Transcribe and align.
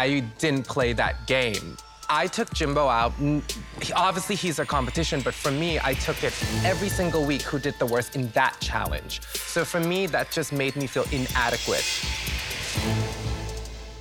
I 0.00 0.20
didn't 0.38 0.66
play 0.66 0.94
that 0.94 1.26
game. 1.26 1.76
I 2.08 2.26
took 2.26 2.54
Jimbo 2.54 2.88
out. 2.88 3.12
Obviously, 3.94 4.34
he's 4.34 4.58
a 4.58 4.64
competition, 4.64 5.20
but 5.20 5.34
for 5.34 5.50
me, 5.50 5.78
I 5.78 5.92
took 5.92 6.24
it 6.24 6.32
every 6.64 6.88
single 6.88 7.22
week 7.26 7.42
who 7.42 7.58
did 7.58 7.78
the 7.78 7.84
worst 7.84 8.16
in 8.16 8.30
that 8.30 8.56
challenge. 8.60 9.20
So 9.34 9.62
for 9.62 9.78
me, 9.78 10.06
that 10.06 10.30
just 10.30 10.54
made 10.54 10.74
me 10.74 10.86
feel 10.86 11.04
inadequate. 11.12 11.84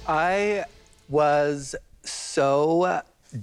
I 0.07 0.63
was 1.09 1.75
so 2.03 3.01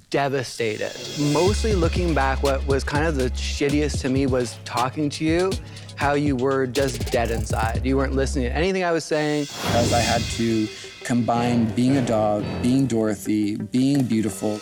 devastated. 0.09 0.93
Mostly 1.35 1.75
looking 1.75 2.15
back, 2.15 2.43
what 2.43 2.67
was 2.67 2.85
kind 2.85 3.05
of 3.05 3.17
the 3.17 3.29
shittiest 3.33 4.01
to 4.01 4.09
me 4.09 4.27
was 4.27 4.59
talking 4.65 5.11
to 5.11 5.27
you, 5.27 5.53
how 5.97 6.15
you 6.15 6.37
were 6.37 6.67
just 6.67 7.13
dead 7.13 7.31
inside. 7.31 7.85
You 7.85 7.99
weren't 7.99 8.15
listening 8.15 8.47
to 8.47 8.57
anything 8.57 8.83
I 8.83 8.93
was 8.93 9.05
saying. 9.05 9.45
Because 9.45 9.93
I 9.93 10.01
had 10.01 10.23
to 10.23 10.67
combine 11.07 11.67
being 11.77 11.97
a 11.99 12.05
dog, 12.05 12.45
being 12.63 12.85
Dorothy, 12.85 13.55
being 13.55 14.03
beautiful. 14.03 14.61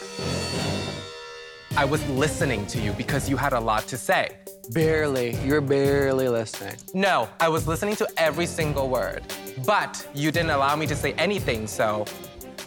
I 1.75 1.87
was 1.87 2.07
listening 2.11 2.67
to 2.67 2.79
you 2.79 2.93
because 2.93 3.31
you 3.31 3.39
had 3.39 3.55
a 3.55 3.59
lot 3.59 3.89
to 3.89 3.97
say. 3.97 4.37
Barely. 4.71 5.37
You're 5.37 5.63
barely 5.63 6.29
listening. 6.29 6.77
No, 6.93 7.31
I 7.41 7.49
was 7.49 7.67
listening 7.67 7.97
to 7.97 8.07
every 8.19 8.45
single 8.45 8.91
word. 8.91 9.23
But 9.65 10.07
you 10.15 10.31
didn't 10.31 10.51
allow 10.51 10.77
me 10.77 10.87
to 10.89 10.95
say 10.95 11.15
anything, 11.15 11.67
so 11.67 12.05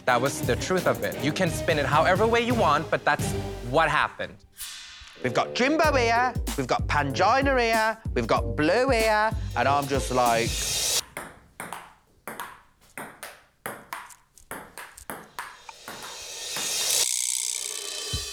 that 0.05 0.19
was 0.19 0.41
the 0.41 0.55
truth 0.55 0.87
of 0.87 1.03
it. 1.03 1.13
You 1.23 1.31
can 1.31 1.51
spin 1.51 1.77
it 1.77 1.85
however 1.85 2.25
way 2.25 2.41
you 2.41 2.55
want, 2.55 2.89
but 2.89 3.05
that's 3.05 3.31
what 3.69 3.89
happened. 3.89 4.33
We've 5.23 5.35
got 5.35 5.53
Jimbo 5.53 5.95
here, 5.95 6.33
we've 6.57 6.67
got 6.67 6.87
Pangina 6.87 7.59
here, 7.61 7.97
we've 8.15 8.27
got 8.27 8.55
Blu 8.55 8.89
here, 8.89 9.31
and 9.55 9.67
I'm 9.67 9.87
just 9.87 10.11
like. 10.11 10.49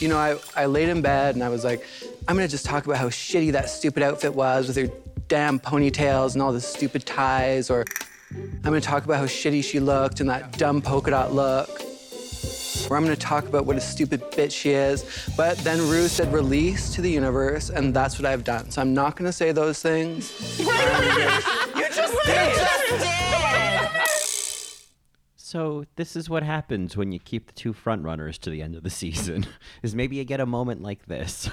You 0.05 0.11
know, 0.11 0.19
I, 0.19 0.37
I 0.55 0.67
laid 0.67 0.91
in 0.91 1.01
bed 1.01 1.35
and 1.35 1.43
I 1.43 1.49
was 1.49 1.65
like, 1.65 1.83
I'm 2.29 2.37
gonna 2.37 2.47
just 2.47 2.67
talk 2.67 2.85
about 2.85 2.99
how 2.99 3.09
shitty 3.09 3.53
that 3.53 3.71
stupid 3.71 4.03
outfit 4.03 4.35
was 4.35 4.69
with 4.69 4.77
her 4.77 4.95
damn 5.29 5.59
ponytails 5.59 6.35
and 6.35 6.43
all 6.43 6.53
the 6.53 6.61
stupid 6.61 7.07
ties, 7.07 7.71
or 7.71 7.87
I'm 8.31 8.61
gonna 8.63 8.83
talk 8.83 9.07
about 9.07 9.17
how 9.17 9.25
shitty 9.25 9.65
she 9.65 9.81
looked 9.81 10.21
and 10.21 10.29
that 10.29 10.59
dumb 10.59 10.83
polka 10.83 11.11
dot 11.11 11.33
look. 11.33 11.81
Or 12.91 12.99
I'm 12.99 13.03
gonna 13.03 13.17
talk 13.17 13.49
about 13.49 13.65
what 13.65 13.79
a 13.79 13.81
stupid 13.81 14.21
bitch 14.33 14.53
she 14.53 14.73
is. 14.73 15.07
But 15.39 15.57
then 15.61 15.79
Rue 15.89 16.09
said 16.09 16.31
release 16.35 16.93
to 16.97 17.01
the 17.01 17.11
universe, 17.11 17.71
and 17.71 17.95
that's 17.95 18.19
what 18.19 18.27
I've 18.27 18.45
done. 18.45 18.71
So 18.71 18.83
I'm 18.83 18.93
not 18.93 19.17
gonna 19.17 19.33
say 19.33 19.53
those 19.53 19.81
things. 19.81 20.31
you 20.59 21.89
just 21.89 22.27
did! 22.27 23.54
So 25.55 25.85
this 25.95 26.17
is 26.17 26.29
what 26.29 26.43
happens 26.43 26.97
when 26.97 27.13
you 27.13 27.21
keep 27.21 27.47
the 27.47 27.53
two 27.53 27.73
front 27.73 28.03
runners 28.03 28.39
to 28.39 28.51
the 28.51 28.61
end 28.61 28.75
of 28.75 28.83
the 28.83 28.91
season. 29.03 29.47
is 29.85 29.95
maybe 29.95 30.17
you 30.17 30.25
get 30.25 30.41
a 30.41 30.47
moment 30.47 30.83
like 30.83 31.07
this. 31.07 31.49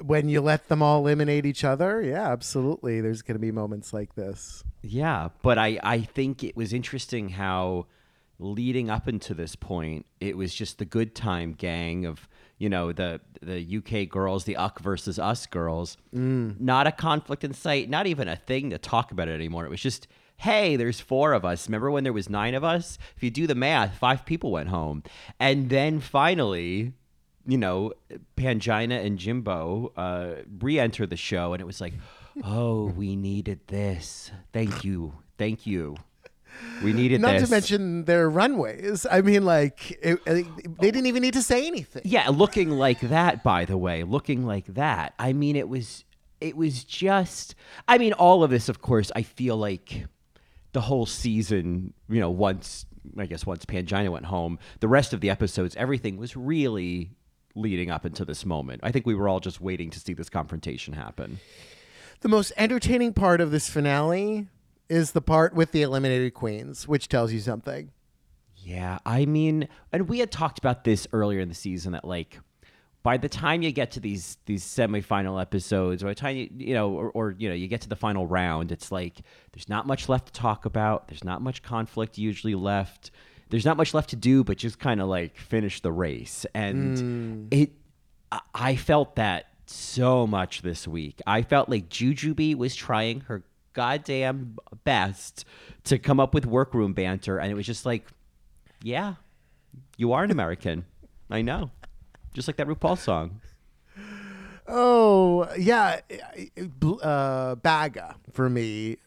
when 0.00 0.28
you 0.28 0.40
let 0.40 0.68
them 0.68 0.80
all 0.80 1.00
eliminate 1.00 1.46
each 1.46 1.64
other, 1.64 2.00
yeah, 2.00 2.30
absolutely. 2.30 3.00
There's 3.00 3.22
going 3.22 3.34
to 3.34 3.40
be 3.40 3.50
moments 3.50 3.92
like 3.92 4.14
this. 4.14 4.62
Yeah, 4.82 5.30
but 5.42 5.58
I 5.58 5.80
I 5.82 6.02
think 6.02 6.44
it 6.44 6.56
was 6.56 6.72
interesting 6.72 7.30
how 7.30 7.86
leading 8.38 8.88
up 8.88 9.08
into 9.08 9.34
this 9.34 9.56
point, 9.56 10.06
it 10.20 10.36
was 10.36 10.54
just 10.54 10.78
the 10.78 10.84
good 10.84 11.16
time 11.16 11.54
gang 11.54 12.06
of 12.06 12.28
you 12.58 12.68
know 12.68 12.92
the 12.92 13.20
the 13.42 13.78
UK 13.78 14.08
girls, 14.08 14.44
the 14.44 14.56
Uck 14.56 14.78
versus 14.78 15.18
us 15.18 15.44
girls. 15.44 15.96
Mm. 16.14 16.60
Not 16.60 16.86
a 16.86 16.92
conflict 16.92 17.42
in 17.42 17.52
sight, 17.52 17.90
not 17.90 18.06
even 18.06 18.28
a 18.28 18.36
thing 18.36 18.70
to 18.70 18.78
talk 18.78 19.10
about 19.10 19.26
it 19.26 19.34
anymore. 19.34 19.64
It 19.64 19.70
was 19.70 19.82
just 19.82 20.06
hey, 20.40 20.76
there's 20.76 21.00
four 21.00 21.34
of 21.34 21.44
us. 21.44 21.68
Remember 21.68 21.90
when 21.90 22.02
there 22.02 22.14
was 22.14 22.30
nine 22.30 22.54
of 22.54 22.64
us? 22.64 22.96
If 23.14 23.22
you 23.22 23.30
do 23.30 23.46
the 23.46 23.54
math, 23.54 23.98
five 23.98 24.24
people 24.24 24.50
went 24.50 24.70
home. 24.70 25.02
And 25.38 25.68
then 25.68 26.00
finally, 26.00 26.94
you 27.46 27.58
know, 27.58 27.92
Pangina 28.38 29.04
and 29.04 29.18
Jimbo 29.18 29.92
uh, 29.98 30.42
re-enter 30.58 31.06
the 31.06 31.16
show, 31.16 31.52
and 31.52 31.60
it 31.60 31.66
was 31.66 31.78
like, 31.78 31.92
oh, 32.42 32.86
we 32.86 33.16
needed 33.16 33.60
this. 33.66 34.30
Thank 34.54 34.82
you, 34.82 35.12
thank 35.36 35.66
you. 35.66 35.96
We 36.82 36.94
needed 36.94 37.20
Not 37.20 37.32
this. 37.32 37.44
to 37.44 37.50
mention 37.50 38.04
their 38.06 38.28
runways. 38.30 39.06
I 39.10 39.20
mean, 39.20 39.44
like 39.44 39.98
it, 40.02 40.24
they 40.24 40.90
didn't 40.90 41.06
even 41.06 41.22
need 41.22 41.34
to 41.34 41.42
say 41.42 41.66
anything. 41.66 42.02
Yeah, 42.04 42.28
looking 42.30 42.70
like 42.70 43.00
that. 43.00 43.44
By 43.44 43.66
the 43.66 43.76
way, 43.76 44.04
looking 44.04 44.46
like 44.46 44.66
that. 44.74 45.14
I 45.18 45.32
mean, 45.32 45.54
it 45.54 45.68
was. 45.68 46.04
It 46.40 46.56
was 46.56 46.82
just. 46.82 47.54
I 47.86 47.98
mean, 47.98 48.14
all 48.14 48.42
of 48.42 48.50
this, 48.50 48.68
of 48.68 48.80
course. 48.82 49.12
I 49.14 49.22
feel 49.22 49.56
like 49.56 50.06
the 50.72 50.82
whole 50.82 51.06
season. 51.06 51.94
You 52.08 52.20
know, 52.20 52.30
once 52.30 52.86
I 53.18 53.26
guess 53.26 53.46
once 53.46 53.64
Pangina 53.64 54.10
went 54.10 54.26
home, 54.26 54.58
the 54.80 54.88
rest 54.88 55.12
of 55.12 55.20
the 55.20 55.30
episodes, 55.30 55.76
everything 55.76 56.16
was 56.16 56.36
really 56.36 57.10
leading 57.54 57.90
up 57.90 58.06
into 58.06 58.24
this 58.24 58.44
moment. 58.44 58.80
I 58.82 58.92
think 58.92 59.06
we 59.06 59.14
were 59.14 59.28
all 59.28 59.40
just 59.40 59.60
waiting 59.60 59.90
to 59.90 60.00
see 60.00 60.12
this 60.12 60.28
confrontation 60.28 60.94
happen. 60.94 61.40
The 62.20 62.28
most 62.28 62.52
entertaining 62.56 63.14
part 63.14 63.40
of 63.40 63.50
this 63.50 63.68
finale 63.68 64.46
is 64.88 65.12
the 65.12 65.22
part 65.22 65.54
with 65.54 65.72
the 65.72 65.82
eliminated 65.82 66.34
queens, 66.34 66.86
which 66.86 67.08
tells 67.08 67.32
you 67.32 67.40
something. 67.40 67.90
Yeah, 68.56 68.98
I 69.06 69.24
mean, 69.24 69.68
and 69.92 70.08
we 70.08 70.18
had 70.18 70.30
talked 70.30 70.58
about 70.58 70.84
this 70.84 71.06
earlier 71.12 71.40
in 71.40 71.48
the 71.48 71.54
season 71.54 71.92
that 71.92 72.04
like 72.04 72.40
by 73.02 73.16
the 73.16 73.28
time 73.28 73.62
you 73.62 73.72
get 73.72 73.92
to 73.92 74.00
these 74.00 74.36
these 74.46 74.64
semifinal 74.64 75.40
episodes, 75.40 76.02
or 76.02 76.06
by 76.06 76.10
the 76.12 76.20
time 76.20 76.36
you 76.36 76.48
you 76.56 76.74
know, 76.74 76.90
or, 76.90 77.10
or, 77.10 77.34
you 77.38 77.48
know, 77.48 77.54
you 77.54 77.66
get 77.66 77.80
to 77.82 77.88
the 77.88 77.96
final 77.96 78.26
round, 78.26 78.70
it's 78.72 78.92
like 78.92 79.20
there's 79.52 79.68
not 79.68 79.86
much 79.86 80.08
left 80.08 80.26
to 80.26 80.32
talk 80.32 80.66
about. 80.66 81.08
There's 81.08 81.24
not 81.24 81.40
much 81.40 81.62
conflict 81.62 82.18
usually 82.18 82.54
left. 82.54 83.10
There's 83.48 83.64
not 83.64 83.76
much 83.76 83.94
left 83.94 84.10
to 84.10 84.16
do, 84.16 84.44
but 84.44 84.58
just 84.58 84.78
kind 84.78 85.00
of 85.00 85.08
like 85.08 85.36
finish 85.36 85.80
the 85.80 85.90
race. 85.90 86.46
And 86.54 87.50
mm. 87.50 87.54
it, 87.58 87.72
I 88.54 88.76
felt 88.76 89.16
that 89.16 89.46
so 89.66 90.26
much 90.26 90.62
this 90.62 90.86
week. 90.86 91.20
I 91.26 91.42
felt 91.42 91.68
like 91.68 91.88
Jujubee 91.88 92.54
was 92.54 92.76
trying 92.76 93.22
her 93.22 93.42
goddamn 93.72 94.56
best 94.84 95.44
to 95.84 95.98
come 95.98 96.20
up 96.20 96.34
with 96.34 96.46
workroom 96.46 96.92
banter, 96.92 97.38
and 97.38 97.50
it 97.50 97.54
was 97.54 97.66
just 97.66 97.86
like, 97.86 98.06
yeah, 98.82 99.14
you 99.96 100.12
are 100.12 100.22
an 100.22 100.30
American. 100.30 100.84
I 101.30 101.42
know. 101.42 101.70
Just 102.32 102.48
like 102.48 102.56
that 102.56 102.66
RuPaul 102.66 102.96
song. 102.98 103.40
Oh, 104.66 105.48
yeah. 105.58 106.00
Uh, 107.02 107.56
Baga, 107.56 108.16
for 108.32 108.48
me, 108.48 108.98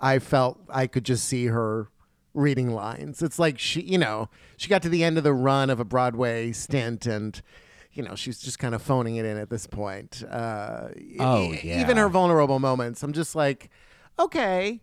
I 0.00 0.20
felt 0.20 0.60
I 0.68 0.86
could 0.86 1.04
just 1.04 1.24
see 1.24 1.46
her 1.46 1.88
reading 2.34 2.70
lines. 2.70 3.20
It's 3.20 3.38
like 3.38 3.58
she, 3.58 3.80
you 3.80 3.98
know, 3.98 4.28
she 4.56 4.68
got 4.68 4.82
to 4.82 4.88
the 4.88 5.02
end 5.02 5.18
of 5.18 5.24
the 5.24 5.32
run 5.32 5.70
of 5.70 5.80
a 5.80 5.84
Broadway 5.84 6.52
stint 6.52 7.06
and 7.06 7.40
you 7.98 8.04
know, 8.04 8.14
she's 8.14 8.38
just 8.38 8.60
kind 8.60 8.76
of 8.76 8.82
phoning 8.82 9.16
it 9.16 9.24
in 9.24 9.36
at 9.36 9.50
this 9.50 9.66
point. 9.66 10.22
Uh, 10.30 10.88
oh, 11.18 11.52
yeah. 11.64 11.80
Even 11.80 11.96
her 11.96 12.08
vulnerable 12.08 12.60
moments, 12.60 13.02
I'm 13.02 13.12
just 13.12 13.34
like, 13.34 13.70
okay, 14.20 14.80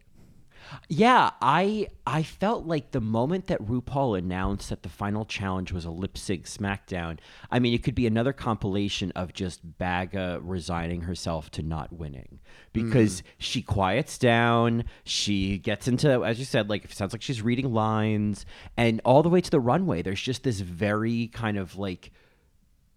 yeah, 0.89 1.31
I 1.41 1.87
I 2.05 2.23
felt 2.23 2.65
like 2.65 2.91
the 2.91 3.01
moment 3.01 3.47
that 3.47 3.61
RuPaul 3.61 4.17
announced 4.17 4.69
that 4.69 4.83
the 4.83 4.89
final 4.89 5.25
challenge 5.25 5.71
was 5.71 5.85
a 5.85 5.91
lip 5.91 6.17
sync 6.17 6.45
SmackDown. 6.45 7.19
I 7.51 7.59
mean, 7.59 7.73
it 7.73 7.83
could 7.83 7.95
be 7.95 8.07
another 8.07 8.33
compilation 8.33 9.11
of 9.11 9.33
just 9.33 9.77
Baga 9.77 10.39
resigning 10.41 11.01
herself 11.01 11.49
to 11.51 11.61
not 11.61 11.93
winning 11.93 12.39
because 12.73 13.21
mm. 13.21 13.25
she 13.37 13.61
quiets 13.61 14.17
down. 14.17 14.85
She 15.03 15.57
gets 15.57 15.87
into, 15.87 16.23
as 16.23 16.39
you 16.39 16.45
said, 16.45 16.69
like 16.69 16.85
it 16.85 16.93
sounds 16.93 17.13
like 17.13 17.21
she's 17.21 17.41
reading 17.41 17.73
lines, 17.73 18.45
and 18.77 19.01
all 19.05 19.23
the 19.23 19.29
way 19.29 19.41
to 19.41 19.51
the 19.51 19.59
runway. 19.59 20.01
There's 20.01 20.21
just 20.21 20.43
this 20.43 20.59
very 20.59 21.27
kind 21.27 21.57
of 21.57 21.77
like 21.77 22.11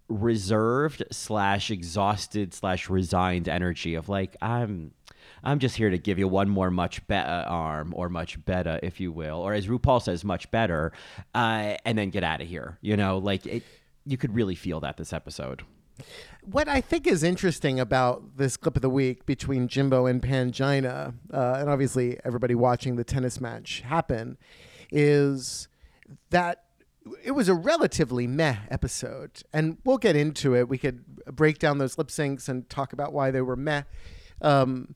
reserved 0.08 1.04
slash 1.10 1.70
exhausted 1.70 2.54
slash 2.54 2.88
resigned 2.88 3.48
energy 3.48 3.94
of 3.94 4.08
like 4.08 4.36
I'm 4.40 4.92
I'm 5.42 5.58
just 5.58 5.76
here 5.76 5.90
to 5.90 5.98
give 5.98 6.18
you 6.18 6.28
one 6.28 6.48
more 6.48 6.70
much 6.70 7.06
better 7.06 7.46
arm 7.48 7.92
or 7.96 8.08
much 8.08 8.44
better, 8.44 8.78
if 8.82 9.00
you 9.00 9.12
will, 9.12 9.36
or 9.36 9.54
as 9.54 9.66
RuPaul 9.66 10.02
says, 10.02 10.24
much 10.24 10.50
better, 10.50 10.92
uh, 11.34 11.76
and 11.84 11.96
then 11.98 12.10
get 12.10 12.24
out 12.24 12.40
of 12.40 12.48
here. 12.48 12.78
You 12.80 12.96
know, 12.96 13.18
like 13.18 13.46
it, 13.46 13.62
you 14.04 14.16
could 14.16 14.34
really 14.34 14.54
feel 14.54 14.80
that 14.80 14.96
this 14.96 15.12
episode. 15.12 15.62
What 16.42 16.68
I 16.68 16.80
think 16.80 17.06
is 17.06 17.22
interesting 17.22 17.80
about 17.80 18.36
this 18.36 18.56
clip 18.56 18.76
of 18.76 18.82
the 18.82 18.90
week 18.90 19.26
between 19.26 19.68
Jimbo 19.68 20.06
and 20.06 20.22
Pangina, 20.22 21.14
uh, 21.32 21.56
and 21.58 21.68
obviously 21.68 22.18
everybody 22.24 22.54
watching 22.54 22.96
the 22.96 23.04
tennis 23.04 23.40
match 23.40 23.80
happen, 23.80 24.38
is 24.90 25.68
that 26.30 26.64
it 27.24 27.32
was 27.32 27.48
a 27.48 27.54
relatively 27.54 28.26
meh 28.26 28.56
episode. 28.70 29.42
And 29.52 29.78
we'll 29.84 29.98
get 29.98 30.16
into 30.16 30.54
it. 30.54 30.68
We 30.68 30.78
could 30.78 31.04
break 31.26 31.58
down 31.58 31.78
those 31.78 31.98
lip 31.98 32.08
syncs 32.08 32.48
and 32.48 32.68
talk 32.70 32.92
about 32.92 33.12
why 33.12 33.30
they 33.30 33.40
were 33.40 33.56
meh. 33.56 33.82
Um, 34.40 34.94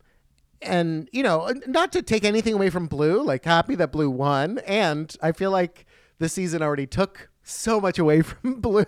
and 0.65 1.09
you 1.13 1.23
know, 1.23 1.53
not 1.67 1.93
to 1.93 2.03
take 2.03 2.25
anything 2.25 2.55
away 2.55 2.71
from 2.71 2.87
Blu, 2.87 3.23
like 3.23 3.45
happy 3.45 3.75
that 3.77 3.93
Blu 3.93 4.11
won, 4.11 4.59
and 4.61 5.15
I 5.23 5.33
feel 5.33 5.51
like 5.51 5.87
this 6.19 6.33
season 6.33 6.63
already 6.63 6.87
took 6.87 7.29
so 7.43 7.81
much 7.81 7.99
away 7.99 8.23
from 8.23 8.61
Blu. 8.61 8.85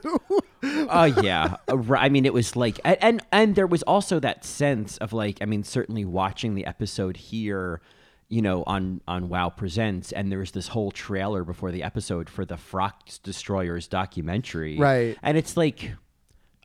Oh 0.63 0.89
uh, 0.89 1.13
yeah, 1.23 1.57
I 1.69 2.09
mean 2.09 2.25
it 2.25 2.33
was 2.33 2.57
like, 2.57 2.81
and 2.85 3.23
and 3.33 3.55
there 3.55 3.67
was 3.67 3.83
also 3.83 4.21
that 4.21 4.45
sense 4.45 4.97
of 4.99 5.13
like, 5.13 5.39
I 5.41 5.45
mean, 5.45 5.63
certainly 5.63 6.05
watching 6.05 6.55
the 6.55 6.67
episode 6.67 7.17
here, 7.17 7.81
you 8.29 8.41
know, 8.43 8.65
on 8.67 9.01
on 9.07 9.29
Wow 9.29 9.51
Presents, 9.51 10.13
and 10.13 10.33
there's 10.33 10.53
this 10.53 10.69
whole 10.69 10.91
trailer 10.91 11.45
before 11.45 11.71
the 11.71 11.83
episode 11.83 12.31
for 12.31 12.45
the 12.45 12.57
Frock 12.57 13.09
Destroyers 13.23 13.89
documentary, 13.89 14.79
Right. 14.79 15.19
And 15.23 15.37
it's 15.37 15.57
like, 15.57 15.93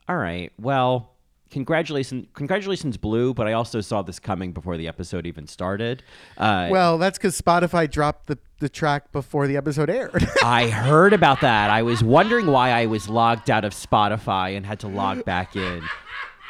all 0.08 0.16
right, 0.16 0.52
well, 0.58 1.09
congratulations, 1.50 2.26
congratulations, 2.34 2.96
Blu. 2.96 3.34
But 3.34 3.46
I 3.46 3.52
also 3.52 3.80
saw 3.80 4.02
this 4.02 4.18
coming 4.18 4.52
before 4.52 4.76
the 4.76 4.88
episode 4.88 5.26
even 5.26 5.46
started. 5.46 6.02
Uh, 6.38 6.68
Well, 6.70 6.98
that's 6.98 7.18
because 7.18 7.40
Spotify 7.40 7.90
dropped 7.90 8.26
the, 8.26 8.38
the 8.58 8.68
track 8.68 9.12
before 9.12 9.46
the 9.46 9.56
episode 9.56 9.90
aired. 9.90 10.26
I 10.44 10.68
heard 10.68 11.12
about 11.12 11.40
that. 11.42 11.70
I 11.70 11.82
was 11.82 12.02
wondering 12.02 12.46
why 12.46 12.70
I 12.70 12.86
was 12.86 13.08
logged 13.08 13.50
out 13.50 13.64
of 13.64 13.72
Spotify 13.72 14.56
and 14.56 14.64
had 14.64 14.80
to 14.80 14.88
log 14.88 15.24
back 15.24 15.56
in. 15.56 15.82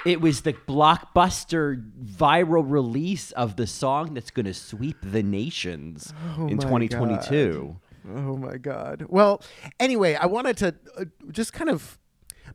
It 0.06 0.20
was 0.22 0.40
the 0.42 0.54
blockbuster 0.54 1.82
viral 2.02 2.64
release 2.66 3.32
of 3.32 3.56
the 3.56 3.66
song 3.66 4.14
that's 4.14 4.30
going 4.30 4.46
to 4.46 4.54
sweep 4.54 4.96
the 5.02 5.22
nations 5.22 6.14
in 6.38 6.56
my 6.56 6.62
2022. 6.62 7.76
Oh 8.14 8.36
my 8.36 8.56
God. 8.56 9.04
Well, 9.08 9.42
anyway, 9.78 10.14
I 10.14 10.24
wanted 10.24 10.56
to 10.58 10.74
uh, 10.98 11.04
just 11.30 11.52
kind 11.52 11.68
of 11.68 11.98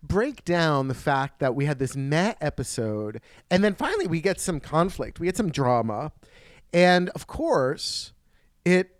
break 0.07 0.45
down 0.45 0.87
the 0.87 0.93
fact 0.93 1.39
that 1.39 1.55
we 1.55 1.65
had 1.65 1.79
this 1.79 1.95
Met 1.95 2.37
episode, 2.41 3.21
and 3.49 3.63
then 3.63 3.75
finally 3.75 4.07
we 4.07 4.21
get 4.21 4.39
some 4.39 4.59
conflict, 4.59 5.19
we 5.19 5.27
get 5.27 5.37
some 5.37 5.51
drama, 5.51 6.11
and 6.73 7.09
of 7.09 7.27
course, 7.27 8.13
it 8.63 8.91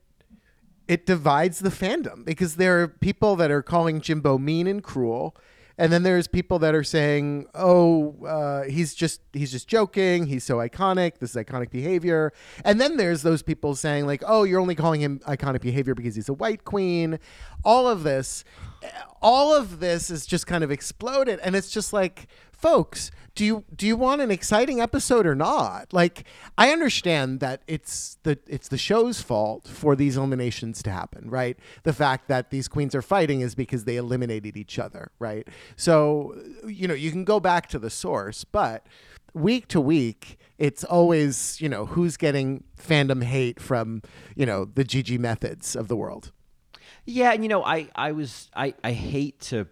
it 0.87 1.05
divides 1.05 1.59
the 1.59 1.69
fandom 1.69 2.23
because 2.23 2.57
there 2.57 2.81
are 2.81 2.87
people 2.87 3.35
that 3.35 3.49
are 3.49 3.63
calling 3.63 4.01
Jimbo 4.01 4.37
mean 4.37 4.67
and 4.67 4.83
cruel. 4.83 5.35
And 5.77 5.91
then 5.91 6.03
there's 6.03 6.27
people 6.27 6.59
that 6.59 6.73
are 6.73 6.83
saying, 6.83 7.47
"Oh, 7.53 8.15
uh, 8.25 8.63
he's 8.63 8.93
just 8.93 9.21
he's 9.33 9.51
just 9.51 9.67
joking. 9.67 10.27
He's 10.27 10.43
so 10.43 10.57
iconic. 10.57 11.19
This 11.19 11.35
is 11.35 11.35
iconic 11.35 11.69
behavior." 11.69 12.31
And 12.63 12.79
then 12.79 12.97
there's 12.97 13.23
those 13.23 13.41
people 13.43 13.75
saying, 13.75 14.05
like, 14.05 14.23
"Oh, 14.25 14.43
you're 14.43 14.61
only 14.61 14.75
calling 14.75 15.01
him 15.01 15.19
iconic 15.27 15.61
behavior 15.61 15.93
because 15.93 16.15
he's 16.15 16.29
a 16.29 16.33
white 16.33 16.63
queen." 16.63 17.19
All 17.63 17.87
of 17.87 18.03
this, 18.03 18.43
all 19.21 19.53
of 19.53 19.79
this 19.79 20.09
is 20.09 20.25
just 20.25 20.47
kind 20.47 20.63
of 20.63 20.71
exploded, 20.71 21.39
and 21.43 21.55
it's 21.55 21.71
just 21.71 21.91
like, 21.91 22.27
folks, 22.51 23.11
do 23.35 23.43
you 23.43 23.63
do 23.75 23.85
you 23.85 23.97
want 23.97 24.21
an 24.21 24.31
exciting 24.31 24.79
episode 24.79 25.27
or 25.27 25.35
not? 25.35 25.91
Like, 25.93 26.23
I 26.57 26.71
understand 26.71 27.41
that 27.41 27.61
it's 27.67 28.17
the 28.23 28.39
it's 28.47 28.69
the 28.69 28.77
show's 28.77 29.21
fault 29.21 29.67
for 29.67 29.95
these 29.95 30.15
eliminations 30.15 30.81
to 30.83 30.89
happen, 30.89 31.29
right? 31.29 31.59
The 31.83 31.93
fact 31.93 32.29
that 32.29 32.49
these 32.49 32.69
queens 32.69 32.95
are 32.95 33.01
fighting 33.01 33.41
is 33.41 33.53
because 33.53 33.83
they 33.83 33.97
eliminated 33.97 34.55
each 34.55 34.79
other, 34.79 35.11
right? 35.19 35.47
So, 35.75 36.35
you 36.65 36.87
know, 36.87 36.93
you 36.93 37.11
can 37.11 37.25
go 37.25 37.41
back 37.41 37.67
to 37.69 37.79
the 37.79 37.89
source, 37.89 38.45
but 38.45 38.87
week 39.33 39.67
to 39.67 39.81
week, 39.81 40.39
it's 40.57 40.85
always, 40.85 41.59
you 41.59 41.67
know, 41.67 41.85
who's 41.87 42.15
getting 42.15 42.63
fandom 42.77 43.21
hate 43.21 43.59
from, 43.59 44.01
you 44.35 44.45
know, 44.45 44.63
the 44.63 44.85
GG 44.85 45.19
methods 45.19 45.75
of 45.75 45.89
the 45.89 45.97
world. 45.97 46.31
Yeah, 47.05 47.33
and 47.33 47.43
you 47.43 47.49
know, 47.49 47.63
I 47.63 47.89
I 47.95 48.13
was 48.13 48.49
I 48.55 48.73
I 48.83 48.93
hate 48.93 49.39
to 49.41 49.67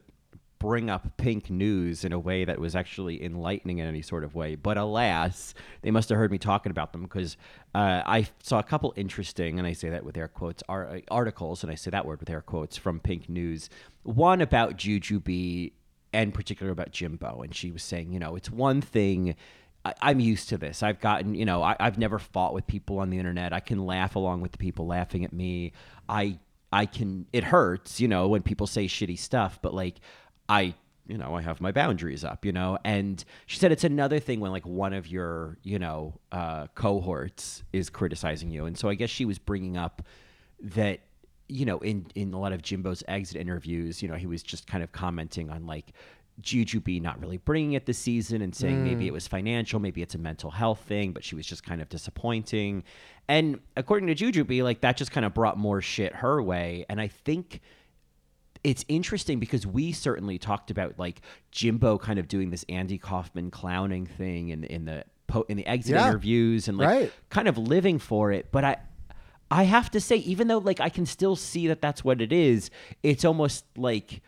bring 0.64 0.90
up 0.90 1.18
pink 1.18 1.50
news 1.50 2.06
in 2.06 2.14
a 2.14 2.20
way 2.20 2.46
that 2.46 2.58
was 2.58 2.74
actually 2.74 3.22
enlightening 3.22 3.80
in 3.80 3.86
any 3.86 4.02
sort 4.02 4.24
of 4.24 4.34
way, 4.34 4.56
but 4.56 4.78
alas, 4.78 5.54
they 5.82 5.92
must 5.92 6.08
have 6.08 6.18
heard 6.18 6.32
me 6.32 6.38
talking 6.38 6.70
about 6.70 6.94
them 6.94 7.04
because 7.04 7.36
uh, 7.76 8.02
I 8.06 8.30
saw 8.42 8.60
a 8.60 8.64
couple 8.64 8.94
interesting, 8.96 9.60
and 9.60 9.68
I 9.68 9.74
say 9.74 9.90
that 9.90 10.06
with 10.06 10.16
air 10.16 10.30
quotes, 10.30 10.64
ar- 10.70 11.02
articles, 11.12 11.64
and 11.64 11.72
I 11.72 11.76
say 11.76 11.92
that 11.92 12.06
word 12.06 12.22
with 12.22 12.30
air 12.30 12.40
quotes 12.40 12.78
from 12.78 13.02
Pink 13.02 13.28
News. 13.28 13.70
One 14.04 14.40
about 14.40 14.78
Jujubee, 14.78 15.74
and 16.14 16.34
particular 16.34 16.72
about 16.72 16.92
Jimbo, 16.92 17.42
and 17.42 17.54
she 17.54 17.70
was 17.70 17.84
saying, 17.84 18.14
you 18.14 18.20
know, 18.20 18.38
it's 18.38 18.50
one 18.50 18.80
thing. 18.80 19.36
I, 19.84 19.94
I'm 20.02 20.22
used 20.22 20.48
to 20.48 20.58
this. 20.58 20.82
I've 20.82 21.02
gotten, 21.02 21.36
you 21.36 21.44
know, 21.44 21.62
I, 21.62 21.76
I've 21.78 21.98
never 21.98 22.20
fought 22.20 22.54
with 22.54 22.68
people 22.68 23.00
on 23.00 23.10
the 23.10 23.18
internet. 23.18 23.52
I 23.52 23.60
can 23.60 23.86
laugh 23.86 24.16
along 24.16 24.40
with 24.40 24.54
the 24.54 24.60
people 24.60 24.88
laughing 24.88 25.26
at 25.26 25.34
me. 25.34 25.74
I 26.08 26.40
I 26.74 26.88
can 26.88 27.28
it 27.32 27.44
hurts, 27.44 28.02
you 28.02 28.08
know, 28.08 28.28
when 28.28 28.42
people 28.42 28.66
say 28.66 28.86
shitty 28.86 29.20
stuff, 29.20 29.60
but 29.62 29.74
like 29.76 30.00
I 30.48 30.76
you 31.06 31.18
know, 31.18 31.36
I 31.36 31.42
have 31.42 31.60
my 31.60 31.72
boundaries 31.72 32.24
up, 32.24 32.46
you 32.46 32.52
know. 32.52 32.78
And 32.86 33.24
she 33.46 33.58
said 33.58 33.72
it's 33.72 33.84
another 33.84 34.20
thing 34.20 34.40
when 34.40 34.52
like 34.52 34.66
one 34.66 34.94
of 34.94 35.08
your, 35.08 35.58
you 35.64 35.80
know, 35.80 36.20
uh, 36.32 36.68
cohorts 36.76 37.64
is 37.74 37.90
criticizing 37.90 38.50
you. 38.50 38.66
And 38.66 38.78
so 38.78 38.90
I 38.90 38.96
guess 38.96 39.10
she 39.10 39.26
was 39.26 39.38
bringing 39.38 39.76
up 39.76 40.02
that, 40.62 41.02
you 41.50 41.66
know, 41.66 41.80
in 41.80 42.08
in 42.16 42.34
a 42.34 42.40
lot 42.40 42.54
of 42.54 42.62
Jimbo's 42.62 43.04
exit 43.08 43.36
interviews, 43.36 44.02
you 44.02 44.08
know, 44.08 44.16
he 44.16 44.28
was 44.28 44.42
just 44.42 44.66
kind 44.66 44.82
of 44.82 44.94
commenting 44.94 45.50
on 45.50 45.66
like 45.66 45.92
Jujubee 46.42 47.02
not 47.02 47.20
really 47.20 47.38
bringing 47.38 47.74
it 47.74 47.86
this 47.86 47.98
season 47.98 48.42
and 48.42 48.56
saying 48.56 48.84
maybe 48.84 49.06
it 49.06 49.14
was 49.14 49.28
financial, 49.28 49.80
maybe 49.80 50.02
it's 50.02 50.16
a 50.16 50.18
mental 50.18 50.50
health 50.50 50.80
thing, 50.80 51.12
but 51.12 51.24
she 51.24 51.36
was 51.36 51.46
just 51.46 51.64
kind 51.64 51.82
of 51.82 51.90
disappointing. 51.90 52.84
And 53.28 53.60
according 53.78 54.08
to 54.08 54.16
Jujubee, 54.16 54.64
like 54.64 54.82
that 54.82 54.98
just 54.98 55.12
kind 55.12 55.26
of 55.26 55.34
brought 55.34 55.58
more 55.58 55.82
shit 55.82 56.16
her 56.16 56.42
way. 56.42 56.86
And 56.90 57.00
I 57.00 57.08
think 57.10 57.62
it's 58.64 58.86
interesting 58.88 59.40
because 59.40 59.68
we 59.68 59.92
certainly 59.92 60.38
talked 60.38 60.72
about 60.72 60.98
like 60.98 61.22
Jimbo 61.52 61.98
kind 61.98 62.18
of 62.20 62.28
doing 62.28 62.50
this 62.50 62.64
Andy 62.70 62.98
Kaufman 62.98 63.52
clowning 63.52 64.06
thing 64.06 64.50
in 64.50 64.64
in 64.64 64.86
the 64.86 65.04
po- 65.28 65.46
in 65.50 65.58
the 65.58 65.66
exit 65.66 65.96
Yeah. 65.96 66.08
interviews 66.08 66.68
and 66.68 66.78
like 66.78 66.88
Right. 66.88 67.12
kind 67.30 67.48
of 67.48 67.58
living 67.58 68.00
for 68.00 68.32
it. 68.32 68.52
But 68.52 68.64
I 68.64 68.78
I 69.52 69.64
have 69.64 69.92
to 69.92 70.00
say, 70.00 70.16
even 70.18 70.48
though 70.48 70.58
like 70.60 70.80
I 70.80 70.90
can 70.90 71.06
still 71.06 71.36
see 71.36 71.68
that 71.68 71.82
that's 71.82 72.04
what 72.04 72.22
it 72.22 72.32
is, 72.34 72.70
it's 73.04 73.24
almost 73.26 73.66
like 73.78 74.22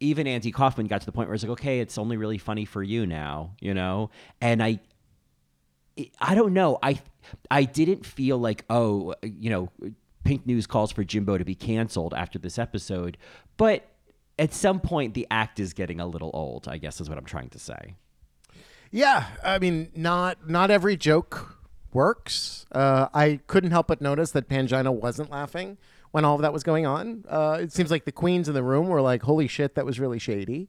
even 0.00 0.26
Andy 0.26 0.50
Kaufman 0.52 0.86
got 0.86 1.00
to 1.00 1.06
the 1.06 1.12
point 1.12 1.28
where 1.28 1.34
it's 1.34 1.42
like, 1.44 1.50
okay, 1.52 1.80
it's 1.80 1.98
only 1.98 2.16
really 2.16 2.38
funny 2.38 2.64
for 2.64 2.82
you 2.82 3.04
now, 3.06 3.52
you 3.60 3.74
know? 3.74 4.10
And 4.40 4.62
I 4.62 4.80
I 6.20 6.34
don't 6.34 6.52
know. 6.54 6.78
I 6.82 7.00
I 7.50 7.64
didn't 7.64 8.06
feel 8.06 8.38
like 8.38 8.64
oh, 8.70 9.14
you 9.22 9.50
know, 9.50 9.68
Pink 10.28 10.44
News 10.44 10.66
calls 10.66 10.92
for 10.92 11.04
Jimbo 11.04 11.38
to 11.38 11.44
be 11.44 11.54
canceled 11.54 12.12
after 12.12 12.38
this 12.38 12.58
episode, 12.58 13.16
but 13.56 13.88
at 14.38 14.52
some 14.52 14.78
point 14.78 15.14
the 15.14 15.26
act 15.30 15.58
is 15.58 15.72
getting 15.72 16.00
a 16.00 16.06
little 16.06 16.30
old. 16.34 16.68
I 16.68 16.76
guess 16.76 17.00
is 17.00 17.08
what 17.08 17.16
I'm 17.16 17.24
trying 17.24 17.48
to 17.48 17.58
say. 17.58 17.94
Yeah, 18.90 19.24
I 19.42 19.58
mean, 19.58 19.90
not 19.96 20.46
not 20.46 20.70
every 20.70 20.98
joke 20.98 21.56
works. 21.94 22.66
Uh, 22.70 23.08
I 23.14 23.40
couldn't 23.46 23.70
help 23.70 23.86
but 23.86 24.02
notice 24.02 24.32
that 24.32 24.50
Pangina 24.50 24.92
wasn't 24.92 25.30
laughing 25.30 25.78
when 26.10 26.26
all 26.26 26.34
of 26.34 26.42
that 26.42 26.52
was 26.52 26.62
going 26.62 26.84
on. 26.84 27.24
Uh, 27.26 27.60
it 27.62 27.72
seems 27.72 27.90
like 27.90 28.04
the 28.04 28.12
queens 28.12 28.48
in 28.48 28.54
the 28.54 28.62
room 28.62 28.88
were 28.88 29.00
like, 29.00 29.22
"Holy 29.22 29.48
shit, 29.48 29.76
that 29.76 29.86
was 29.86 29.98
really 29.98 30.18
shady," 30.18 30.68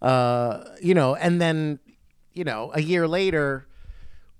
uh, 0.00 0.64
you 0.80 0.94
know. 0.94 1.14
And 1.14 1.42
then, 1.42 1.78
you 2.32 2.44
know, 2.44 2.70
a 2.72 2.80
year 2.80 3.06
later, 3.06 3.66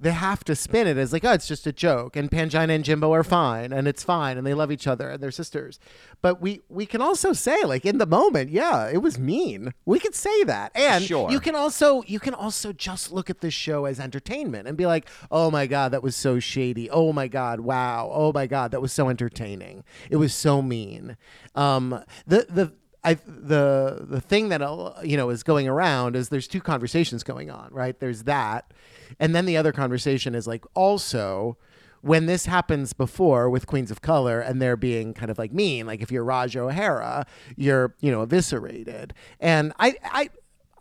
they 0.05 0.13
have 0.13 0.45
to 0.45 0.55
spin 0.55 0.87
it 0.87 0.97
as 0.97 1.13
like, 1.13 1.25
"Oh, 1.25 1.33
it's 1.33 1.49
just 1.49 1.67
a 1.67 1.73
joke," 1.73 2.15
and 2.15 2.31
Pangina 2.31 2.71
and 2.77 2.85
Jimbo 2.85 3.13
are 3.13 3.25
fine, 3.25 3.73
and 3.73 3.89
it's 3.89 4.05
fine, 4.05 4.39
and 4.39 4.47
they 4.47 4.55
love 4.55 4.71
each 4.71 4.87
other, 4.87 5.11
and 5.11 5.21
they're 5.23 5.33
sisters. 5.33 5.81
But 6.23 6.41
we 6.41 6.61
we 6.69 6.87
can 6.87 7.01
also 7.01 7.33
say, 7.33 7.65
like, 7.65 7.85
in 7.85 7.99
the 7.99 8.07
moment, 8.07 8.51
yeah, 8.51 8.89
it 8.89 8.99
was 9.03 9.19
mean. 9.19 9.73
We 9.85 9.99
could 9.99 10.15
say 10.15 10.45
that, 10.45 10.71
and 10.77 11.03
Sure. 11.05 11.31
you 11.31 11.41
can 11.41 11.55
also 11.57 12.03
you 12.07 12.21
can 12.21 12.35
also 12.35 12.73
just 12.73 13.11
look 13.11 13.29
at 13.31 13.41
this 13.41 13.55
show 13.55 13.87
as 13.87 13.99
entertainment 13.99 14.69
and 14.69 14.77
be 14.77 14.87
like, 14.87 15.09
"Oh 15.31 15.51
my 15.51 15.67
god, 15.67 15.91
that 15.93 16.03
was 16.03 16.15
so 16.15 16.39
shady. 16.39 16.89
Oh 16.91 17.13
my 17.13 17.27
god, 17.27 17.61
wow. 17.61 18.11
Oh 18.13 18.33
my 18.33 18.47
god, 18.47 18.71
that 18.71 18.81
was 18.83 18.93
so 18.93 19.09
entertaining. 19.09 19.83
It 20.11 20.17
was 20.17 20.33
so 20.35 20.63
mean." 20.63 21.17
Um, 21.55 22.05
the 22.27 22.47
the 22.49 22.73
I, 23.05 23.15
the 23.27 24.07
the 24.09 24.21
thing 24.21 24.49
that 24.49 24.63
uh, 24.63 24.95
you 25.03 25.17
know 25.17 25.31
is 25.31 25.43
going 25.43 25.69
around 25.69 26.17
is 26.17 26.31
there's 26.31 26.49
two 26.49 26.61
conversations 26.61 27.23
going 27.23 27.51
on, 27.51 27.69
right? 27.71 27.99
There's 27.99 28.25
that, 28.25 28.73
and 29.21 29.35
then 29.35 29.45
the 29.45 29.57
other 29.57 29.73
conversation 29.73 30.35
is 30.35 30.47
like 30.47 30.65
also 30.75 31.59
when 32.01 32.27
this 32.27 32.47
happens 32.47 32.93
before 32.93 33.49
with 33.49 33.67
Queens 33.67 33.91
of 33.91 34.03
Color 34.03 34.41
and 34.41 34.61
they're 34.61 34.77
being 34.77 35.15
kind 35.15 35.31
of 35.31 35.39
like 35.39 35.53
mean, 35.53 35.87
like 35.87 36.03
if 36.03 36.13
you're 36.13 36.25
Ra'Jah 36.25 36.69
O'Hara, 36.69 37.27
you're 37.57 37.95
you 38.01 38.11
know 38.11 38.23
eviscerated, 38.23 39.15
and 39.41 39.73
I 39.79 39.97
I 40.05 40.31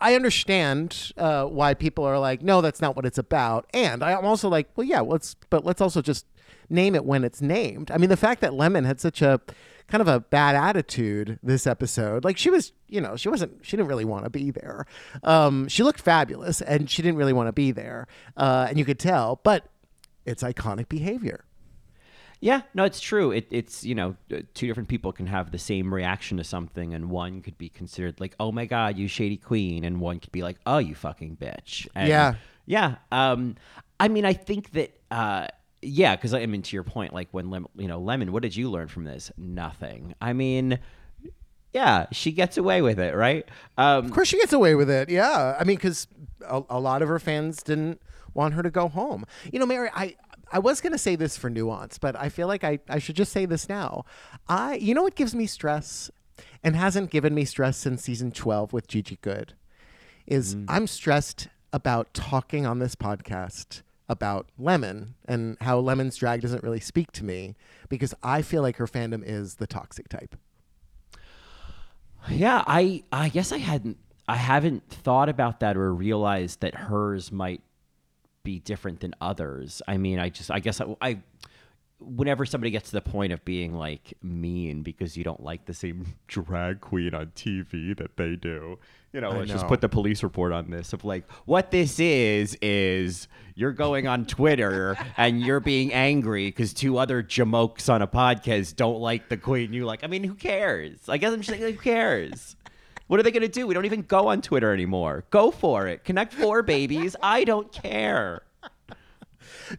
I 0.03 0.15
understand 0.15 1.13
uh, 1.15 1.46
why 1.46 1.74
people 1.74 2.03
are 2.03 2.20
like, 2.20 2.42
no, 2.42 2.60
that's 2.60 2.82
not 2.82 2.94
what 2.94 3.06
it's 3.06 3.18
about. 3.18 3.68
And 3.74 4.03
I'm 4.03 4.25
also 4.25 4.50
like, 4.50 4.68
well, 4.75 4.86
yeah, 4.86 5.00
let's, 5.00 5.38
but 5.50 5.63
let's 5.63 5.80
also 5.80 6.01
just 6.01 6.25
name 6.74 6.96
it 6.96 7.06
when 7.06 7.24
it's 7.24 7.42
named. 7.42 7.92
I 7.92 7.98
mean, 7.98 8.10
the 8.10 8.18
fact 8.18 8.42
that 8.42 8.53
Lemon 8.53 8.84
had 8.84 9.00
such 9.00 9.22
a 9.22 9.39
kind 9.88 10.01
of 10.01 10.08
a 10.08 10.20
bad 10.20 10.56
attitude 10.56 11.39
this 11.44 11.68
episode, 11.68 12.24
like 12.24 12.38
she 12.38 12.50
was, 12.50 12.72
you 12.88 13.00
know, 13.01 13.15
she 13.15 13.30
wasn't, 13.30 13.65
she 13.65 13.77
didn't 13.77 13.89
really 13.89 14.06
want 14.06 14.24
to 14.24 14.30
be 14.30 14.50
there. 14.51 14.86
Um, 15.24 15.68
she 15.68 15.84
looked 15.84 16.01
fabulous 16.01 16.62
and 16.62 16.89
she 16.89 17.01
didn't 17.01 17.18
really 17.18 17.34
want 17.34 17.48
to 17.48 17.53
be 17.53 17.72
there. 17.72 18.08
Uh, 18.36 18.65
and 18.70 18.77
you 18.77 18.86
could 18.86 19.00
tell, 19.00 19.39
but 19.44 19.68
it's 20.25 20.42
iconic 20.44 20.89
behavior. 20.89 21.46
Yeah, 22.39 22.63
no, 22.74 22.84
it's 22.84 23.00
true. 23.00 23.32
It, 23.32 23.48
it's 23.51 23.86
you 23.86 23.96
know, 23.96 24.18
uh, 24.30 24.39
two 24.53 24.68
different 24.68 24.89
people 24.89 25.13
can 25.13 25.27
have 25.27 25.51
the 25.51 25.58
same 25.58 25.94
reaction 25.94 26.38
to 26.39 26.44
something, 26.44 26.94
and 26.94 27.10
one 27.10 27.42
could 27.42 27.58
be 27.58 27.70
considered 27.70 28.20
like, 28.20 28.36
"Oh 28.38 28.51
my 28.51 28.65
god, 28.65 28.98
you 28.98 29.08
shady 29.08 29.38
queen," 29.38 29.86
and 29.86 30.01
one 30.01 30.20
could 30.20 30.34
be 30.34 30.44
like, 30.44 30.58
"Oh, 30.65 30.77
you 30.80 30.94
fucking 30.94 31.38
bitch." 31.38 31.88
And, 31.96 32.10
Yeah. 32.10 32.34
yeah. 32.65 32.96
Um, 33.13 33.56
I 33.98 34.10
mean, 34.10 34.25
I 34.25 34.34
think 34.34 34.72
that, 34.72 34.94
uh, 35.10 35.48
yeah, 35.84 36.16
because 36.16 36.34
I 36.34 36.46
mean, 36.46 36.62
to 36.62 36.75
your 36.75 36.84
point, 36.84 37.13
like 37.13 37.28
when 37.32 37.50
Lem- 37.50 37.68
you 37.75 37.88
know, 37.88 38.00
Lemon, 38.00 38.32
what 38.32 38.42
did 38.42 38.56
you 38.56 38.70
learn 38.70 38.88
from 38.88 39.04
this? 39.04 39.32
Nothing. 39.38 40.16
I 40.22 40.34
mean, 40.34 40.80
yeah, 41.74 42.06
she 42.12 42.32
gets 42.32 42.58
away 42.58 42.82
with 42.82 43.00
it, 43.00 43.16
right? 43.16 43.48
Um, 43.78 44.06
Of 44.06 44.12
course, 44.12 44.28
she 44.28 44.38
gets 44.38 44.54
away 44.54 44.75
with 44.75 44.90
it. 44.90 45.10
Yeah, 45.10 45.58
I 45.60 45.63
mean, 45.63 45.78
because 45.78 46.08
a, 46.48 46.62
a 46.70 46.80
lot 46.80 47.02
of 47.02 47.08
her 47.08 47.20
fans 47.20 47.63
didn't 47.63 48.02
want 48.34 48.54
her 48.54 48.63
to 48.63 48.70
go 48.70 48.88
home. 48.88 49.25
You 49.52 49.60
know, 49.60 49.66
Mary, 49.66 49.90
I 49.94 50.16
I 50.52 50.60
was 50.60 50.82
gonna 50.82 50.98
say 50.98 51.16
this 51.16 51.38
for 51.38 51.50
nuance, 51.50 51.98
but 51.98 52.16
I 52.20 52.30
feel 52.30 52.48
like 52.48 52.63
I, 52.63 52.80
I 52.88 53.00
should 53.00 53.16
just 53.16 53.32
say 53.32 53.46
this 53.46 53.68
now. 53.68 54.06
I 54.48 54.75
you 54.75 54.94
know 54.94 55.04
what 55.04 55.16
gives 55.16 55.34
me 55.34 55.48
stress 55.48 56.12
and 56.63 56.75
hasn't 56.75 57.10
given 57.10 57.34
me 57.34 57.46
stress 57.46 57.78
since 57.78 58.04
season 58.04 58.32
12 58.32 58.74
with 58.74 58.88
Gigi 58.88 59.18
Goode 59.22 59.54
is 60.25 60.56
I'm 60.68 60.88
stressed 60.88 61.48
about 61.74 62.13
talking 62.13 62.66
on 62.66 62.80
this 62.80 62.96
podcast 62.96 63.82
about 64.13 64.48
Lemon 64.58 65.15
and 65.25 65.58
how 65.60 65.77
Lemon's 65.79 66.15
drag 66.15 66.39
doesn't 66.39 66.63
really 66.63 66.79
speak 66.79 67.12
to 67.12 67.25
me 67.25 67.55
because 67.89 68.13
I 68.24 68.41
feel 68.41 68.62
like 68.62 68.77
her 68.77 68.88
fandom 68.88 69.22
is 69.25 69.55
the 69.55 69.67
toxic 69.67 70.08
type. 70.08 70.38
Yeah, 72.29 72.63
I 72.65 73.03
I 73.12 73.27
guess 73.27 73.51
I 73.51 73.58
hadn't 73.58 73.98
I 74.27 74.38
haven't 74.38 74.89
thought 74.89 75.27
about 75.27 75.60
that 75.60 75.75
or 75.75 75.93
realized 75.93 76.62
that 76.62 76.74
hers 76.75 77.32
might 77.32 77.62
be 78.43 78.60
different 78.60 79.01
than 79.01 79.13
others. 79.20 79.82
I 79.88 79.98
mean, 79.98 80.20
I 80.20 80.29
just 80.29 80.50
I 80.50 80.60
guess 80.60 80.79
I, 80.79 80.96
I 81.01 81.20
whenever 82.06 82.46
somebody 82.46 82.72
gets 82.72 82.90
to 82.90 82.96
the 82.96 83.02
point 83.02 83.34
of 83.34 83.44
being 83.46 83.76
like 83.76 84.14
mean 84.22 84.84
because 84.84 85.16
you 85.18 85.24
don't 85.24 85.42
like 85.42 85.66
the 85.66 85.74
same 85.74 86.06
drag 86.28 86.82
queen 86.82 87.14
on 87.14 87.28
TV 87.36 87.96
that 87.98 88.18
they 88.18 88.36
do, 88.36 88.78
you 89.12 89.22
know, 89.22 89.32
let's 89.32 89.52
just 89.52 89.68
put 89.68 89.82
the 89.82 89.90
police 89.90 90.24
report 90.24 90.52
on 90.52 90.72
this 90.72 90.94
of 90.94 91.06
like 91.06 91.30
what 91.46 91.72
this 91.72 92.00
is 92.00 92.58
is 92.62 93.28
you're 93.56 93.72
going 93.72 94.08
on 94.08 94.26
Twitter 94.26 94.98
and 95.18 95.42
you're 95.42 95.60
being 95.60 95.94
angry 95.94 96.48
because 96.48 96.74
two 96.74 96.98
other 96.98 97.22
jamokes 97.22 97.92
on 97.94 98.02
a 98.02 98.08
podcast 98.08 98.76
don't 98.76 99.00
like 99.00 99.30
the 99.30 99.38
queen 99.38 99.74
you 99.74 99.86
like. 99.86 100.04
I 100.04 100.08
mean, 100.08 100.24
who 100.24 100.34
cares? 100.34 100.98
I 101.08 101.18
guess 101.18 101.32
I'm 101.32 101.42
just 101.42 101.52
like, 101.52 101.60
who 101.60 101.74
cares? 101.74 102.56
What 103.08 103.20
are 103.20 103.24
they 103.24 103.32
going 103.32 103.42
to 103.42 103.48
do? 103.48 103.68
We 103.68 103.74
don't 103.74 103.86
even 103.86 104.02
go 104.02 104.28
on 104.30 104.42
Twitter 104.42 104.74
anymore. 104.74 105.26
Go 105.30 105.52
for 105.52 105.88
it. 105.88 106.04
Connect 106.04 106.34
four 106.34 106.64
babies. 106.64 107.16
I 107.22 107.44
don't 107.44 107.72
care. 107.72 108.42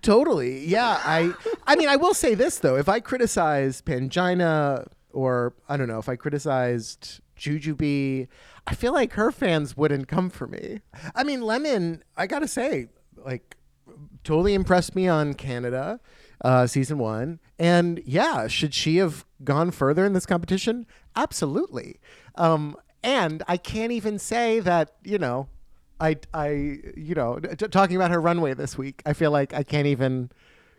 Totally. 0.02 0.64
Yeah. 0.66 1.00
I 1.04 1.32
I 1.66 1.76
mean, 1.76 1.88
I 1.88 1.96
will 1.96 2.14
say 2.14 2.34
this 2.34 2.58
though. 2.58 2.76
If 2.76 2.88
I 2.88 3.00
criticize 3.00 3.82
Pangina 3.82 4.86
or 5.12 5.54
I 5.68 5.76
don't 5.76 5.88
know, 5.88 5.98
if 5.98 6.08
I 6.08 6.16
criticized 6.16 7.20
Jujubee, 7.36 8.28
I 8.66 8.74
feel 8.74 8.92
like 8.92 9.12
her 9.14 9.30
fans 9.30 9.76
wouldn't 9.76 10.08
come 10.08 10.30
for 10.30 10.46
me. 10.46 10.80
I 11.14 11.24
mean, 11.24 11.42
Lemon, 11.42 12.02
I 12.16 12.26
gotta 12.26 12.48
say, 12.48 12.88
like, 13.16 13.56
totally 14.22 14.54
impressed 14.54 14.94
me 14.94 15.06
on 15.08 15.34
Canada, 15.34 16.00
uh, 16.42 16.66
season 16.66 16.98
one. 16.98 17.40
And 17.58 18.02
yeah, 18.06 18.48
should 18.48 18.74
she 18.74 18.96
have 18.96 19.24
gone 19.42 19.70
further 19.70 20.04
in 20.04 20.12
this 20.14 20.26
competition? 20.26 20.86
Absolutely. 21.14 22.00
Um, 22.36 22.76
and 23.02 23.42
I 23.46 23.56
can't 23.58 23.92
even 23.92 24.18
say 24.18 24.60
that, 24.60 24.94
you 25.04 25.18
know, 25.18 25.48
I, 26.00 26.16
I, 26.34 26.48
you 26.96 27.14
know, 27.14 27.38
t- 27.38 27.68
talking 27.68 27.96
about 27.96 28.10
her 28.10 28.20
runway 28.20 28.54
this 28.54 28.76
week, 28.76 29.02
I 29.06 29.12
feel 29.12 29.30
like 29.30 29.54
I 29.54 29.62
can't 29.62 29.86
even 29.86 30.30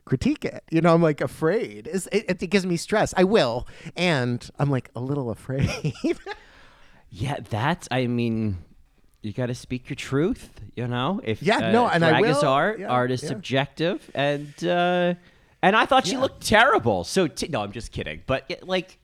critique 0.06 0.46
it. 0.46 0.64
You 0.72 0.82
know, 0.82 0.94
I'm 0.94 1.02
like 1.02 1.22
afraid. 1.22 1.88
It's, 1.88 2.08
it, 2.12 2.26
it 2.42 2.50
gives 2.50 2.66
me 2.66 2.78
stress. 2.78 3.14
I 3.18 3.24
will, 3.24 3.68
and 3.96 4.48
I'm 4.60 4.70
like 4.70 4.90
a 4.96 5.00
little 5.00 5.30
afraid. 5.38 5.94
Yeah, 7.10 7.38
that's. 7.50 7.88
I 7.92 8.08
mean, 8.08 8.58
you 9.22 9.32
got 9.34 9.46
to 9.48 9.56
speak 9.56 9.90
your 9.90 9.96
truth. 9.96 10.50
You 10.76 10.88
know, 10.88 11.22
if 11.24 11.42
Yeah, 11.42 11.72
no, 11.72 11.88
and 11.88 12.04
I 12.04 12.20
will. 12.22 12.44
art, 12.46 12.80
Yeah, 12.80 12.88
art 12.88 13.12
is 13.12 13.24
yeah. 13.24 13.30
subjective, 13.30 14.12
and 14.14 14.54
uh, 14.66 15.14
and 15.62 15.76
I 15.76 15.86
thought 15.86 16.06
she 16.06 16.18
looked 16.18 16.46
terrible. 16.46 17.04
So 17.06 17.28
t- 17.28 17.48
no, 17.48 17.62
I'm 17.62 17.72
just 17.72 17.92
kidding. 17.92 18.22
But 18.28 18.46
it, 18.50 18.68
like, 18.68 18.92
it- 18.92 18.98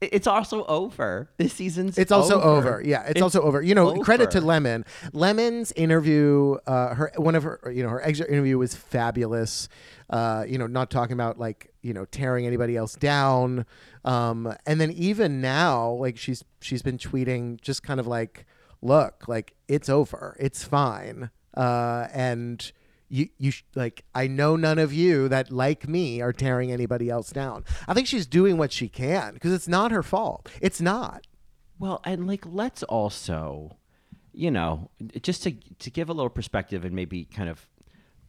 it's 0.00 0.26
also 0.26 0.64
over. 0.64 1.28
This 1.36 1.52
season's. 1.52 1.98
It's 1.98 2.12
also 2.12 2.40
over. 2.40 2.82
Yeah, 2.84 3.04
it's, 3.04 3.20
also 3.20 3.42
over. 3.42 3.60
You 3.60 3.74
know, 3.74 4.00
credit 4.02 4.30
to. 4.32 4.40
Lemon. 4.40 4.84
Lemon's 5.12 5.72
interview, 5.72 6.56
uh, 6.66 6.94
her 6.94 7.12
one 7.16 7.34
of 7.34 7.42
her, 7.42 7.70
you 7.72 7.82
know, 7.82 7.90
her 7.90 8.02
exit 8.02 8.28
interview 8.28 8.56
was 8.58 8.74
fabulous. 8.74 9.68
Uh, 10.08 10.44
you 10.48 10.58
know, 10.58 10.66
not 10.66 10.90
talking 10.90 11.12
about 11.12 11.38
like 11.38 11.72
you 11.82 11.92
know 11.92 12.04
tearing 12.06 12.46
anybody 12.46 12.76
else 12.76 12.94
down. 12.94 13.66
Um, 14.04 14.54
and 14.66 14.80
then 14.80 14.90
even 14.92 15.40
now, 15.40 15.90
like 15.90 16.16
she's 16.16 16.44
she's 16.60 16.82
been 16.82 16.98
tweeting 16.98 17.60
just 17.60 17.82
kind 17.82 18.00
of 18.00 18.06
like, 18.06 18.46
look, 18.80 19.28
like 19.28 19.54
it's 19.68 19.88
over, 19.88 20.36
it's 20.40 20.64
fine. 20.64 21.30
Uh, 21.54 22.06
and 22.12 22.72
you 23.10 23.28
you 23.38 23.50
sh- 23.50 23.64
like 23.74 24.04
I 24.14 24.26
know 24.28 24.56
none 24.56 24.78
of 24.78 24.92
you 24.92 25.28
that 25.28 25.50
like 25.50 25.86
me 25.88 26.22
are 26.22 26.32
tearing 26.32 26.72
anybody 26.72 27.10
else 27.10 27.30
down. 27.30 27.64
I 27.86 27.92
think 27.94 28.06
she's 28.06 28.24
doing 28.26 28.56
what 28.56 28.72
she 28.72 28.88
can 28.88 29.34
because 29.34 29.52
it's 29.52 29.68
not 29.68 29.90
her 29.90 30.02
fault. 30.02 30.48
It's 30.62 30.80
not. 30.80 31.26
Well, 31.78 32.00
and 32.04 32.26
like 32.26 32.44
let's 32.46 32.82
also, 32.84 33.76
you 34.32 34.50
know, 34.50 34.90
just 35.22 35.42
to 35.42 35.52
to 35.80 35.90
give 35.90 36.08
a 36.08 36.12
little 36.12 36.30
perspective 36.30 36.84
and 36.84 36.94
maybe 36.94 37.24
kind 37.24 37.48
of 37.48 37.66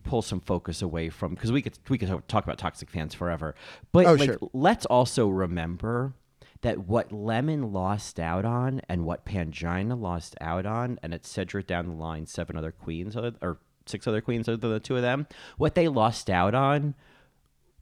pull 0.04 0.24
some 0.24 0.40
focus 0.40 0.82
away 0.82 1.10
from 1.10 1.36
because 1.36 1.52
we 1.52 1.62
could 1.62 1.78
we 1.88 1.98
could 1.98 2.28
talk 2.28 2.44
about 2.44 2.58
toxic 2.58 2.90
fans 2.90 3.14
forever, 3.14 3.54
but 3.92 4.06
Oh, 4.08 4.14
like 4.14 4.32
sure. 4.32 4.50
let's 4.52 4.86
also 4.88 5.28
remember 5.28 6.14
that 6.62 6.80
what 6.88 7.12
Lemon 7.12 7.72
lost 7.74 8.20
out 8.20 8.46
on 8.46 8.82
and 8.88 9.04
what 9.06 9.26
Pangina 9.26 10.00
lost 10.00 10.36
out 10.42 10.66
on, 10.66 10.98
and 11.04 11.14
etc. 11.14 11.62
down 11.64 11.88
the 11.88 11.94
line, 11.96 12.26
seven 12.26 12.56
other 12.58 12.72
queens 12.72 13.16
other, 13.16 13.34
or 13.42 13.60
six 13.86 14.08
other 14.08 14.22
queens 14.22 14.48
other 14.48 14.58
than 14.58 14.72
the 14.72 14.80
two 14.80 14.96
of 14.96 15.02
them, 15.02 15.28
what 15.58 15.76
they 15.76 15.88
lost 15.88 16.30
out 16.30 16.54
on 16.56 16.96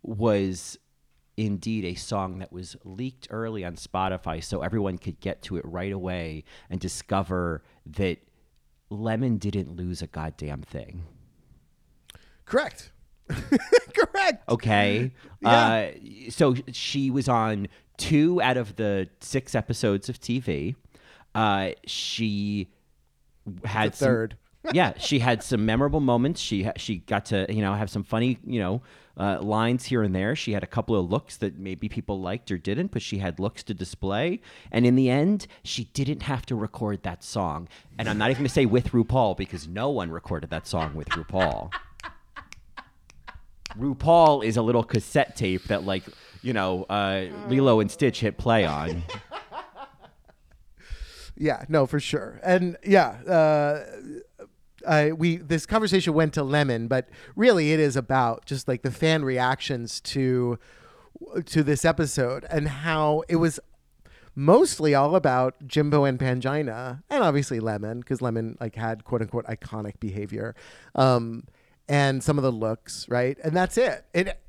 was 0.01 0.77
indeed 1.37 1.85
a 1.85 1.95
song 1.95 2.39
that 2.39 2.51
was 2.51 2.75
leaked 2.83 3.27
early 3.29 3.63
on 3.63 3.75
Spotify 3.75 4.43
so 4.43 4.61
everyone 4.61 4.97
could 4.97 5.19
get 5.19 5.41
to 5.43 5.55
it 5.57 5.63
right 5.65 5.91
away 5.93 6.43
and 6.69 6.79
discover 6.79 7.63
that 7.85 8.17
Lemon 8.89 9.37
didn't 9.37 9.75
lose 9.75 10.01
a 10.01 10.07
goddamn 10.07 10.61
thing. 10.63 11.03
Correct. 12.45 12.91
Correct. 13.29 14.49
Okay. 14.49 15.11
Yeah. 15.41 15.49
Uh, 15.51 15.91
so 16.31 16.53
she 16.73 17.09
was 17.09 17.29
on 17.29 17.69
two 17.95 18.41
out 18.41 18.57
of 18.57 18.75
the 18.75 19.07
six 19.21 19.55
episodes 19.55 20.09
of 20.09 20.19
TV. 20.19 20.75
Uh, 21.33 21.69
she 21.85 22.67
had 23.63 23.93
The 23.93 23.95
third. 23.97 24.37
Yeah, 24.73 24.93
she 24.97 25.19
had 25.19 25.41
some 25.41 25.65
memorable 25.65 25.99
moments. 25.99 26.41
She 26.41 26.69
she 26.75 26.97
got 26.97 27.25
to 27.25 27.45
you 27.49 27.61
know 27.61 27.73
have 27.73 27.89
some 27.89 28.03
funny 28.03 28.39
you 28.45 28.59
know 28.59 28.81
uh, 29.17 29.41
lines 29.41 29.85
here 29.85 30.03
and 30.03 30.15
there. 30.15 30.35
She 30.35 30.53
had 30.53 30.63
a 30.63 30.67
couple 30.67 30.95
of 30.95 31.09
looks 31.09 31.37
that 31.37 31.57
maybe 31.57 31.89
people 31.89 32.19
liked 32.19 32.51
or 32.51 32.57
didn't, 32.57 32.91
but 32.91 33.01
she 33.01 33.19
had 33.19 33.39
looks 33.39 33.63
to 33.63 33.73
display. 33.73 34.41
And 34.71 34.85
in 34.85 34.95
the 34.95 35.09
end, 35.09 35.47
she 35.63 35.85
didn't 35.85 36.23
have 36.23 36.45
to 36.47 36.55
record 36.55 37.03
that 37.03 37.23
song. 37.23 37.67
And 37.97 38.09
I'm 38.09 38.17
not 38.17 38.29
even 38.31 38.41
going 38.41 38.47
to 38.47 38.53
say 38.53 38.65
with 38.65 38.89
RuPaul 38.89 39.35
because 39.37 39.67
no 39.67 39.89
one 39.89 40.11
recorded 40.11 40.49
that 40.51 40.67
song 40.67 40.93
with 40.93 41.09
RuPaul. 41.09 41.71
RuPaul 43.77 44.43
is 44.43 44.57
a 44.57 44.61
little 44.61 44.83
cassette 44.83 45.35
tape 45.35 45.65
that 45.65 45.83
like 45.85 46.03
you 46.41 46.53
know 46.53 46.83
uh, 46.89 47.25
Lilo 47.47 47.79
and 47.79 47.89
Stitch 47.89 48.19
hit 48.19 48.37
play 48.37 48.65
on. 48.65 49.03
Yeah, 51.41 51.63
no, 51.69 51.85
for 51.85 52.01
sure. 52.01 52.37
And 52.43 52.75
yeah, 52.85 53.11
uh, 53.25 53.85
I, 54.89 55.11
we 55.11 55.37
this 55.37 55.65
conversation 55.65 56.13
went 56.13 56.33
to 56.33 56.43
Lemon, 56.43 56.87
but 56.87 57.07
really 57.35 57.71
it 57.71 57.79
is 57.79 57.95
about 57.95 58.45
just 58.45 58.67
like 58.67 58.81
the 58.81 58.91
fan 58.91 59.23
reactions 59.23 60.01
to 60.01 60.57
to 61.45 61.63
this 61.63 61.85
episode 61.85 62.45
and 62.49 62.67
how 62.67 63.23
it 63.27 63.35
was 63.35 63.59
mostly 64.35 64.95
all 64.95 65.15
about 65.15 65.67
Jimbo 65.67 66.05
and 66.05 66.17
Pangina, 66.17 67.03
and 67.09 67.23
obviously 67.23 67.59
Lemon 67.59 67.99
because 67.99 68.21
Lemon 68.21 68.57
like 68.59 68.75
had 68.75 69.03
quote 69.03 69.21
unquote 69.21 69.45
iconic 69.45 69.99
behavior, 69.99 70.55
um, 70.95 71.43
and 71.87 72.23
some 72.23 72.37
of 72.37 72.43
the 72.43 72.51
looks, 72.51 73.07
right? 73.07 73.37
And 73.43 73.55
that's 73.55 73.77
it. 73.77 74.05
It. 74.13 74.39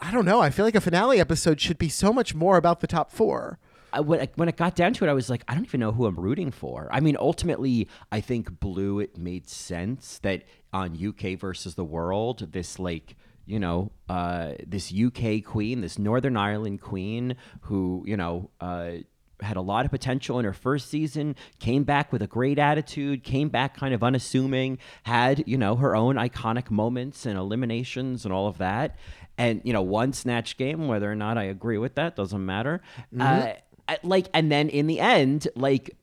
I 0.00 0.10
don't 0.10 0.26
know. 0.26 0.40
I 0.40 0.50
feel 0.50 0.66
like 0.66 0.74
a 0.74 0.80
finale 0.80 1.18
episode 1.18 1.60
should 1.60 1.78
be 1.78 1.88
so 1.88 2.12
much 2.12 2.34
more 2.34 2.58
about 2.58 2.80
the 2.80 2.86
top 2.86 3.10
four. 3.10 3.58
I, 3.96 4.00
when, 4.00 4.20
I- 4.20 4.28
when 4.36 4.48
it 4.48 4.56
got 4.56 4.74
down 4.76 4.92
to 4.94 5.04
it, 5.04 5.08
I 5.08 5.12
was 5.12 5.28
like, 5.30 5.42
I 5.48 5.54
don't 5.54 5.64
even 5.64 5.80
know 5.80 5.92
who 5.92 6.06
I'm 6.06 6.16
rooting 6.18 6.50
for. 6.50 6.88
I 6.92 7.00
mean, 7.00 7.16
ultimately, 7.18 7.88
I 8.12 8.20
think 8.20 8.60
Blu, 8.60 9.00
it 9.00 9.16
made 9.18 9.48
sense 9.48 10.18
that 10.22 10.44
on 10.72 10.96
UK 11.04 11.38
versus 11.38 11.74
the 11.74 11.84
world, 11.84 12.52
this 12.52 12.78
like, 12.78 13.16
you 13.46 13.58
know, 13.60 13.92
uh, 14.08 14.52
this 14.66 14.92
UK 14.92 15.42
queen, 15.44 15.80
this 15.80 15.98
Northern 15.98 16.36
Ireland 16.36 16.80
queen 16.80 17.36
who, 17.62 18.02
you 18.06 18.16
know, 18.16 18.50
uh, 18.60 18.92
had 19.40 19.56
a 19.58 19.60
lot 19.60 19.84
of 19.84 19.90
potential 19.90 20.38
in 20.38 20.44
her 20.46 20.52
first 20.54 20.88
season, 20.88 21.36
came 21.58 21.84
back 21.84 22.10
with 22.10 22.22
a 22.22 22.26
great 22.26 22.58
attitude, 22.58 23.22
came 23.22 23.50
back 23.50 23.76
kind 23.76 23.92
of 23.94 24.02
unassuming, 24.02 24.78
had, 25.02 25.44
you 25.46 25.58
know, 25.58 25.76
her 25.76 25.94
own 25.94 26.16
iconic 26.16 26.70
moments 26.70 27.26
and 27.26 27.38
eliminations 27.38 28.24
and 28.24 28.32
all 28.32 28.46
of 28.48 28.56
that. 28.58 28.96
And, 29.38 29.60
you 29.64 29.74
know, 29.74 29.82
one 29.82 30.14
snatch 30.14 30.56
game, 30.56 30.88
whether 30.88 31.10
or 31.12 31.14
not 31.14 31.36
I 31.36 31.44
agree 31.44 31.76
with 31.76 31.96
that, 31.96 32.16
doesn't 32.16 32.44
matter. 32.44 32.80
Uh, 33.20 33.22
I- 33.22 33.56
like, 34.02 34.28
and 34.34 34.50
then 34.50 34.68
in 34.68 34.86
the 34.86 35.00
end, 35.00 35.48
like, 35.54 35.96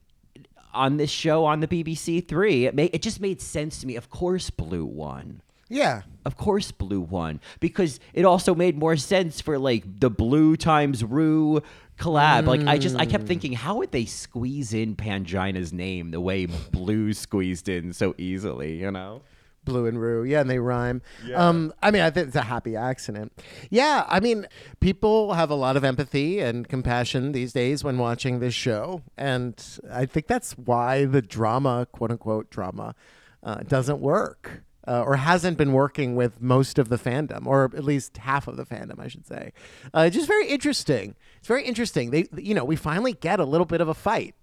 on 0.72 0.96
this 0.96 1.10
show 1.10 1.44
on 1.44 1.60
the 1.60 1.68
BBC 1.68 2.26
Three, 2.26 2.66
it, 2.66 2.74
made, 2.74 2.90
it 2.92 3.02
just 3.02 3.20
made 3.20 3.40
sense 3.40 3.80
to 3.80 3.86
me. 3.86 3.96
Of 3.96 4.10
course, 4.10 4.50
Blu 4.50 4.84
won. 4.84 5.40
Yeah, 5.68 6.02
Of 6.24 6.36
course, 6.36 6.70
Blu 6.72 7.00
won 7.00 7.40
because 7.58 7.98
it 8.12 8.24
also 8.24 8.54
made 8.54 8.76
more 8.78 8.96
sense 8.96 9.40
for 9.40 9.58
like 9.58 9.82
the 9.98 10.10
Blu 10.10 10.56
times 10.56 11.02
Rue 11.02 11.62
collab. 11.98 12.46
Like 12.46 12.66
I 12.66 12.76
just 12.78 12.96
I 12.96 13.06
kept 13.06 13.26
thinking, 13.26 13.52
how 13.52 13.78
would 13.78 13.90
they 13.90 14.04
squeeze 14.04 14.74
in 14.74 14.94
Pangina's 14.94 15.72
name 15.72 16.10
the 16.10 16.20
way 16.20 16.46
Blu 16.46 17.12
squeezed 17.12 17.68
in 17.68 17.92
so 17.92 18.14
easily? 18.18 18.78
You 18.80 18.90
know? 18.90 19.22
Blu 19.64 19.86
and 19.86 20.00
Rue. 20.00 20.24
Yeah, 20.24 20.40
and 20.40 20.50
they 20.50 20.58
rhyme. 20.58 21.02
Um, 21.34 21.72
I 21.82 21.90
mean, 21.90 22.02
I 22.02 22.10
think 22.10 22.28
it's 22.28 22.36
a 22.36 22.42
happy 22.42 22.76
accident. 22.76 23.32
Yeah, 23.70 24.04
I 24.08 24.20
mean, 24.20 24.46
people 24.80 25.34
have 25.34 25.50
a 25.50 25.54
lot 25.54 25.76
of 25.76 25.84
empathy 25.84 26.40
and 26.40 26.68
compassion 26.68 27.32
these 27.32 27.52
days 27.52 27.82
when 27.82 27.98
watching 27.98 28.40
this 28.40 28.54
show. 28.54 29.02
And 29.16 29.62
I 29.90 30.06
think 30.06 30.26
that's 30.26 30.52
why 30.52 31.04
the 31.04 31.22
drama, 31.22 31.86
quote 31.92 32.10
unquote 32.10 32.50
drama, 32.50 32.94
uh, 33.42 33.56
doesn't 33.66 34.00
work. 34.00 34.62
Uh, 34.86 35.00
or 35.00 35.16
hasn't 35.16 35.56
been 35.56 35.72
working 35.72 36.14
with 36.14 36.42
most 36.42 36.78
of 36.78 36.90
the 36.90 36.98
fandom, 36.98 37.46
or 37.46 37.70
at 37.74 37.82
least 37.84 38.18
half 38.18 38.46
of 38.46 38.58
the 38.58 38.66
fandom, 38.66 39.00
I 39.00 39.08
should 39.08 39.26
say. 39.26 39.54
Uh, 39.94 40.10
just 40.10 40.26
very 40.26 40.46
interesting. 40.46 41.14
It's 41.38 41.48
very 41.48 41.64
interesting. 41.64 42.10
They, 42.10 42.26
you 42.36 42.52
know, 42.52 42.66
we 42.66 42.76
finally 42.76 43.14
get 43.14 43.40
a 43.40 43.46
little 43.46 43.64
bit 43.64 43.80
of 43.80 43.88
a 43.88 43.94
fight, 43.94 44.34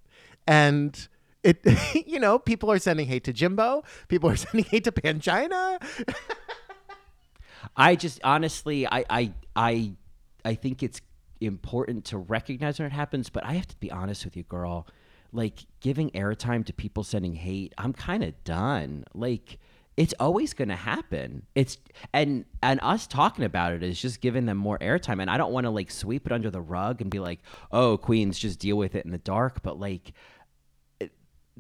and 0.48 1.08
it, 1.44 1.62
you 2.08 2.20
know, 2.20 2.40
people 2.40 2.72
are 2.72 2.80
sending 2.80 3.08
hate 3.08 3.24
to 3.26 3.34
Jimbo. 3.34 3.84
People 4.08 4.30
are 4.30 4.36
sending 4.38 4.66
hate 4.66 4.84
to 4.86 4.92
Pangina. 4.92 5.82
I 7.76 7.96
just 7.96 8.20
honestly, 8.24 8.88
I, 8.88 9.06
I, 9.10 9.34
I, 9.56 9.94
I 10.44 10.56
think 10.56 10.84
it's 10.84 11.02
important 11.40 12.06
to 12.06 12.18
recognize 12.18 12.80
when 12.80 12.88
it 12.88 12.94
happens. 12.94 13.30
But 13.30 13.46
I 13.46 13.54
have 13.54 13.68
to 13.68 13.76
be 13.78 13.92
honest 13.92 14.26
with 14.26 14.36
you, 14.36 14.44
girl. 14.44 14.88
Like 15.34 15.60
giving 15.80 16.10
airtime 16.12 16.66
to 16.66 16.74
people 16.74 17.04
sending 17.04 17.36
hate, 17.36 17.74
I'm 17.78 17.94
kind 17.94 18.24
of 18.24 18.44
done. 18.44 19.06
Like 19.14 19.60
it's 19.98 20.14
always 20.20 20.54
going 20.54 20.70
to 20.70 20.76
happen. 20.76 21.46
It's 21.56 21.78
and 22.14 22.46
and 22.64 22.80
us 22.82 23.08
talking 23.08 23.46
about 23.46 23.74
it 23.74 23.84
is 23.84 24.02
just 24.02 24.20
giving 24.20 24.46
them 24.46 24.58
more 24.58 24.78
airtime. 24.80 25.22
And 25.22 25.30
I 25.30 25.38
don't 25.38 25.52
want 25.52 25.66
to 25.66 25.70
like 25.70 25.92
sweep 25.92 26.26
it 26.26 26.32
under 26.32 26.50
the 26.50 26.62
rug 26.62 27.02
and 27.02 27.10
be 27.10 27.20
like, 27.20 27.40
oh, 27.72 27.98
queens, 27.98 28.40
just 28.40 28.60
deal 28.60 28.78
with 28.78 28.96
it 28.96 29.06
in 29.06 29.12
the 29.12 29.18
dark. 29.18 29.64
But 29.64 29.80
like, 29.80 30.14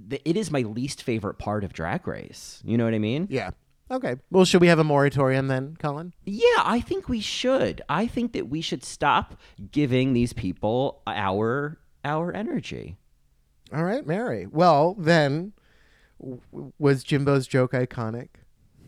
it, 0.09 0.21
it 0.25 0.37
is 0.37 0.51
my 0.51 0.61
least 0.61 1.03
favorite 1.03 1.35
part 1.35 1.63
of 1.63 1.73
Drag 1.73 2.07
Race. 2.07 2.61
You 2.65 2.77
know 2.77 2.85
what 2.85 2.93
I 2.93 2.99
mean? 2.99 3.27
Yeah. 3.29 3.51
Okay. 3.89 4.15
Well, 4.29 4.45
should 4.45 4.61
we 4.61 4.67
have 4.67 4.79
a 4.79 4.83
moratorium 4.85 5.47
then, 5.47 5.75
Colin? 5.77 6.13
Yeah, 6.23 6.45
I 6.59 6.79
think 6.79 7.09
we 7.09 7.19
should. 7.19 7.81
I 7.89 8.07
think 8.07 8.31
that 8.33 8.47
we 8.47 8.61
should 8.61 8.85
stop 8.85 9.35
giving 9.71 10.13
these 10.13 10.31
people 10.31 11.01
our 11.05 11.77
our 12.05 12.31
energy. 12.33 12.95
All 13.73 13.83
right, 13.83 14.05
Mary. 14.05 14.47
Well, 14.47 14.95
then, 14.97 15.53
w- 16.19 16.41
was 16.79 17.03
Jimbo's 17.03 17.47
joke 17.47 17.73
iconic? 17.73 18.29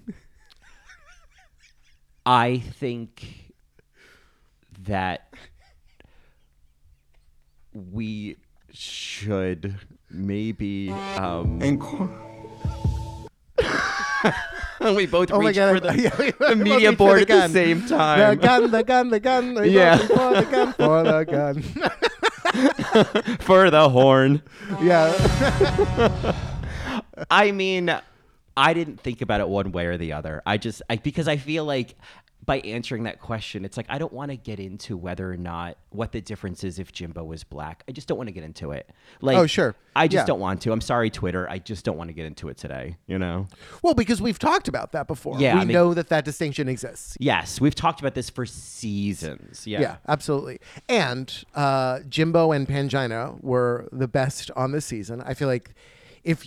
I 2.25 2.59
think 2.59 3.51
that 4.79 5.33
we 7.73 8.37
should 8.71 9.75
maybe 10.13 10.89
um 11.17 11.59
we 14.95 15.05
both 15.05 15.31
Oh 15.31 15.39
reached 15.45 15.59
for 15.59 15.79
the, 15.79 16.33
the 16.39 16.55
media 16.55 16.91
board 16.91 17.27
the 17.27 17.33
at 17.33 17.47
the 17.47 17.53
same 17.53 17.81
The 17.81 17.87
time. 17.87 18.37
gun, 18.37 18.71
the 18.71 18.83
gun, 18.83 19.09
the 19.09 19.19
gun. 19.19 19.53
the 19.53 19.69
Yeah. 19.69 19.97
gun, 19.97 20.07
For 20.07 20.33
the 20.33 20.43
gun, 20.51 20.73
for 20.73 21.03
the 21.03 21.23
gun. 21.25 21.61
for 23.39 23.69
the 23.71 23.89
horn. 23.89 24.41
yeah. 24.81 25.13
I 27.29 27.51
mean, 27.51 27.95
I 28.57 28.73
didn't 28.73 28.99
think 28.99 29.21
about 29.21 29.39
it 29.41 29.47
one 29.49 29.71
way 29.71 29.85
or 29.87 29.97
the 29.97 30.13
other. 30.13 30.41
I 30.45 30.57
just 30.57 30.81
I, 30.89 30.95
because 30.97 31.27
I 31.27 31.37
feel 31.37 31.65
like 31.65 31.95
by 32.45 32.59
answering 32.59 33.03
that 33.03 33.19
question, 33.19 33.63
it's 33.63 33.77
like 33.77 33.85
I 33.89 33.97
don't 33.97 34.11
want 34.11 34.31
to 34.31 34.37
get 34.37 34.59
into 34.59 34.97
whether 34.97 35.31
or 35.31 35.37
not 35.37 35.77
what 35.91 36.11
the 36.11 36.19
difference 36.21 36.63
is 36.63 36.79
if 36.79 36.91
Jimbo 36.91 37.23
was 37.23 37.43
black. 37.43 37.83
I 37.87 37.91
just 37.91 38.07
don't 38.07 38.17
want 38.17 38.27
to 38.27 38.31
get 38.33 38.43
into 38.43 38.71
it. 38.71 38.89
Like, 39.21 39.37
Oh, 39.37 39.45
sure. 39.47 39.75
I 39.95 40.07
just 40.07 40.23
Yeah. 40.23 40.25
don't 40.25 40.39
want 40.39 40.61
to. 40.63 40.71
I'm 40.71 40.81
sorry, 40.81 41.09
Twitter. 41.11 41.47
I 41.49 41.59
just 41.59 41.85
don't 41.85 41.97
want 41.97 42.09
to 42.09 42.13
get 42.13 42.25
into 42.25 42.49
it 42.49 42.57
today. 42.57 42.97
You 43.07 43.19
know. 43.19 43.47
Well, 43.81 43.93
because 43.93 44.21
we've 44.21 44.39
talked 44.39 44.67
about 44.67 44.91
that 44.93 45.07
before. 45.07 45.39
Yeah, 45.39 45.55
We 45.55 45.61
I 45.61 45.65
mean- 45.65 45.73
know 45.73 45.93
that 45.93 46.09
that 46.09 46.25
distinction 46.25 46.67
exists. 46.67 47.15
Yes, 47.19 47.61
we've 47.61 47.75
talked 47.75 47.99
about 47.99 48.15
this 48.15 48.29
for 48.29 48.45
seasons. 48.45 49.65
Yeah. 49.67 49.81
Yeah, 49.81 49.95
absolutely. 50.07 50.59
And 50.89 51.33
uh, 51.55 51.99
Jimbo 52.09 52.51
and 52.51 52.67
Pangina 52.67 53.41
were 53.43 53.87
the 53.91 54.07
best 54.07 54.51
on 54.55 54.71
this 54.71 54.85
season. 54.85 55.21
I 55.25 55.33
feel 55.33 55.47
like 55.47 55.73
if, 56.23 56.45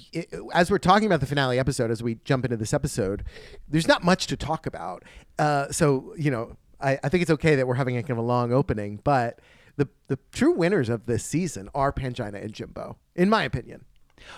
as 0.52 0.70
we're 0.70 0.78
talking 0.78 1.06
about 1.06 1.20
the 1.20 1.26
finale 1.26 1.58
episode, 1.58 1.90
as 1.90 2.02
we 2.02 2.16
jump 2.24 2.44
into 2.44 2.56
this 2.56 2.72
episode, 2.72 3.24
there's 3.68 3.88
not 3.88 4.02
much 4.04 4.26
to 4.28 4.36
talk 4.36 4.66
about. 4.66 5.04
Uh, 5.38 5.70
so 5.70 6.14
you 6.16 6.30
know, 6.30 6.56
I, 6.80 6.98
I 7.02 7.08
think 7.08 7.22
it's 7.22 7.30
okay 7.32 7.56
that 7.56 7.66
we're 7.66 7.74
having 7.74 7.96
a 7.96 8.02
kind 8.02 8.12
of 8.12 8.18
a 8.18 8.22
long 8.22 8.52
opening, 8.52 9.00
but 9.04 9.40
the 9.76 9.88
the 10.08 10.18
true 10.32 10.52
winners 10.52 10.88
of 10.88 11.06
this 11.06 11.24
season 11.24 11.68
are 11.74 11.92
Pangina 11.92 12.42
and 12.42 12.52
Jimbo, 12.52 12.96
in 13.14 13.28
my 13.28 13.42
opinion. 13.44 13.84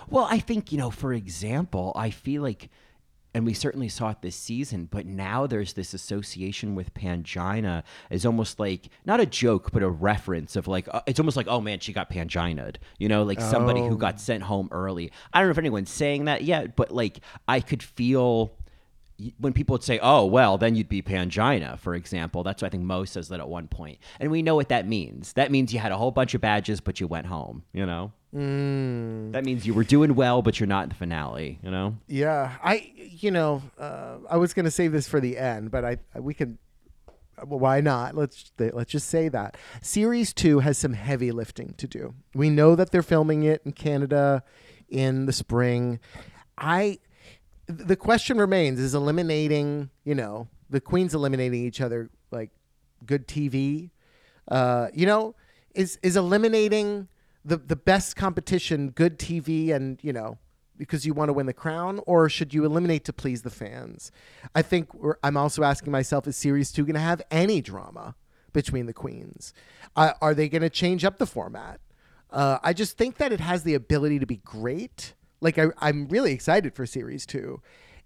Well, 0.09 0.27
I 0.29 0.39
think, 0.39 0.71
you 0.71 0.77
know, 0.77 0.91
for 0.91 1.13
example, 1.13 1.93
I 1.95 2.09
feel 2.09 2.41
like, 2.41 2.69
and 3.33 3.45
we 3.45 3.53
certainly 3.53 3.89
saw 3.89 4.09
it 4.09 4.21
this 4.21 4.35
season, 4.35 4.87
but 4.89 5.05
now 5.05 5.45
there's 5.45 5.73
this 5.73 5.93
association 5.93 6.73
with 6.73 6.93
Pangina 6.93 7.83
as 8.09 8.25
almost 8.25 8.59
like, 8.59 8.89
not 9.05 9.19
a 9.19 9.25
joke, 9.25 9.71
but 9.71 9.83
a 9.83 9.89
reference 9.89 10.55
of 10.55 10.67
like, 10.67 10.87
uh, 10.91 11.01
it's 11.05 11.19
almost 11.19 11.37
like, 11.37 11.47
oh 11.47 11.61
man, 11.61 11.79
she 11.79 11.93
got 11.93 12.09
Pangina'd, 12.09 12.79
you 12.97 13.07
know, 13.07 13.23
like 13.23 13.39
somebody 13.39 13.81
who 13.81 13.97
got 13.97 14.19
sent 14.19 14.43
home 14.43 14.67
early. 14.71 15.11
I 15.31 15.39
don't 15.39 15.47
know 15.47 15.51
if 15.51 15.57
anyone's 15.59 15.91
saying 15.91 16.25
that 16.25 16.43
yet, 16.43 16.75
but 16.75 16.91
like, 16.91 17.19
I 17.47 17.59
could 17.59 17.83
feel 17.83 18.51
when 19.39 19.53
people 19.53 19.73
would 19.73 19.83
say, 19.83 19.99
"Oh, 20.01 20.25
well, 20.25 20.57
then 20.57 20.75
you'd 20.75 20.89
be 20.89 21.01
Pangina," 21.01 21.77
for 21.77 21.93
example. 21.93 22.43
That's 22.43 22.61
what 22.61 22.67
I 22.67 22.69
think 22.69 22.83
Mo 22.83 23.03
says 23.05 23.27
that 23.29 23.39
at 23.39 23.49
one 23.49 23.67
point, 23.67 23.99
and 24.19 24.31
we 24.31 24.41
know 24.41 24.55
what 24.55 24.69
that 24.69 24.87
means. 24.87 25.33
That 25.33 25.51
means 25.51 25.73
you 25.73 25.79
had 25.79 25.91
a 25.91 25.97
whole 25.97 26.11
bunch 26.11 26.33
of 26.35 26.41
badges, 26.41 26.79
but 26.79 26.99
you 26.99 27.07
went 27.07 27.27
home. 27.27 27.63
You 27.73 27.85
know, 27.85 28.13
that 28.31 29.43
means 29.43 29.65
you 29.65 29.73
were 29.73 29.83
doing 29.83 30.13
well, 30.13 30.41
but 30.41 30.59
you're 30.59 30.67
not 30.67 30.83
in 30.83 30.89
the 30.89 30.95
finale. 30.95 31.59
You 31.63 31.71
know, 31.71 31.97
Yeah, 32.07 32.57
I 32.63 32.91
you 32.95 33.31
know 33.31 33.63
uh, 33.77 34.17
I 34.29 34.37
was 34.37 34.53
gonna 34.53 34.71
save 34.71 34.91
this 34.91 35.07
for 35.07 35.19
the 35.19 35.37
end, 35.37 35.71
but 35.71 35.83
I 35.85 35.97
we 36.19 36.33
can. 36.33 36.57
Well, 37.43 37.59
why 37.59 37.79
not? 37.81 38.15
Let's 38.15 38.51
let's 38.59 38.91
just 38.91 39.09
say 39.09 39.29
that 39.29 39.57
series 39.81 40.33
two 40.33 40.59
has 40.59 40.77
some 40.77 40.93
heavy 40.93 41.31
lifting 41.31 41.73
to 41.77 41.87
do. 41.87 42.13
We 42.35 42.49
know 42.49 42.75
that 42.75 42.91
they're 42.91 43.01
filming 43.01 43.43
it 43.43 43.61
in 43.65 43.71
Canada 43.71 44.43
in 44.89 45.25
the 45.25 45.33
spring. 45.33 45.99
I 46.57 46.99
the 47.67 47.95
question 47.95 48.37
remains: 48.37 48.79
Is 48.79 48.93
eliminating 48.93 49.89
you 50.03 50.15
know 50.15 50.49
the 50.69 50.81
queens 50.81 51.15
eliminating 51.15 51.63
each 51.65 51.81
other 51.81 52.09
like 52.29 52.51
good 53.05 53.27
TV? 53.27 53.91
Uh, 54.47 54.87
you 54.93 55.05
know, 55.05 55.35
is 55.73 55.97
is 56.03 56.17
eliminating 56.17 57.07
the 57.49 57.57
the 57.57 57.75
best 57.75 58.15
competition 58.15 58.91
good 58.91 59.19
TV 59.19 59.73
and 59.73 59.99
you 60.01 60.13
know 60.13 60.37
because 60.77 61.05
you 61.05 61.13
want 61.13 61.27
to 61.27 61.33
win 61.33 61.45
the 61.45 61.53
crown, 61.53 61.99
or 62.07 62.29
should 62.29 62.53
you 62.53 62.63
eliminate 62.63 63.03
to 63.03 63.11
please 63.11 63.41
the 63.41 63.49
fans? 63.49 64.13
I 64.55 64.61
think 64.61 64.89
I'm 65.21 65.35
also 65.35 65.63
asking 65.63 65.91
myself: 65.91 66.25
Is 66.27 66.37
series 66.37 66.71
two 66.71 66.85
going 66.85 66.93
to 66.93 67.01
have 67.01 67.21
any 67.29 67.61
drama 67.61 68.15
between 68.53 68.85
the 68.85 68.93
queens? 68.93 69.53
Uh, 69.95 70.13
are 70.21 70.33
they 70.33 70.47
going 70.47 70.61
to 70.61 70.69
change 70.69 71.03
up 71.03 71.17
the 71.17 71.25
format? 71.25 71.81
Uh, 72.31 72.59
I 72.63 72.73
just 72.73 72.97
think 72.97 73.17
that 73.17 73.33
it 73.33 73.39
has 73.39 73.63
the 73.63 73.73
ability 73.73 74.19
to 74.19 74.25
be 74.25 74.37
great. 74.37 75.13
Like 75.41 75.57
I, 75.57 75.67
I'm 75.79 76.07
really 76.07 76.31
excited 76.31 76.73
for 76.73 76.85
series 76.85 77.25
two, 77.25 77.61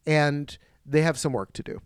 and 0.06 0.58
they 0.86 1.02
have 1.02 1.20
some 1.20 1.34
work 1.34 1.54
to 1.54 1.64
do. 1.64 1.82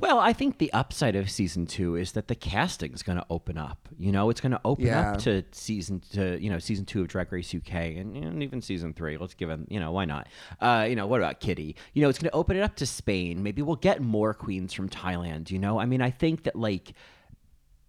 Well, 0.00 0.18
I 0.18 0.32
think 0.32 0.58
the 0.58 0.72
upside 0.72 1.14
of 1.14 1.30
season 1.30 1.66
two 1.66 1.94
is 1.94 2.12
that 2.12 2.28
the 2.28 2.34
casting 2.34 2.92
is 2.92 3.02
going 3.02 3.18
to 3.18 3.26
open 3.30 3.58
up. 3.58 3.88
You 3.98 4.10
know, 4.12 4.30
it's 4.30 4.40
going 4.40 4.52
to 4.52 4.60
open 4.64 4.86
Yeah. 4.86 5.12
up 5.12 5.18
to 5.20 5.44
season 5.52 6.02
to 6.12 6.40
you 6.42 6.50
know 6.50 6.58
season 6.58 6.84
two 6.86 7.02
of 7.02 7.08
Drag 7.08 7.30
Race 7.30 7.54
UK 7.54 7.72
and, 7.74 8.16
and 8.16 8.42
even 8.42 8.60
season 8.62 8.92
three. 8.94 9.16
Let's 9.16 9.34
give 9.34 9.48
them 9.48 9.66
you 9.70 9.78
know 9.78 9.92
why 9.92 10.06
not? 10.06 10.26
Uh, 10.60 10.86
you 10.88 10.96
know 10.96 11.06
what 11.06 11.20
about 11.20 11.40
Kitty? 11.40 11.76
You 11.92 12.02
know, 12.02 12.08
it's 12.08 12.18
going 12.18 12.30
to 12.30 12.36
open 12.36 12.56
it 12.56 12.62
up 12.62 12.76
to 12.76 12.86
Spain. 12.86 13.42
Maybe 13.42 13.62
we'll 13.62 13.76
get 13.76 14.00
more 14.00 14.34
queens 14.34 14.72
from 14.72 14.88
Thailand. 14.88 15.50
You 15.50 15.58
know, 15.58 15.78
I 15.78 15.86
mean, 15.86 16.00
I 16.02 16.10
think 16.10 16.44
that 16.44 16.56
like. 16.56 16.92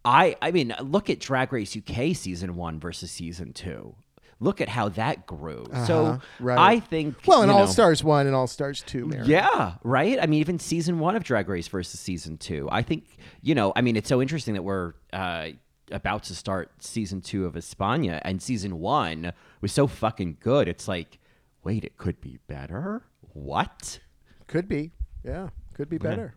I 0.03 0.35
I 0.41 0.51
mean, 0.51 0.73
look 0.81 1.09
at 1.11 1.19
Drag 1.19 1.53
Race 1.53 1.77
UK 1.77 2.15
season 2.15 2.55
one 2.55 2.79
versus 2.79 3.11
season 3.11 3.53
two. 3.53 3.95
Look 4.43 4.59
at 4.59 4.67
how 4.67 4.89
that 4.89 5.25
grew. 5.27 5.65
So 5.85 6.05
Uh-huh, 6.05 6.17
right. 6.39 6.57
I 6.57 6.79
think 6.79 7.15
Well, 7.27 7.43
and 7.43 7.49
you 7.51 7.55
know- 7.55 7.61
All 7.61 7.67
Stars 7.67 8.03
one 8.03 8.25
and 8.25 8.35
All 8.35 8.47
Stars 8.47 8.81
two, 8.85 9.05
Mary. 9.05 9.25
yeah, 9.27 9.75
right. 9.83 10.17
I 10.21 10.25
mean, 10.25 10.39
even 10.41 10.57
season 10.59 10.97
one 10.99 11.15
of 11.15 11.23
Drag 11.23 11.47
Race 11.47 11.67
versus 11.67 11.99
season 11.99 12.37
two. 12.37 12.67
I 12.71 12.81
think 12.81 13.05
you 13.41 13.53
know. 13.55 13.71
I 13.75 13.81
mean, 13.81 13.95
it's 13.95 14.09
so 14.09 14.19
interesting 14.21 14.55
that 14.55 14.63
we're 14.63 14.93
uh, 15.13 15.49
about 15.91 16.23
to 16.23 16.35
start 16.35 16.71
season 16.83 17.21
two 17.21 17.45
of 17.45 17.55
Espana, 17.55 18.19
and 18.25 18.41
season 18.41 18.79
one 18.79 19.31
was 19.61 19.71
so 19.71 19.85
fucking 19.87 20.37
good. 20.39 20.67
It's 20.67 20.87
like, 20.87 21.19
wait, 21.63 21.83
it 21.83 21.97
could 21.97 22.19
be 22.19 22.39
better. 22.47 23.03
What? 23.33 23.99
could 24.47 24.67
be. 24.67 24.91
Yeah, 25.23 25.49
could 25.75 25.87
be 25.87 25.97
better. 25.97 26.33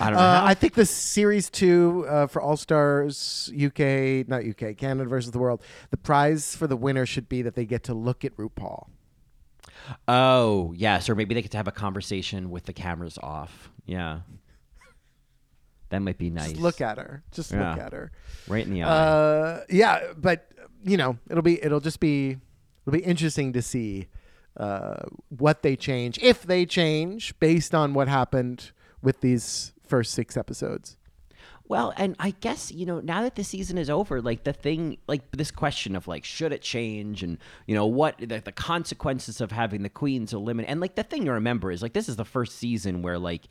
I 0.00 0.10
don't 0.10 0.14
know. 0.14 0.18
Uh. 0.18 0.42
I 0.44 0.54
think 0.54 0.74
the 0.74 0.86
series 0.86 1.50
two 1.50 2.06
uh, 2.08 2.26
for 2.26 2.40
All 2.40 2.56
Stars 2.56 3.52
UK, 3.54 4.28
not 4.28 4.44
UK, 4.44 4.76
Canada 4.76 5.08
versus 5.08 5.30
the 5.32 5.38
world. 5.38 5.62
The 5.90 5.96
prize 5.96 6.54
for 6.56 6.66
the 6.66 6.76
winner 6.76 7.06
should 7.06 7.28
be 7.28 7.42
that 7.42 7.54
they 7.54 7.64
get 7.64 7.82
to 7.84 7.94
look 7.94 8.24
at 8.24 8.36
RuPaul. 8.36 8.88
oh, 10.08 10.72
yes, 10.76 11.08
or 11.08 11.14
maybe 11.14 11.34
they 11.34 11.42
get 11.42 11.50
to 11.52 11.56
have 11.56 11.68
a 11.68 11.72
conversation 11.72 12.50
with 12.50 12.64
the 12.64 12.72
cameras 12.72 13.18
off. 13.22 13.70
Yeah, 13.86 14.20
that 15.90 16.00
might 16.00 16.18
be 16.18 16.30
nice. 16.30 16.50
Just 16.50 16.60
look 16.60 16.80
at 16.80 16.98
her. 16.98 17.22
Just 17.32 17.52
look 17.52 17.60
at 17.60 17.92
her. 17.92 18.10
right 18.48 18.66
in 18.66 18.72
the 18.72 18.82
eye. 18.82 18.88
Uh, 18.88 19.60
yeah, 19.68 20.12
but 20.16 20.48
you 20.84 20.96
know, 20.96 21.18
it'll 21.30 21.42
be 21.42 21.62
it'll 21.62 21.80
just 21.80 22.00
be 22.00 22.36
it'll 22.86 22.92
be 22.92 23.04
interesting 23.04 23.52
to 23.52 23.62
see 23.62 24.08
uh, 24.56 25.02
what 25.28 25.62
they 25.62 25.76
change, 25.76 26.18
if 26.22 26.42
they 26.42 26.64
change, 26.66 27.38
based 27.38 27.74
on 27.74 27.94
what 27.94 28.08
happened 28.08 28.72
with 29.06 29.20
these 29.20 29.72
first 29.86 30.12
six 30.12 30.36
episodes. 30.36 30.96
Well, 31.68 31.94
and 31.96 32.16
I 32.18 32.30
guess, 32.30 32.72
you 32.72 32.84
know, 32.84 32.98
now 32.98 33.22
that 33.22 33.36
the 33.36 33.44
season 33.44 33.78
is 33.78 33.88
over, 33.88 34.20
like 34.20 34.42
the 34.42 34.52
thing, 34.52 34.98
like 35.06 35.30
this 35.30 35.52
question 35.52 35.94
of 35.94 36.08
like, 36.08 36.24
should 36.24 36.52
it 36.52 36.60
change? 36.60 37.22
And, 37.22 37.38
you 37.68 37.76
know, 37.76 37.86
what 37.86 38.18
the, 38.18 38.40
the 38.40 38.50
consequences 38.50 39.40
of 39.40 39.52
having 39.52 39.84
the 39.84 39.88
queens 39.88 40.32
eliminate. 40.32 40.68
And 40.68 40.80
like 40.80 40.96
the 40.96 41.04
thing 41.04 41.24
to 41.26 41.32
remember 41.32 41.70
is 41.70 41.82
like, 41.82 41.92
this 41.92 42.08
is 42.08 42.16
the 42.16 42.24
first 42.24 42.58
season 42.58 43.02
where 43.02 43.16
like, 43.16 43.46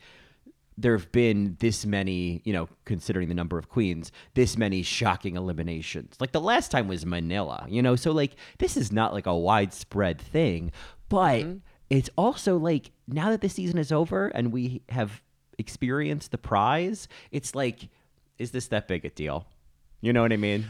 there 0.76 0.94
have 0.94 1.10
been 1.10 1.56
this 1.60 1.86
many, 1.86 2.42
you 2.44 2.52
know, 2.52 2.68
considering 2.84 3.28
the 3.30 3.34
number 3.34 3.56
of 3.56 3.70
queens, 3.70 4.12
this 4.34 4.58
many 4.58 4.82
shocking 4.82 5.36
eliminations. 5.36 6.16
Like 6.20 6.32
the 6.32 6.40
last 6.40 6.70
time 6.70 6.86
was 6.86 7.06
Manila, 7.06 7.64
you 7.66 7.80
know, 7.80 7.96
so 7.96 8.12
like 8.12 8.36
this 8.58 8.76
is 8.76 8.92
not 8.92 9.14
like 9.14 9.24
a 9.24 9.34
widespread 9.34 10.20
thing, 10.20 10.70
but 11.08 11.40
mm-hmm. 11.40 11.58
it's 11.88 12.10
also 12.18 12.58
like 12.58 12.90
now 13.08 13.30
that 13.30 13.40
the 13.40 13.48
season 13.48 13.78
is 13.78 13.90
over 13.90 14.28
and 14.28 14.52
we 14.52 14.82
have 14.90 15.22
experienced 15.58 16.30
the 16.30 16.38
prize, 16.38 17.08
it's 17.30 17.54
like, 17.54 17.88
is 18.38 18.50
this 18.50 18.68
that 18.68 18.88
big 18.88 19.04
a 19.04 19.10
deal? 19.10 19.46
You 20.00 20.12
know 20.12 20.22
what 20.22 20.32
I 20.32 20.36
mean? 20.36 20.66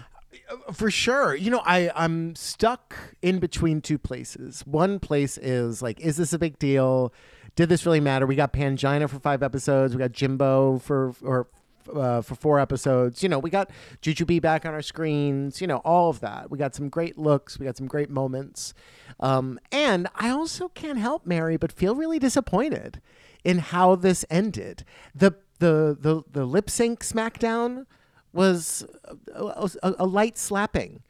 For 0.72 0.90
sure. 0.90 1.34
You 1.34 1.50
know, 1.50 1.62
I, 1.64 1.90
I'm 1.94 2.34
stuck 2.36 2.96
in 3.22 3.38
between 3.38 3.80
two 3.80 3.98
places. 3.98 4.62
One 4.66 4.98
place 4.98 5.38
is 5.38 5.82
like, 5.82 6.00
is 6.00 6.16
this 6.16 6.32
a 6.32 6.38
big 6.38 6.58
deal? 6.58 7.12
Did 7.56 7.68
this 7.68 7.86
really 7.86 8.00
matter? 8.00 8.26
We 8.26 8.36
got 8.36 8.52
Pangina 8.52 9.08
for 9.08 9.18
five 9.18 9.42
episodes. 9.42 9.94
We 9.94 9.98
got 9.98 10.12
Jimbo 10.12 10.78
for 10.78 11.14
or 11.22 11.48
uh, 11.94 12.20
for 12.20 12.34
four 12.34 12.60
episodes. 12.60 13.22
You 13.22 13.28
know, 13.28 13.38
we 13.38 13.50
got 13.50 13.70
Jujubee 14.02 14.42
back 14.42 14.66
on 14.66 14.74
our 14.74 14.82
screens. 14.82 15.60
You 15.60 15.66
know, 15.66 15.78
all 15.78 16.10
of 16.10 16.20
that. 16.20 16.50
We 16.50 16.58
got 16.58 16.74
some 16.74 16.88
great 16.88 17.16
looks. 17.16 17.58
We 17.58 17.64
got 17.64 17.76
some 17.76 17.86
great 17.86 18.10
moments. 18.10 18.74
Um, 19.20 19.58
and 19.72 20.08
I 20.14 20.28
also 20.30 20.68
can't 20.68 20.98
help 20.98 21.26
Mary, 21.26 21.56
but 21.56 21.72
feel 21.72 21.94
really 21.94 22.18
disappointed 22.18 23.00
in 23.46 23.58
how 23.58 23.94
this 23.94 24.24
ended. 24.28 24.84
The 25.14 25.36
the 25.60 25.96
the 25.98 26.22
the 26.30 26.44
lip 26.44 26.68
sync 26.68 27.04
SmackDown 27.04 27.86
was 28.32 28.84
a, 29.32 29.70
a, 29.82 29.94
a 30.00 30.06
light 30.06 30.36
slapping, 30.36 31.02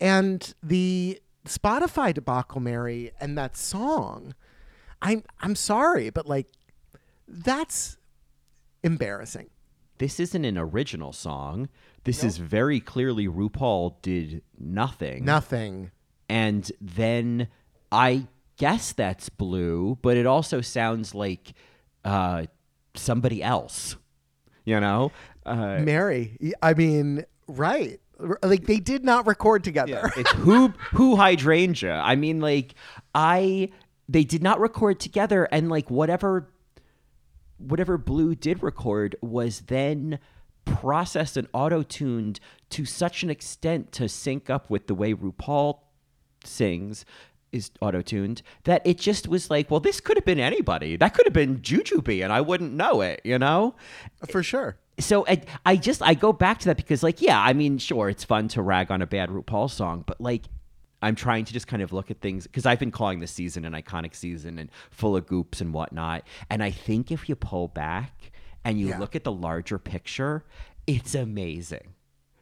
and 0.00 0.54
the 0.62 1.20
Spotify 1.46 2.14
debacle, 2.14 2.60
Mary, 2.60 3.10
and 3.20 3.36
that 3.36 3.56
song. 3.56 4.34
I'm 5.02 5.24
I'm 5.40 5.56
sorry, 5.56 6.10
but 6.10 6.26
like, 6.26 6.46
that's 7.26 7.96
embarrassing. 8.84 9.50
This 9.98 10.20
isn't 10.20 10.44
an 10.44 10.56
original 10.56 11.12
song. 11.12 11.68
This 12.04 12.22
is 12.24 12.38
very 12.38 12.80
clearly 12.80 13.26
RuPaul 13.26 14.00
did 14.00 14.42
nothing. 14.58 15.24
Nothing. 15.24 15.90
and 16.28 16.70
then 16.80 17.48
I 17.92 18.28
guess 18.56 18.92
that's 18.92 19.28
Blu, 19.28 19.98
but 20.00 20.16
it 20.16 20.24
also 20.24 20.60
sounds 20.62 21.14
like 21.14 21.52
uh, 22.04 22.46
somebody 22.94 23.42
else. 23.42 23.96
You 24.64 24.78
know, 24.78 25.10
uh, 25.46 25.78
Mary, 25.80 26.36
I 26.62 26.74
mean, 26.74 27.24
right? 27.48 27.98
Like 28.42 28.66
they 28.66 28.78
did 28.78 29.04
not 29.04 29.26
record 29.26 29.64
together. 29.64 30.12
it's 30.16 30.30
who 30.32 30.68
who 30.92 31.16
hydrangea. 31.16 31.94
I 31.94 32.14
mean, 32.16 32.40
like 32.40 32.74
I 33.14 33.70
they 34.08 34.24
did 34.24 34.42
not 34.42 34.60
record 34.60 35.00
together, 35.00 35.44
and 35.50 35.70
like 35.70 35.90
whatever 35.90 36.50
whatever 37.56 37.96
Blu 37.98 38.34
did 38.34 38.62
record 38.62 39.16
was 39.22 39.60
then 39.62 40.18
processed 40.64 41.36
and 41.36 41.48
auto 41.52 41.82
tuned 41.82 42.40
to 42.70 42.84
such 42.84 43.22
an 43.22 43.30
extent 43.30 43.92
to 43.92 44.08
sync 44.08 44.50
up 44.50 44.70
with 44.70 44.86
the 44.86 44.94
way 44.94 45.14
RuPaul 45.14 45.80
sings 46.44 47.04
is 47.52 47.70
auto 47.80 48.00
tuned 48.02 48.42
that 48.64 48.80
it 48.86 48.98
just 48.98 49.26
was 49.28 49.50
like, 49.50 49.70
well, 49.70 49.80
this 49.80 50.00
could 50.00 50.16
have 50.16 50.24
been 50.24 50.38
anybody. 50.40 50.96
That 50.96 51.14
could 51.14 51.26
have 51.26 51.32
been 51.32 51.58
Jujubee, 51.60 52.22
and 52.22 52.32
I 52.32 52.40
wouldn't 52.40 52.72
know 52.72 53.00
it, 53.00 53.20
you 53.24 53.38
know? 53.38 53.74
For 54.30 54.42
sure. 54.42 54.76
so 54.98 55.26
I, 55.26 55.42
I 55.64 55.76
just 55.76 56.02
I 56.02 56.14
go 56.14 56.32
back 56.32 56.58
to 56.60 56.66
that 56.66 56.76
because 56.76 57.02
like 57.02 57.22
yeah 57.22 57.40
I 57.40 57.54
mean 57.54 57.78
sure 57.78 58.08
it's 58.10 58.22
fun 58.24 58.48
to 58.48 58.60
rag 58.62 58.90
on 58.90 59.00
a 59.00 59.06
bad 59.06 59.30
RuPaul 59.30 59.70
song 59.70 60.04
but 60.06 60.20
like 60.20 60.42
I'm 61.02 61.14
trying 61.14 61.46
to 61.46 61.54
just 61.54 61.66
kind 61.66 61.80
of 61.82 61.90
look 61.94 62.10
at 62.10 62.20
things 62.20 62.46
because 62.46 62.66
I've 62.66 62.78
been 62.78 62.90
calling 62.90 63.20
this 63.20 63.30
season 63.32 63.64
an 63.64 63.72
iconic 63.72 64.14
season 64.14 64.58
and 64.58 64.68
full 64.90 65.16
of 65.16 65.26
goops 65.26 65.62
and 65.62 65.72
whatnot 65.72 66.24
and 66.50 66.62
I 66.62 66.70
think 66.70 67.10
if 67.10 67.30
you 67.30 67.34
pull 67.34 67.68
back 67.68 68.30
and 68.62 68.78
you 68.78 68.88
Yeah. 68.88 68.98
look 68.98 69.16
at 69.16 69.24
the 69.24 69.32
larger 69.32 69.78
picture 69.78 70.44
it's 70.86 71.14
amazing 71.14 71.94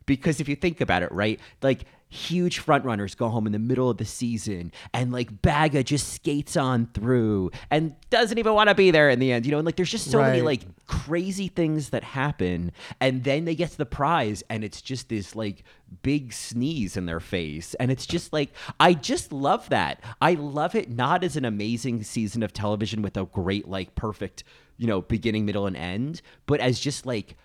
because 0.07 0.41
if 0.41 0.49
you 0.49 0.57
think 0.57 0.81
about 0.81 1.03
it, 1.03 1.13
right, 1.13 1.39
like 1.63 1.85
huge 2.09 2.65
frontrunners 2.65 3.17
go 3.17 3.29
home 3.29 3.47
in 3.47 3.53
the 3.53 3.59
middle 3.59 3.91
of 3.91 3.99
the 3.99 4.05
season 4.05 4.73
and 4.95 5.13
like 5.13 5.43
Baga 5.43 5.83
just 5.83 6.15
skates 6.15 6.57
on 6.57 6.87
through 6.95 7.51
and 7.71 7.95
doesn't 8.11 8.39
even 8.39 8.55
want 8.55 8.69
to 8.69 8.75
be 8.75 8.91
there 8.91 9.11
in 9.11 9.19
the 9.19 9.33
end, 9.33 9.45
you 9.45 9.53
know, 9.53 9.59
and 9.59 9.67
like 9.67 9.77
there's 9.77 9.91
just 9.91 10.11
so 10.11 10.21
many 10.21 10.41
like 10.41 10.63
crazy 10.87 11.49
things 11.49 11.91
that 11.91 12.03
happen 12.03 12.73
and 13.01 13.25
then 13.25 13.45
they 13.45 13.55
get 13.55 13.71
to 13.71 13.79
the 13.79 13.87
prize 13.87 14.43
and 14.49 14.65
it's 14.65 14.81
just 14.81 15.09
this 15.09 15.37
like 15.37 15.65
big 16.03 16.33
sneeze 16.33 16.97
in 16.97 17.07
their 17.07 17.21
face 17.21 17.75
and 17.75 17.91
it's 17.91 18.07
just 18.07 18.33
like 18.33 18.51
I 18.81 18.95
just 18.95 19.33
love 19.33 19.69
that. 19.69 20.03
I 20.21 20.35
love 20.35 20.75
it 20.75 20.91
not 20.91 21.23
as 21.25 21.37
an 21.37 21.45
amazing 21.45 22.03
season 22.05 22.43
of 22.43 22.53
television 22.53 23.03
with 23.03 23.17
a 23.17 23.27
great 23.27 23.69
like 23.69 23.95
perfect, 23.95 24.45
you 24.77 24.87
know, 24.87 25.03
beginning, 25.03 25.45
middle 25.45 25.67
and 25.67 25.77
end, 25.77 26.23
but 26.47 26.61
as 26.61 26.81
just 26.81 27.05
like 27.05 27.37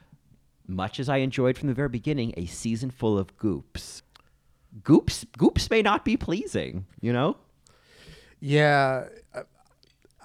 much 0.67 0.99
as 0.99 1.09
I 1.09 1.17
enjoyed 1.17 1.57
from 1.57 1.67
the 1.67 1.73
very 1.73 1.89
beginning, 1.89 2.33
a 2.37 2.45
season 2.45 2.89
full 2.89 3.17
of 3.17 3.35
goops. 3.37 4.01
Goops, 4.81 5.25
goops 5.37 5.69
may 5.69 5.81
not 5.81 6.03
be 6.03 6.17
pleasing, 6.17 6.85
you 6.99 7.13
know. 7.13 7.37
Yeah. 8.39 9.05
Uh, 9.33 9.43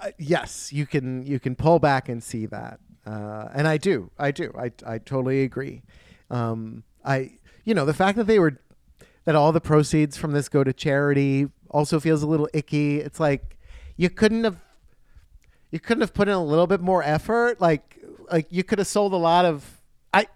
uh, 0.02 0.10
yes, 0.18 0.72
you 0.72 0.86
can 0.86 1.24
you 1.26 1.40
can 1.40 1.54
pull 1.56 1.78
back 1.78 2.08
and 2.08 2.22
see 2.22 2.46
that, 2.46 2.78
uh, 3.04 3.48
and 3.52 3.66
I 3.66 3.78
do, 3.78 4.10
I 4.18 4.30
do, 4.30 4.52
I 4.56 4.70
I 4.86 4.98
totally 4.98 5.42
agree. 5.42 5.82
Um, 6.30 6.84
I 7.04 7.32
you 7.64 7.74
know 7.74 7.84
the 7.84 7.94
fact 7.94 8.16
that 8.16 8.24
they 8.24 8.38
were 8.38 8.58
that 9.24 9.34
all 9.34 9.52
the 9.52 9.60
proceeds 9.60 10.16
from 10.16 10.32
this 10.32 10.48
go 10.48 10.62
to 10.64 10.72
charity 10.72 11.48
also 11.68 12.00
feels 12.00 12.22
a 12.22 12.26
little 12.26 12.48
icky. 12.54 13.00
It's 13.00 13.18
like 13.20 13.58
you 13.96 14.08
couldn't 14.08 14.44
have 14.44 14.56
you 15.70 15.80
couldn't 15.80 16.00
have 16.00 16.14
put 16.14 16.28
in 16.28 16.34
a 16.34 16.44
little 16.44 16.66
bit 16.66 16.80
more 16.80 17.02
effort. 17.02 17.60
Like 17.60 17.98
like 18.30 18.46
you 18.50 18.62
could 18.64 18.78
have 18.78 18.88
sold 18.88 19.12
a 19.12 19.16
lot 19.16 19.44
of 19.44 19.80
I 20.14 20.28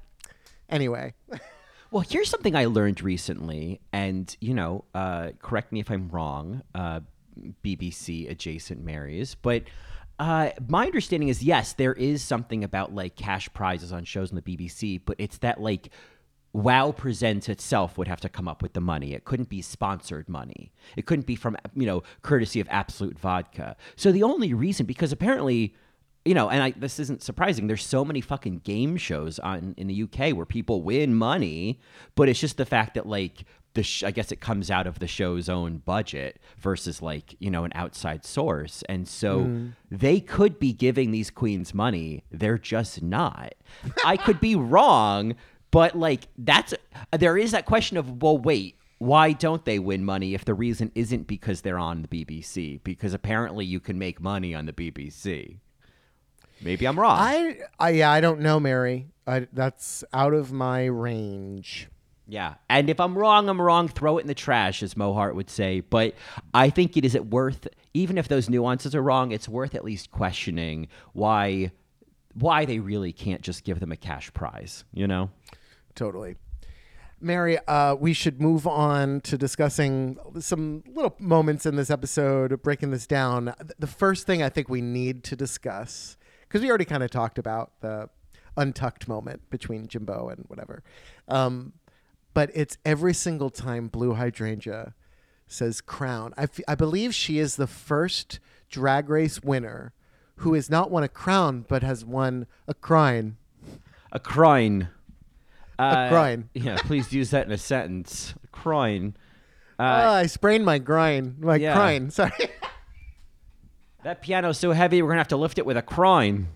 anyway. 0.68 1.14
Well, 1.92 2.04
here's 2.08 2.30
something 2.30 2.56
I 2.56 2.64
learned 2.64 3.02
recently, 3.02 3.78
and 3.92 4.34
you 4.40 4.54
know, 4.54 4.86
uh, 4.94 5.32
correct 5.42 5.72
me 5.72 5.80
if 5.80 5.90
I'm 5.90 6.08
wrong, 6.08 6.62
uh, 6.74 7.00
BBC 7.62 8.30
adjacent 8.30 8.82
Marys, 8.82 9.34
but 9.34 9.64
uh, 10.18 10.52
my 10.68 10.86
understanding 10.86 11.28
is 11.28 11.42
yes, 11.42 11.74
there 11.74 11.92
is 11.92 12.22
something 12.22 12.64
about 12.64 12.94
like 12.94 13.14
cash 13.14 13.52
prizes 13.52 13.92
on 13.92 14.06
shows 14.06 14.32
on 14.32 14.36
the 14.36 14.56
BBC, 14.56 15.02
but 15.04 15.16
it's 15.18 15.36
that 15.38 15.60
like 15.60 15.90
Wow 16.54 16.92
Presents 16.92 17.50
itself 17.50 17.98
would 17.98 18.08
have 18.08 18.22
to 18.22 18.30
come 18.30 18.48
up 18.48 18.62
with 18.62 18.72
the 18.72 18.80
money. 18.80 19.12
It 19.12 19.26
couldn't 19.26 19.50
be 19.50 19.60
sponsored 19.60 20.30
money. 20.30 20.72
It 20.96 21.04
couldn't 21.04 21.26
be 21.26 21.36
from 21.36 21.58
you 21.74 21.84
know 21.84 22.04
courtesy 22.22 22.60
of 22.60 22.68
Absolut 22.70 23.18
Vodka. 23.18 23.76
So 23.96 24.12
the 24.12 24.22
only 24.22 24.54
reason, 24.54 24.86
because 24.86 25.12
apparently 25.12 25.74
you 26.24 26.34
know, 26.34 26.48
and 26.48 26.62
I, 26.62 26.70
this 26.72 26.98
isn't 27.00 27.22
surprising. 27.22 27.66
There's 27.66 27.84
so 27.84 28.04
many 28.04 28.20
fucking 28.20 28.58
game 28.58 28.96
shows 28.96 29.38
on 29.38 29.74
in 29.76 29.88
the 29.88 30.02
UK 30.04 30.36
where 30.36 30.46
people 30.46 30.82
win 30.82 31.14
money, 31.14 31.80
but 32.14 32.28
it's 32.28 32.40
just 32.40 32.56
the 32.56 32.66
fact 32.66 32.94
that 32.94 33.06
like 33.06 33.44
the 33.74 33.82
sh- 33.82 34.04
I 34.04 34.10
guess 34.10 34.30
it 34.30 34.40
comes 34.40 34.70
out 34.70 34.86
of 34.86 34.98
the 34.98 35.06
show's 35.06 35.48
own 35.48 35.78
budget 35.78 36.40
versus 36.58 37.02
like 37.02 37.34
you 37.40 37.50
know 37.50 37.64
an 37.64 37.72
outside 37.74 38.24
source, 38.24 38.84
and 38.88 39.08
so 39.08 39.40
mm. 39.40 39.72
they 39.90 40.20
could 40.20 40.58
be 40.58 40.72
giving 40.72 41.10
these 41.10 41.30
queens 41.30 41.74
money. 41.74 42.22
They're 42.30 42.58
just 42.58 43.02
not. 43.02 43.54
I 44.04 44.16
could 44.16 44.40
be 44.40 44.54
wrong, 44.56 45.34
but 45.70 45.96
like 45.96 46.28
that's 46.38 46.72
there 47.10 47.36
is 47.36 47.50
that 47.50 47.66
question 47.66 47.96
of 47.96 48.22
well, 48.22 48.38
wait 48.38 48.76
why 49.02 49.32
don't 49.32 49.64
they 49.64 49.80
win 49.80 50.04
money 50.04 50.32
if 50.32 50.44
the 50.44 50.54
reason 50.54 50.92
isn't 50.94 51.26
because 51.26 51.62
they're 51.62 51.76
on 51.76 52.02
the 52.02 52.24
BBC? 52.24 52.80
Because 52.84 53.12
apparently 53.12 53.64
you 53.64 53.80
can 53.80 53.98
make 53.98 54.20
money 54.20 54.54
on 54.54 54.66
the 54.66 54.72
BBC. 54.72 55.56
Maybe 56.62 56.86
I'm 56.86 56.98
wrong. 56.98 57.16
I 57.18 57.58
I 57.78 57.90
yeah 57.90 58.10
I 58.10 58.20
don't 58.20 58.40
know 58.40 58.60
Mary. 58.60 59.08
I, 59.26 59.46
that's 59.52 60.02
out 60.12 60.34
of 60.34 60.52
my 60.52 60.84
range. 60.86 61.88
yeah. 62.26 62.54
And 62.68 62.90
if 62.90 62.98
I'm 62.98 63.16
wrong, 63.16 63.48
I'm 63.48 63.60
wrong. 63.60 63.86
Throw 63.88 64.18
it 64.18 64.22
in 64.22 64.26
the 64.26 64.34
trash, 64.34 64.82
as 64.82 64.96
Mo 64.96 65.12
Heart 65.14 65.36
would 65.36 65.48
say. 65.48 65.80
But 65.80 66.14
I 66.52 66.70
think 66.70 66.96
it 66.96 67.04
is 67.04 67.14
it 67.14 67.26
worth, 67.26 67.68
even 67.94 68.18
if 68.18 68.26
those 68.26 68.50
nuances 68.50 68.94
are 68.94 69.02
wrong, 69.02 69.30
it's 69.30 69.48
worth 69.48 69.74
at 69.76 69.84
least 69.84 70.10
questioning 70.10 70.88
why 71.12 71.70
why 72.34 72.64
they 72.64 72.78
really 72.78 73.12
can't 73.12 73.42
just 73.42 73.62
give 73.62 73.78
them 73.78 73.92
a 73.92 73.96
cash 73.96 74.32
prize, 74.32 74.84
you 74.92 75.06
know? 75.06 75.30
Totally. 75.94 76.36
Mary, 77.20 77.58
uh, 77.68 77.94
we 77.94 78.12
should 78.14 78.40
move 78.40 78.66
on 78.66 79.20
to 79.20 79.38
discussing 79.38 80.18
some 80.40 80.82
little 80.92 81.14
moments 81.20 81.66
in 81.66 81.76
this 81.76 81.90
episode, 81.90 82.60
breaking 82.62 82.90
this 82.90 83.06
down. 83.06 83.54
The 83.78 83.86
first 83.86 84.26
thing 84.26 84.42
I 84.42 84.48
think 84.48 84.68
we 84.68 84.80
need 84.80 85.22
to 85.24 85.36
discuss, 85.36 86.16
because 86.52 86.62
we 86.62 86.68
already 86.68 86.84
kind 86.84 87.02
of 87.02 87.10
talked 87.10 87.38
about 87.38 87.72
the 87.80 88.10
untucked 88.58 89.08
moment 89.08 89.48
between 89.48 89.88
Jimbo 89.88 90.28
and 90.28 90.44
whatever, 90.48 90.82
um, 91.28 91.72
but 92.34 92.50
it's 92.52 92.76
every 92.84 93.14
single 93.14 93.48
time 93.48 93.88
Blu 93.88 94.12
Hydrangea 94.12 94.92
says 95.46 95.80
crown. 95.80 96.34
I, 96.36 96.42
f- 96.42 96.60
I 96.68 96.74
believe 96.74 97.14
she 97.14 97.38
is 97.38 97.56
the 97.56 97.66
first 97.66 98.38
drag 98.68 99.08
race 99.08 99.42
winner 99.42 99.94
who 100.36 100.52
has 100.52 100.68
not 100.68 100.90
won 100.90 101.02
a 101.02 101.08
crown 101.08 101.64
but 101.66 101.82
has 101.82 102.04
won 102.04 102.46
a 102.68 102.74
crine. 102.74 103.38
A 104.12 104.20
crine. 104.20 104.88
Uh, 105.78 106.10
crine. 106.10 106.50
Yeah, 106.54 106.76
please 106.76 107.14
use 107.14 107.30
that 107.30 107.46
in 107.46 107.52
a 107.52 107.58
sentence. 107.58 108.34
A 108.44 108.46
crine. 108.48 109.16
Ah, 109.78 110.16
I 110.16 110.26
sprained 110.26 110.66
my 110.66 110.78
grind. 110.78 111.40
My 111.40 111.56
yeah. 111.56 111.72
crine. 111.72 112.10
Sorry. 112.10 112.50
That 114.04 114.20
piano's 114.22 114.58
so 114.58 114.72
heavy, 114.72 115.00
we're 115.02 115.10
gonna 115.10 115.20
have 115.20 115.28
to 115.28 115.36
lift 115.36 115.58
it 115.58 115.66
with 115.66 115.76
a 115.76 115.82
crine. 115.82 116.48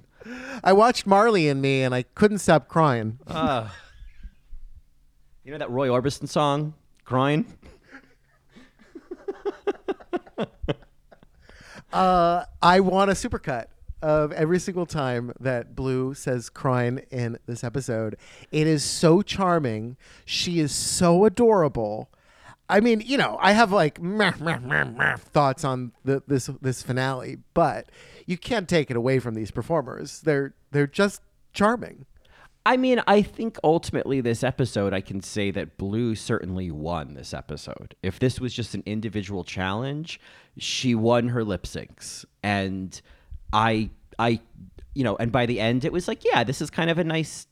I 0.65 0.73
watched 0.73 1.07
Marley 1.07 1.49
and 1.49 1.63
Me 1.63 1.83
and 1.83 1.95
I 1.95 2.03
couldn't 2.03 2.39
stop 2.39 2.67
crying. 2.69 3.19
You 5.45 5.53
know 5.53 5.59
that 5.59 5.71
Roy 5.71 5.89
Orbison 5.89 6.29
song, 6.29 6.75
"Crine"? 7.05 7.47
Uh, 11.93 12.45
I 12.61 12.81
want 12.81 13.11
a 13.11 13.15
supercut 13.15 13.67
of 14.03 14.31
every 14.33 14.59
single 14.59 14.85
time 14.85 15.33
that 15.41 15.75
Blu 15.75 16.13
says 16.13 16.51
crying 16.51 16.99
in 17.11 17.39
this 17.47 17.65
episode. 17.65 18.17
It 18.53 18.67
is 18.67 18.85
so 18.85 19.23
charming. 19.23 19.97
She 20.27 20.61
is 20.61 20.73
so 20.75 21.25
adorable. 21.25 22.11
I 22.69 22.81
mean, 22.81 23.01
you 23.05 23.17
know, 23.17 23.39
I 23.41 23.53
have 23.53 23.73
like 23.73 24.01
meh, 24.01 24.33
meh, 24.41 24.59
meh, 24.59 25.17
thoughts 25.17 25.65
on 25.65 25.93
the, 26.05 26.23
this 26.27 26.51
this 26.61 26.83
finale, 26.83 27.39
but 27.55 27.91
you 28.27 28.37
can't 28.37 28.69
take 28.69 28.91
it 28.91 28.97
away 28.97 29.19
from 29.19 29.35
these 29.35 29.51
performers. 29.51 30.21
They're 30.21 30.55
they're 30.73 30.87
just 30.87 31.23
charming. 31.53 32.07
I 32.67 32.77
mean, 32.77 33.01
I 33.07 33.23
think 33.23 33.59
ultimately 33.63 34.21
this 34.21 34.43
episode, 34.43 34.93
I 34.93 35.01
can 35.01 35.23
say 35.23 35.53
that 35.53 35.79
Blu 35.79 36.17
certainly 36.17 36.73
won 36.73 37.15
this 37.15 37.33
episode. 37.33 37.95
If 38.03 38.19
this 38.19 38.41
was 38.41 38.53
just 38.53 38.75
an 38.75 38.83
individual 38.85 39.45
challenge, 39.45 40.19
she 40.59 40.97
won 40.97 41.29
her 41.29 41.45
lip 41.45 41.63
syncs, 41.63 42.25
and 42.43 43.01
I, 43.53 43.91
I, 44.19 44.41
you 44.97 45.05
know, 45.05 45.15
and 45.17 45.31
by 45.31 45.45
the 45.45 45.61
end, 45.61 45.85
it 45.85 45.93
was 45.93 46.09
like, 46.09 46.25
yeah, 46.25 46.43
this 46.43 46.63
is 46.63 46.71
kind 46.71 46.89
of 46.89 46.97
a 46.97 47.05
nice. 47.05 47.47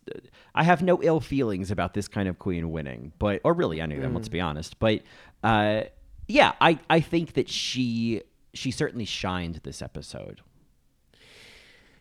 I 0.54 0.64
have 0.64 0.82
no 0.82 1.02
ill 1.02 1.20
feelings 1.20 1.70
about 1.70 1.92
this 1.92 2.08
kind 2.08 2.26
of 2.26 2.38
queen 2.38 2.70
winning, 2.70 3.12
but 3.18 3.42
or 3.44 3.52
really 3.52 3.82
any 3.82 3.96
of 3.96 4.00
them. 4.00 4.14
Let's 4.14 4.30
be 4.30 4.40
honest, 4.40 4.78
but 4.78 5.02
uh, 5.42 5.82
yeah, 6.26 6.52
I, 6.60 6.78
I 6.88 7.00
think 7.00 7.34
that 7.34 7.50
she, 7.50 8.22
she 8.54 8.70
certainly 8.70 9.04
shined 9.04 9.60
this 9.62 9.82
episode. 9.82 10.40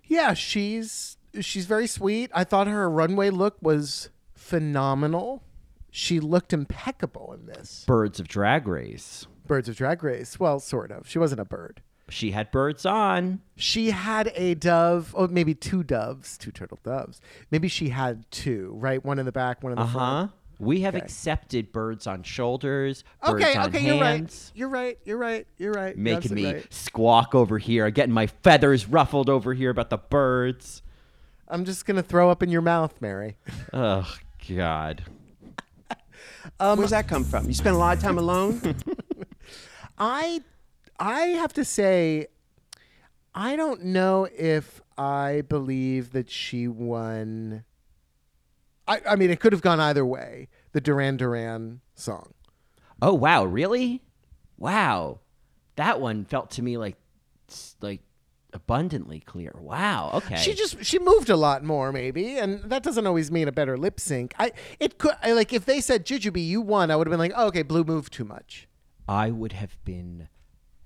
Yeah, 0.05 0.33
she's 0.33 1.17
she's 1.41 1.65
very 1.65 1.87
sweet. 1.87 2.31
I 2.33 2.45
thought 2.45 2.67
her 2.67 2.89
runway 2.89 3.29
look 3.29 3.57
was 3.61 4.09
phenomenal. 4.35 5.43
She 5.91 6.21
looked 6.21 6.53
impeccable 6.53 7.33
in 7.33 7.47
this. 7.47 7.83
Birds 7.85 8.19
of 8.19 8.29
Drag 8.29 8.65
Race. 8.67 9.27
Birds 9.45 9.67
of 9.67 9.75
Drag 9.75 10.03
Race. 10.03 10.39
Well, 10.39 10.59
sort 10.61 10.91
of. 10.91 11.07
She 11.07 11.19
wasn't 11.19 11.41
a 11.41 11.45
bird. 11.45 11.81
She 12.09 12.31
had 12.31 12.51
birds 12.51 12.85
on. 12.85 13.41
She 13.55 13.91
had 13.91 14.31
a 14.35 14.55
dove, 14.55 15.13
oh, 15.17 15.27
maybe 15.27 15.55
two 15.55 15.83
doves, 15.83 16.37
two 16.37 16.51
turtle 16.51 16.79
doves. 16.83 17.21
Maybe 17.49 17.67
she 17.67 17.89
had 17.89 18.29
two, 18.29 18.73
right? 18.77 19.03
One 19.03 19.19
in 19.19 19.25
the 19.25 19.31
back, 19.31 19.63
one 19.63 19.71
in 19.71 19.77
the 19.77 19.83
Uh 19.83 19.87
huh. 19.87 19.99
front. 19.99 20.31
We 20.59 20.81
have 20.81 20.95
Okay. 20.95 21.03
accepted 21.03 21.71
birds 21.71 22.05
on 22.05 22.23
shoulders, 22.23 23.03
birds 23.25 23.43
Okay, 23.43 23.55
on 23.57 23.67
okay, 23.67 23.79
you're 23.85 23.99
right. 23.99 24.51
You're 24.53 24.69
right. 24.69 24.97
You're 25.03 25.17
right. 25.17 25.47
You're 25.57 25.73
right. 25.73 25.97
Making 25.97 26.35
me 26.35 26.45
right. 26.53 26.73
squawk 26.73 27.33
over 27.33 27.57
here, 27.57 27.89
getting 27.89 28.13
my 28.13 28.27
feathers 28.27 28.87
ruffled 28.87 29.29
over 29.29 29.53
here 29.53 29.71
about 29.71 29.89
the 29.89 29.97
birds. 29.97 30.81
I'm 31.47 31.65
just 31.65 31.85
gonna 31.85 32.03
throw 32.03 32.29
up 32.29 32.43
in 32.43 32.49
your 32.49 32.61
mouth, 32.61 33.01
Mary. 33.01 33.37
Oh 33.73 34.13
God. 34.47 35.03
Where's 36.59 36.91
that 36.91 37.07
come 37.07 37.23
from? 37.23 37.47
You 37.47 37.53
spend 37.53 37.75
a 37.75 37.79
lot 37.79 37.97
of 37.97 38.03
time 38.03 38.17
alone? 38.17 38.61
I 39.97 40.41
I 40.99 41.21
have 41.21 41.53
to 41.53 41.65
say 41.65 42.27
I 43.35 43.55
don't 43.55 43.83
know 43.83 44.27
if 44.37 44.81
I 44.97 45.41
believe 45.47 46.11
that 46.11 46.29
she 46.29 46.67
won 46.67 47.63
I, 48.87 49.01
I 49.09 49.15
mean 49.15 49.29
it 49.29 49.39
could 49.39 49.53
have 49.53 49.61
gone 49.61 49.79
either 49.79 50.05
way, 50.05 50.49
the 50.71 50.81
Duran 50.81 51.17
Duran 51.17 51.81
song. 51.95 52.33
Oh 53.01 53.13
wow, 53.13 53.45
really? 53.45 54.01
Wow, 54.57 55.19
that 55.75 55.99
one 55.99 56.25
felt 56.25 56.51
to 56.51 56.61
me 56.61 56.77
like, 56.77 56.97
like 57.81 58.01
abundantly 58.53 59.19
clear. 59.19 59.53
Wow. 59.59 60.11
Okay. 60.13 60.35
She 60.37 60.53
just 60.53 60.83
she 60.85 60.99
moved 60.99 61.29
a 61.29 61.35
lot 61.35 61.63
more 61.63 61.91
maybe, 61.91 62.37
and 62.37 62.61
that 62.63 62.83
doesn't 62.83 63.07
always 63.07 63.31
mean 63.31 63.47
a 63.47 63.51
better 63.51 63.77
lip 63.77 63.99
sync. 63.99 64.33
I 64.37 64.51
it 64.79 64.97
could 64.97 65.15
I, 65.21 65.33
like 65.33 65.53
if 65.53 65.65
they 65.65 65.81
said 65.81 66.05
Jujubee 66.05 66.45
you 66.45 66.61
won, 66.61 66.91
I 66.91 66.95
would 66.95 67.07
have 67.07 67.11
been 67.11 67.19
like, 67.19 67.33
oh, 67.35 67.47
okay, 67.47 67.63
Blu 67.63 67.83
moved 67.83 68.13
too 68.13 68.25
much. 68.25 68.67
I 69.07 69.31
would 69.31 69.53
have 69.53 69.77
been 69.83 70.29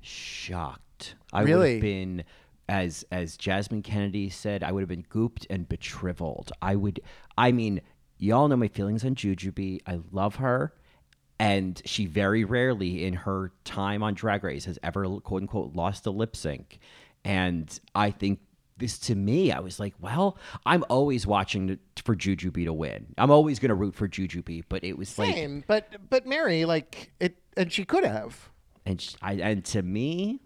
shocked. 0.08 1.16
I 1.34 1.42
would 1.42 1.50
Really? 1.50 1.74
have 1.74 1.82
been 1.82 2.24
as 2.70 3.06
as 3.12 3.38
Jasmine 3.38 3.82
Kennedie 3.84 4.30
said, 4.30 4.64
I 4.64 4.72
would 4.72 4.82
have 4.82 4.90
been 4.90 5.04
gooped 5.04 5.46
and 5.50 5.68
betriveled. 5.70 6.52
I 6.62 6.76
would 6.76 7.00
I 7.38 7.52
mean, 7.52 7.82
y'all 8.18 8.48
know 8.48 8.56
my 8.56 8.68
feelings 8.68 9.06
on 9.06 9.16
Jujubee. 9.16 9.82
I 9.86 10.00
love 10.12 10.36
her. 10.38 10.74
And 11.40 11.80
she 11.86 12.08
very 12.08 12.44
rarely 12.44 13.06
in 13.06 13.14
her 13.14 13.52
time 13.64 14.02
on 14.02 14.16
Drag 14.16 14.44
Race 14.44 14.66
has 14.66 14.80
ever 14.82 15.06
quote 15.20 15.44
unquote 15.44 15.76
lost 15.76 16.06
a 16.08 16.12
lip 16.12 16.36
sync. 16.36 16.80
And 17.24 17.80
I 17.94 18.10
think 18.12 18.40
this 18.78 18.98
to 19.00 19.16
me, 19.16 19.52
I 19.52 19.60
was 19.60 19.80
like, 19.80 19.94
well, 20.00 20.38
I'm 20.66 20.84
always 20.90 21.26
watching 21.28 21.78
for 22.04 22.16
Jujubee 22.16 22.66
to 22.66 22.74
win. 22.74 23.08
I'm 23.18 23.32
always 23.32 23.60
going 23.60 23.70
to 23.70 23.76
root 23.76 23.96
for 23.96 24.08
Juju 24.08 24.42
Jujubee, 24.42 24.64
but 24.70 24.84
it 24.84 24.98
was 24.98 25.18
like 25.18 25.34
Same, 25.34 25.64
but 25.68 26.10
but 26.10 26.26
Mary 26.28 26.66
like 26.66 27.12
it, 27.20 27.38
and 27.56 27.72
she 27.72 27.86
could 27.86 28.04
have. 28.04 28.50
And 28.88 29.02
sh- 29.02 29.16
I 29.22 29.34
and 29.34 29.66
to 29.66 29.82
me, 29.84 30.40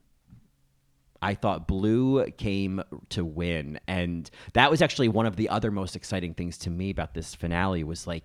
I 1.22 1.36
thought 1.36 1.68
Blu 1.68 2.26
came 2.32 2.82
to 3.10 3.24
win, 3.24 3.80
and 3.88 4.30
that 4.54 4.72
was 4.72 4.82
actually 4.82 5.10
one 5.10 5.28
of 5.28 5.36
the 5.36 5.50
other 5.50 5.70
most 5.70 5.96
exciting 5.96 6.34
things 6.34 6.58
to 6.60 6.72
me 6.72 6.90
about 6.90 7.14
this 7.14 7.36
finale 7.36 7.84
was 7.84 8.08
like 8.08 8.24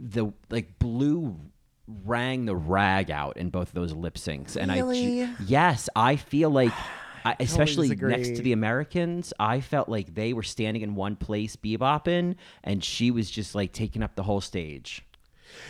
the 0.00 0.32
like 0.48 0.78
Blu 0.78 1.38
rang 2.04 2.46
the 2.46 2.56
rag 2.56 3.10
out 3.10 3.36
in 3.36 3.50
both 3.50 3.68
of 3.68 3.74
those 3.74 3.92
lip 3.92 4.14
syncs, 4.14 4.56
and 4.56 4.72
I 4.72 4.76
Really? 4.78 5.26
ju- 5.26 5.34
yes, 5.46 5.88
I 5.94 6.16
feel 6.16 6.50
like. 6.50 6.72
I, 7.26 7.34
especially 7.40 7.88
next 7.88 8.36
to 8.36 8.42
the 8.42 8.52
Americans, 8.52 9.32
I 9.40 9.60
felt 9.60 9.88
like 9.88 10.14
they 10.14 10.32
were 10.32 10.44
standing 10.44 10.84
in 10.84 10.94
one 10.94 11.16
place, 11.16 11.56
bebopping, 11.56 12.36
and 12.62 12.84
she 12.84 13.10
was 13.10 13.28
just 13.28 13.52
like 13.52 13.72
taking 13.72 14.04
up 14.04 14.14
the 14.14 14.22
whole 14.22 14.40
stage. 14.40 15.02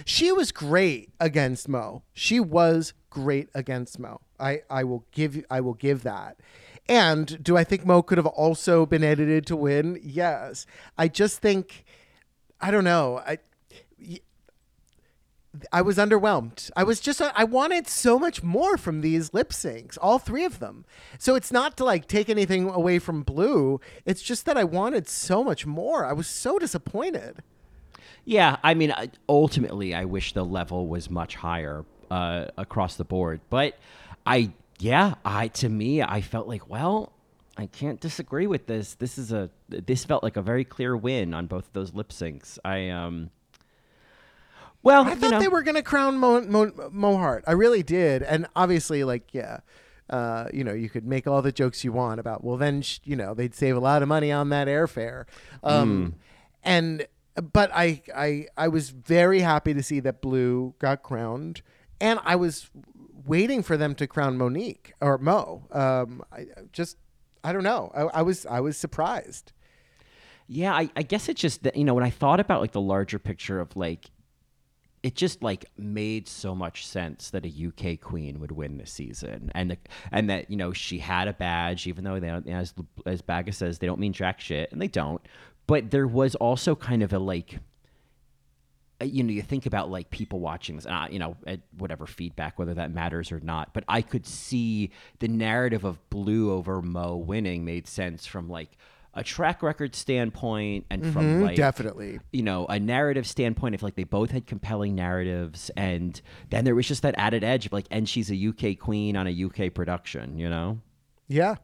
She 0.04 0.30
was 0.32 0.52
great 0.52 1.14
against 1.18 1.66
Mo. 1.66 2.02
She 2.12 2.40
was 2.40 2.92
great 3.16 3.48
against 3.54 3.98
Mo. 3.98 4.20
I, 4.38 4.60
I 4.68 4.84
will 4.84 5.06
give 5.10 5.42
I 5.50 5.62
will 5.62 5.72
give 5.72 6.02
that. 6.02 6.36
And 6.86 7.42
do 7.42 7.56
I 7.56 7.64
think 7.64 7.86
Mo 7.86 8.02
could 8.02 8.18
have 8.18 8.26
also 8.26 8.84
been 8.84 9.02
edited 9.02 9.46
to 9.46 9.56
win? 9.56 9.98
Yes. 10.02 10.66
I 10.98 11.08
just 11.08 11.40
think 11.40 11.86
I 12.60 12.70
don't 12.70 12.84
know. 12.84 13.22
I 13.26 13.38
I 15.72 15.80
was 15.80 15.96
underwhelmed. 15.96 16.70
I 16.76 16.84
was 16.84 17.00
just 17.00 17.22
I 17.22 17.44
wanted 17.44 17.88
so 17.88 18.18
much 18.18 18.42
more 18.42 18.76
from 18.76 19.00
these 19.00 19.32
lip 19.32 19.48
syncs, 19.48 19.96
all 20.02 20.18
three 20.18 20.44
of 20.44 20.58
them. 20.58 20.84
So 21.18 21.34
it's 21.34 21.50
not 21.50 21.78
to 21.78 21.84
like 21.84 22.06
take 22.06 22.28
anything 22.28 22.68
away 22.68 22.98
from 22.98 23.22
Blu. 23.22 23.80
It's 24.04 24.20
just 24.20 24.44
that 24.44 24.58
I 24.58 24.64
wanted 24.64 25.08
so 25.08 25.42
much 25.42 25.64
more. 25.64 26.04
I 26.04 26.12
was 26.12 26.26
so 26.26 26.58
disappointed. 26.58 27.42
Yeah, 28.26 28.56
I 28.62 28.74
mean, 28.74 28.92
ultimately, 29.28 29.94
I 29.94 30.04
wish 30.04 30.34
the 30.34 30.44
level 30.44 30.88
was 30.88 31.08
much 31.08 31.36
higher 31.36 31.86
uh, 32.10 32.46
across 32.56 32.96
the 32.96 33.04
board. 33.04 33.40
But 33.50 33.78
I, 34.24 34.52
yeah, 34.78 35.14
I 35.24 35.48
to 35.48 35.68
me, 35.68 36.02
I 36.02 36.20
felt 36.20 36.48
like, 36.48 36.68
well, 36.68 37.12
I 37.56 37.66
can't 37.66 38.00
disagree 38.00 38.46
with 38.46 38.66
this. 38.66 38.94
This 38.94 39.18
is 39.18 39.32
a 39.32 39.50
this 39.68 40.04
felt 40.04 40.22
like 40.22 40.36
a 40.36 40.42
very 40.42 40.64
clear 40.64 40.96
win 40.96 41.34
on 41.34 41.46
both 41.46 41.66
of 41.66 41.72
those 41.72 41.94
lip 41.94 42.10
syncs. 42.10 42.58
I 42.64 42.90
um, 42.90 43.30
well, 44.82 45.04
I 45.04 45.14
thought 45.14 45.32
know, 45.32 45.38
they 45.40 45.48
were 45.48 45.62
gonna 45.62 45.82
crown 45.82 46.18
Mo, 46.18 46.42
Mo, 46.42 46.66
Mohart. 46.70 47.42
I 47.46 47.52
really 47.52 47.82
did, 47.82 48.22
and 48.22 48.46
obviously, 48.54 49.02
like, 49.04 49.32
yeah, 49.32 49.60
uh, 50.10 50.46
you 50.52 50.62
know, 50.62 50.74
you 50.74 50.88
could 50.88 51.06
make 51.06 51.26
all 51.26 51.42
the 51.42 51.50
jokes 51.50 51.82
you 51.82 51.92
want 51.92 52.20
about. 52.20 52.44
Well, 52.44 52.56
then, 52.56 52.82
sh- 52.82 53.00
you 53.04 53.16
know, 53.16 53.34
they'd 53.34 53.54
save 53.54 53.76
a 53.76 53.80
lot 53.80 54.02
of 54.02 54.08
money 54.08 54.30
on 54.30 54.50
that 54.50 54.68
airfare, 54.68 55.24
um, 55.64 56.14
and 56.62 57.06
but 57.52 57.70
I, 57.74 58.02
I, 58.14 58.46
I 58.56 58.68
was 58.68 58.90
very 58.90 59.40
happy 59.40 59.74
to 59.74 59.82
see 59.82 60.00
that 60.00 60.20
Blu 60.22 60.74
got 60.78 61.02
crowned, 61.02 61.62
and 62.00 62.20
I 62.24 62.36
was 62.36 62.70
waiting 63.24 63.62
for 63.62 63.76
them 63.76 63.94
to 63.96 64.06
crown 64.06 64.38
Monique 64.38 64.94
or 65.00 65.18
Mo. 65.18 65.64
Um, 65.72 66.22
I 66.32 66.46
just, 66.72 66.96
I 67.42 67.52
don't 67.52 67.64
know. 67.64 67.90
I, 67.94 68.18
I 68.18 68.22
was, 68.22 68.46
I 68.46 68.60
was 68.60 68.76
surprised. 68.76 69.52
Yeah, 70.48 70.74
I, 70.74 70.90
I 70.94 71.02
guess 71.02 71.28
it's 71.28 71.40
just 71.40 71.64
that 71.64 71.76
you 71.76 71.84
know 71.84 71.94
when 71.94 72.04
I 72.04 72.10
thought 72.10 72.38
about 72.38 72.60
like 72.60 72.72
the 72.72 72.80
larger 72.80 73.18
picture 73.18 73.60
of 73.60 73.74
like, 73.76 74.10
it 75.02 75.14
just 75.14 75.42
like 75.42 75.66
made 75.76 76.28
so 76.28 76.54
much 76.54 76.86
sense 76.86 77.30
that 77.30 77.44
a 77.44 77.48
UK 77.48 78.00
queen 78.00 78.40
would 78.40 78.52
win 78.52 78.78
this 78.78 78.92
season, 78.92 79.50
and 79.54 79.72
the, 79.72 79.78
and 80.12 80.30
that 80.30 80.50
you 80.50 80.56
know 80.56 80.72
she 80.72 80.98
had 80.98 81.26
a 81.26 81.32
badge, 81.32 81.86
even 81.86 82.04
though 82.04 82.20
they 82.20 82.28
don't, 82.28 82.48
as 82.48 82.74
as 83.06 83.22
Baga 83.22 83.52
says 83.52 83.78
they 83.78 83.86
don't 83.86 83.98
mean 83.98 84.12
jack 84.12 84.40
shit, 84.40 84.70
and 84.70 84.80
they 84.80 84.88
don't. 84.88 85.20
But 85.66 85.90
there 85.90 86.06
was 86.06 86.36
also 86.36 86.76
kind 86.76 87.02
of 87.02 87.12
a 87.12 87.18
like, 87.18 87.58
you 89.00 89.22
know, 89.22 89.32
you 89.32 89.42
think 89.42 89.66
about 89.66 89.90
like 89.90 90.10
people 90.10 90.40
watching 90.40 90.76
this, 90.76 90.86
uh, 90.86 91.06
you 91.10 91.18
know, 91.18 91.36
at 91.46 91.60
whatever 91.76 92.06
feedback, 92.06 92.58
whether 92.58 92.74
that 92.74 92.90
matters 92.90 93.30
or 93.30 93.40
not. 93.40 93.74
But 93.74 93.84
I 93.88 94.02
could 94.02 94.26
see 94.26 94.90
the 95.18 95.28
narrative 95.28 95.84
of 95.84 95.98
Blu 96.10 96.52
over 96.52 96.80
Mo 96.82 97.16
winning 97.16 97.64
made 97.64 97.86
sense 97.86 98.26
from 98.26 98.48
like 98.48 98.70
a 99.12 99.24
track 99.24 99.62
record 99.62 99.94
standpoint 99.94 100.84
and 100.90 101.12
from 101.12 101.40
like 101.40 101.56
definitely. 101.56 102.20
you 102.32 102.42
know 102.42 102.66
a 102.66 102.78
narrative 102.78 103.26
standpoint 103.26 103.74
if 103.74 103.82
like 103.82 103.94
they 103.96 104.04
both 104.04 104.30
had 104.30 104.46
compelling 104.46 104.94
narratives 104.94 105.70
and 105.74 106.20
then 106.50 106.66
there 106.66 106.74
was 106.74 106.86
just 106.86 107.00
that 107.00 107.14
added 107.16 107.42
edge 107.42 107.64
of 107.64 107.72
like 107.72 107.86
and 107.90 108.06
she's 108.06 108.30
a 108.30 108.48
uk 108.48 108.78
queen 108.78 109.16
on 109.16 109.26
a 109.26 109.44
uk 109.44 109.72
production 109.72 110.38
you 110.38 110.50
know 110.50 110.78
Yeah. 111.28 111.54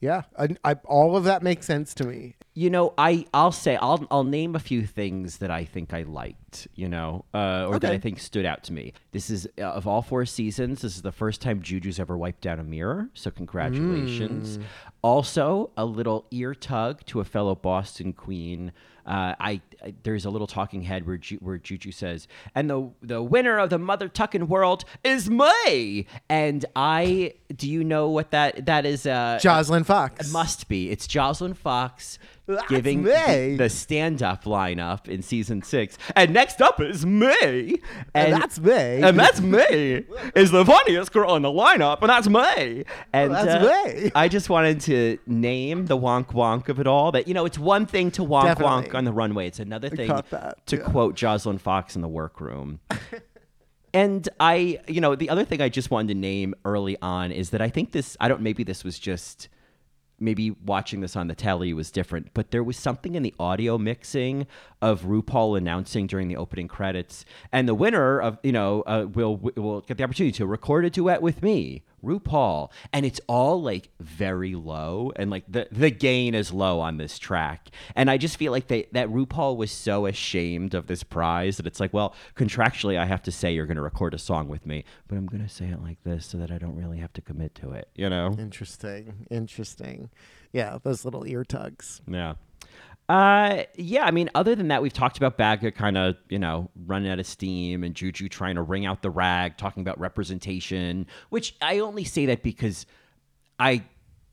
Yeah. 0.00 0.22
I, 0.38 0.48
I, 0.64 0.74
all 0.84 1.16
of 1.16 1.24
that 1.24 1.42
makes 1.42 1.66
sense 1.66 1.94
to 1.94 2.04
me. 2.04 2.34
you 2.54 2.68
know 2.70 2.92
i 2.98 3.24
i'll 3.32 3.50
say 3.52 3.76
i'll 3.76 4.06
i'll 4.10 4.22
name 4.22 4.54
a 4.54 4.58
few 4.60 4.86
things 4.86 5.38
that 5.38 5.50
i 5.50 5.64
think 5.64 5.92
i 5.94 6.02
liked 6.02 6.68
you 6.76 6.88
know 6.88 7.24
uh, 7.34 7.66
or 7.68 7.78
that 7.80 7.90
i 7.92 7.98
think 7.98 8.20
stood 8.20 8.44
out 8.44 8.62
to 8.64 8.72
me 8.72 8.92
this 9.12 9.28
is 9.30 9.48
uh, 9.58 9.62
of 9.62 9.86
all 9.88 10.02
four 10.02 10.24
seasons 10.26 10.82
this 10.82 10.94
is 10.94 11.02
the 11.02 11.10
first 11.10 11.40
time 11.40 11.62
juju's 11.62 11.98
ever 11.98 12.16
wiped 12.18 12.42
down 12.42 12.60
a 12.60 12.64
mirror 12.64 13.08
so 13.14 13.30
congratulations 13.30 14.58
also 15.02 15.70
a 15.76 15.84
little 15.84 16.26
ear 16.30 16.54
tug 16.54 17.04
to 17.06 17.20
a 17.20 17.24
fellow 17.24 17.54
boston 17.54 18.12
queen 18.12 18.72
uh, 19.06 19.34
I, 19.38 19.60
I 19.82 19.94
there's 20.02 20.24
a 20.24 20.30
little 20.30 20.46
talking 20.46 20.82
head 20.82 21.06
where 21.06 21.16
Ju, 21.16 21.36
where 21.40 21.58
Juju 21.58 21.92
says, 21.92 22.26
and 22.54 22.70
the 22.70 22.90
the 23.02 23.22
winner 23.22 23.58
of 23.58 23.70
the 23.70 23.78
mother 23.78 24.08
tucking 24.08 24.48
world 24.48 24.84
is 25.02 25.28
me. 25.30 26.06
And 26.28 26.64
I, 26.74 27.34
do 27.54 27.70
you 27.70 27.84
know 27.84 28.08
what 28.08 28.30
that 28.30 28.66
that 28.66 28.86
is? 28.86 29.06
Uh, 29.06 29.38
Jocelyn 29.40 29.84
Fox. 29.84 30.28
it 30.28 30.32
must 30.32 30.68
be. 30.68 30.90
It's 30.90 31.06
Jocelyn 31.06 31.54
Fox 31.54 32.18
That's 32.46 32.68
giving 32.68 33.02
me. 33.02 33.56
the, 33.56 33.68
stand-up 33.70 34.44
lineup 34.44 35.08
in 35.08 35.22
season 35.22 35.62
six. 35.62 35.96
And 36.14 36.32
next 36.32 36.60
up 36.60 36.80
is 36.80 37.06
me. 37.06 37.80
And 38.14 38.32
that's 38.34 38.60
me. 38.60 38.72
And 38.72 39.18
that's 39.18 39.40
me. 39.40 40.04
Is 40.34 40.50
the 40.50 40.64
funniest 40.64 41.12
girl 41.12 41.36
in 41.36 41.42
the 41.42 41.48
lineup, 41.48 42.00
and 42.00 42.10
that's 42.10 42.28
me. 42.28 42.84
And 43.12 43.32
that's 43.32 43.64
uh, 43.64 43.84
me. 43.86 44.12
I 44.14 44.28
just 44.28 44.50
wanted 44.50 44.80
to 44.82 45.18
name 45.26 45.86
the 45.86 45.96
wonk 45.96 46.32
wonk 46.32 46.68
of 46.68 46.80
it 46.80 46.86
all. 46.86 47.12
That 47.12 47.26
you 47.28 47.34
know, 47.34 47.46
it's 47.46 47.58
one 47.58 47.86
thing 47.86 48.10
to 48.12 48.22
wonk 48.22 48.44
Definitely. 48.44 48.90
wonk 48.90 48.94
on 48.94 49.04
the 49.04 49.12
runway. 49.12 49.46
It's 49.46 49.60
another 49.60 49.88
thing 49.88 50.08
to 50.08 50.54
yeah. 50.70 50.78
quote 50.82 51.14
Jocelyn 51.14 51.58
Fox 51.58 51.96
in 51.96 52.02
the 52.02 52.08
workroom. 52.08 52.80
And 53.94 54.28
I, 54.40 54.80
you 54.88 55.00
know, 55.00 55.14
the 55.14 55.30
other 55.30 55.44
thing 55.44 55.62
I 55.62 55.68
just 55.68 55.88
wanted 55.88 56.08
to 56.08 56.18
name 56.18 56.56
early 56.64 56.98
on 57.00 57.30
is 57.30 57.50
that 57.50 57.62
I 57.62 57.70
think 57.70 57.92
this, 57.92 58.16
I 58.18 58.26
don't, 58.26 58.40
maybe 58.42 58.64
this 58.64 58.82
was 58.82 58.98
just, 58.98 59.48
maybe 60.18 60.50
watching 60.50 61.00
this 61.00 61.16
on 61.16 61.28
the 61.28 61.34
telly 61.34 61.72
was 61.72 61.90
different, 61.90 62.30
but 62.34 62.50
there 62.50 62.62
was 62.62 62.76
something 62.76 63.14
in 63.14 63.22
the 63.22 63.34
audio 63.38 63.78
mixing 63.78 64.46
of 64.80 65.02
RuPaul 65.02 65.56
announcing 65.56 66.06
during 66.06 66.28
the 66.28 66.36
opening 66.36 66.68
credits. 66.68 67.24
And 67.52 67.68
the 67.68 67.74
winner 67.74 68.20
of, 68.20 68.38
you 68.42 68.52
know, 68.52 68.82
uh, 68.82 69.06
will, 69.12 69.36
will 69.36 69.80
get 69.82 69.98
the 69.98 70.04
opportunity 70.04 70.36
to 70.38 70.46
record 70.46 70.84
a 70.84 70.90
duet 70.90 71.22
with 71.22 71.42
me, 71.42 71.82
RuPaul. 72.04 72.70
And 72.92 73.06
it's 73.06 73.20
all 73.26 73.62
like 73.62 73.90
very 74.00 74.54
low 74.54 75.12
and 75.16 75.30
like 75.30 75.44
the, 75.48 75.68
the 75.70 75.90
gain 75.90 76.34
is 76.34 76.52
low 76.52 76.80
on 76.80 76.96
this 76.96 77.18
track. 77.18 77.68
And 77.96 78.10
I 78.10 78.18
just 78.18 78.36
feel 78.36 78.52
like 78.52 78.68
they, 78.68 78.86
that 78.92 79.08
RuPaul 79.08 79.56
was 79.56 79.70
so 79.70 80.06
ashamed 80.06 80.74
of 80.74 80.86
this 80.86 81.02
prize 81.02 81.56
that 81.56 81.66
it's 81.66 81.80
like, 81.80 81.92
well, 81.92 82.14
contractually, 82.36 82.98
I 82.98 83.06
have 83.06 83.22
to 83.24 83.32
say 83.32 83.52
you're 83.52 83.66
going 83.66 83.76
to 83.76 83.82
record 83.82 84.14
a 84.14 84.18
song 84.18 84.48
with 84.48 84.66
me, 84.66 84.84
but 85.08 85.16
I'm 85.16 85.26
going 85.26 85.42
to 85.42 85.48
say 85.48 85.66
it 85.66 85.82
like 85.82 86.02
this 86.04 86.26
so 86.26 86.38
that 86.38 86.50
I 86.50 86.58
don't 86.58 86.76
really 86.76 86.98
have 86.98 87.12
to 87.14 87.20
commit 87.20 87.54
to 87.56 87.72
it, 87.72 87.88
you 87.94 88.08
know? 88.08 88.34
Interesting. 88.38 89.26
Interesting. 89.30 90.10
Yeah, 90.52 90.78
those 90.82 91.04
little 91.04 91.26
ear 91.26 91.44
tugs. 91.44 92.00
Yeah. 92.06 92.34
Uh, 93.08 93.64
yeah. 93.74 94.04
I 94.04 94.10
mean, 94.10 94.30
other 94.34 94.54
than 94.54 94.68
that, 94.68 94.80
we've 94.82 94.92
talked 94.92 95.16
about 95.18 95.36
Baga 95.36 95.72
kind 95.72 95.98
of, 95.98 96.16
you 96.28 96.38
know, 96.38 96.70
running 96.86 97.10
out 97.10 97.18
of 97.18 97.26
steam 97.26 97.84
and 97.84 97.94
Juju 97.94 98.28
trying 98.28 98.54
to 98.54 98.62
wring 98.62 98.86
out 98.86 99.02
the 99.02 99.10
rag, 99.10 99.56
talking 99.58 99.82
about 99.82 100.00
representation, 100.00 101.06
which 101.28 101.54
I 101.60 101.80
only 101.80 102.04
say 102.04 102.26
that 102.26 102.42
because 102.42 102.86
I. 103.58 103.84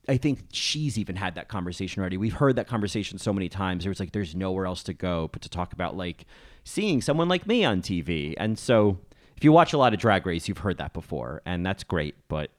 I 0.10 0.18
think 0.18 0.40
she's 0.52 0.98
even 0.98 1.16
had 1.16 1.36
that 1.36 1.48
conversation 1.48 2.02
already. 2.02 2.18
We've 2.18 2.34
heard 2.34 2.56
that 2.56 2.68
conversation 2.68 3.20
so 3.20 3.32
many 3.32 3.48
times. 3.50 3.84
There 3.84 3.92
was 3.92 4.00
like, 4.00 4.14
there's 4.14 4.36
nowhere 4.36 4.66
else 4.66 4.82
to 4.84 4.96
go 4.96 5.30
but 5.32 5.44
to 5.44 5.50
talk 5.50 5.74
about 5.74 5.96
like 5.96 6.26
seeing 6.64 7.02
someone 7.02 7.30
like 7.30 7.46
me 7.46 7.64
on 7.64 7.84
TV. 7.84 8.34
And 8.38 8.58
so, 8.58 8.98
if 9.38 9.44
you 9.44 9.52
watch 9.52 9.74
a 9.74 9.78
lot 9.78 9.94
of 9.94 10.00
Drag 10.00 10.26
Race, 10.26 10.48
you've 10.48 10.58
heard 10.58 10.80
that 10.80 10.94
before, 10.94 11.44
and 11.46 11.64
that's 11.64 11.84
great. 11.84 12.16
But 12.28 12.50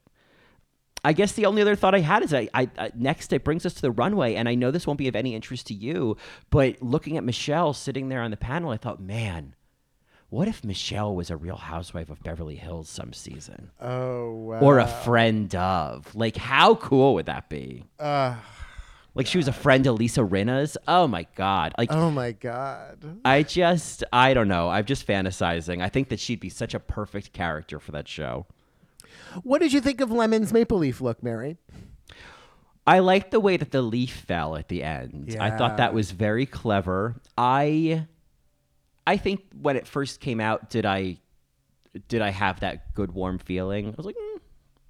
I 1.04 1.12
guess 1.12 1.32
the 1.32 1.46
only 1.46 1.62
other 1.62 1.74
thought 1.74 1.94
I 1.94 2.00
had 2.00 2.22
is 2.22 2.32
I, 2.32 2.48
I, 2.54 2.70
I 2.78 2.92
next 2.94 3.32
it 3.32 3.42
brings 3.44 3.66
us 3.66 3.74
to 3.74 3.82
the 3.82 3.90
runway, 3.90 4.34
and 4.36 4.48
I 4.48 4.54
know 4.54 4.70
this 4.70 4.86
won't 4.86 4.98
be 4.98 5.08
of 5.08 5.16
any 5.16 5.34
interest 5.34 5.66
to 5.68 5.74
you, 5.74 6.16
but 6.50 6.80
looking 6.80 7.16
at 7.16 7.24
Michelle 7.24 7.72
sitting 7.72 8.08
there 8.08 8.22
on 8.22 8.30
the 8.30 8.36
panel, 8.36 8.70
I 8.70 8.76
thought, 8.76 9.00
man, 9.00 9.54
what 10.30 10.46
if 10.48 10.64
Michelle 10.64 11.14
was 11.14 11.28
a 11.28 11.36
Real 11.36 11.56
Housewife 11.56 12.08
of 12.08 12.22
Beverly 12.22 12.56
Hills 12.56 12.88
some 12.88 13.12
season, 13.12 13.70
Oh, 13.80 14.32
wow. 14.32 14.60
or 14.60 14.78
a 14.78 14.86
friend 14.86 15.52
of? 15.56 16.14
Like, 16.14 16.36
how 16.36 16.76
cool 16.76 17.14
would 17.14 17.26
that 17.26 17.48
be? 17.48 17.84
Uh, 17.98 18.36
Like 19.14 19.26
she 19.26 19.36
was 19.36 19.46
a 19.48 19.52
friend 19.52 19.86
of 19.86 19.96
Lisa 19.98 20.24
Rinna's. 20.24 20.78
Oh 20.88 21.06
my 21.06 21.26
god! 21.34 21.74
Like 21.76 21.92
oh, 21.92 22.10
my 22.10 22.32
God. 22.32 23.20
I 23.26 23.42
just, 23.42 24.04
I 24.10 24.32
don't 24.32 24.48
know. 24.48 24.70
I'm 24.70 24.86
just 24.86 25.06
fantasizing. 25.06 25.82
I 25.82 25.90
think 25.90 26.08
that 26.08 26.18
she'd 26.18 26.40
be 26.40 26.48
such 26.48 26.72
a 26.72 26.80
perfect 26.80 27.34
character 27.34 27.78
for 27.78 27.92
that 27.92 28.08
show. 28.08 28.46
What 29.42 29.60
did 29.60 29.72
you 29.72 29.80
think 29.80 30.00
of 30.00 30.10
Lemon's 30.10 30.52
maple 30.52 30.78
leaf 30.78 31.00
look, 31.00 31.22
Mary? 31.22 31.58
I 32.86 32.98
liked 32.98 33.30
the 33.30 33.40
way 33.40 33.56
that 33.56 33.70
the 33.70 33.82
leaf 33.82 34.12
fell 34.12 34.56
at 34.56 34.68
the 34.68 34.82
end. 34.82 35.36
I 35.38 35.50
thought 35.50 35.76
that 35.76 35.94
was 35.94 36.10
very 36.10 36.46
clever. 36.46 37.16
I 37.38 38.06
I 39.06 39.16
think 39.16 39.40
when 39.60 39.76
it 39.76 39.86
first 39.86 40.20
came 40.20 40.40
out, 40.40 40.70
did 40.70 40.84
I 40.84 41.18
did 42.08 42.22
I 42.22 42.30
have 42.30 42.60
that 42.60 42.94
good 42.94 43.12
warm 43.12 43.38
feeling? 43.38 43.86
I 43.88 43.94
was 43.96 44.06
like, 44.06 44.16
mm, 44.16 44.40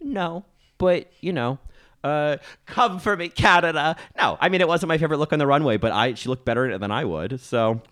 no, 0.00 0.44
but 0.78 1.10
you 1.20 1.32
know, 1.32 1.58
uh, 2.02 2.38
come 2.66 2.98
for 2.98 3.16
me, 3.16 3.28
Canada. 3.28 3.96
No, 4.16 4.38
I 4.40 4.48
mean 4.48 4.60
it 4.60 4.68
wasn't 4.68 4.88
my 4.88 4.98
favorite 4.98 5.18
look 5.18 5.32
on 5.32 5.38
the 5.38 5.46
runway, 5.46 5.76
but 5.76 5.92
I 5.92 6.14
she 6.14 6.28
looked 6.28 6.44
better 6.44 6.64
in 6.64 6.72
it 6.72 6.78
than 6.78 6.90
I 6.90 7.04
would. 7.04 7.40
So 7.40 7.82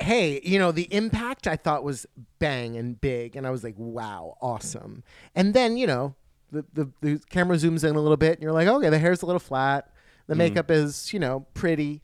hey, 0.00 0.40
you 0.42 0.58
know, 0.58 0.72
the 0.72 0.92
impact 0.92 1.46
I 1.46 1.56
thought 1.56 1.84
was 1.84 2.06
bang 2.38 2.76
and 2.76 3.00
big, 3.00 3.36
and 3.36 3.46
I 3.46 3.50
was 3.50 3.62
like, 3.62 3.74
wow, 3.76 4.36
awesome. 4.40 5.02
And 5.34 5.54
then, 5.54 5.76
you 5.76 5.86
know, 5.86 6.14
the, 6.50 6.64
the, 6.72 6.90
the 7.00 7.20
camera 7.30 7.56
zooms 7.56 7.88
in 7.88 7.94
a 7.94 8.00
little 8.00 8.16
bit, 8.16 8.34
and 8.34 8.42
you're 8.42 8.52
like, 8.52 8.66
okay, 8.68 8.88
the 8.88 8.98
hair's 8.98 9.22
a 9.22 9.26
little 9.26 9.40
flat, 9.40 9.90
the 10.26 10.34
makeup 10.34 10.70
is, 10.70 11.12
you 11.12 11.18
know, 11.18 11.46
pretty, 11.54 12.02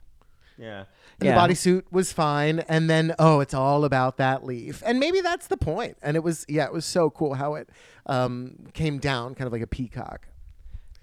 yeah, 0.59 0.85
and 1.21 1.29
the 1.29 1.55
bodysuit 1.55 1.85
was 1.91 2.13
fine, 2.13 2.61
and 2.61 2.89
then, 2.91 3.15
oh, 3.19 3.41
it's 3.41 3.55
all 3.55 3.85
about 3.85 4.17
that 4.19 4.45
leaf. 4.45 4.83
And 4.85 5.01
maybe 5.01 5.21
that's 5.21 5.47
the 5.47 5.57
point. 5.57 5.97
And 6.03 6.17
it 6.17 6.23
was, 6.23 6.45
yeah, 6.49 6.67
it 6.67 6.73
was 6.73 6.85
so 6.85 7.11
cool 7.11 7.35
how 7.35 7.55
it 7.55 7.71
um, 8.07 8.67
came 8.75 8.99
down, 8.99 9.35
kind 9.35 9.47
of 9.47 9.53
like 9.53 9.63
a 9.63 9.67
peacock. 9.67 10.29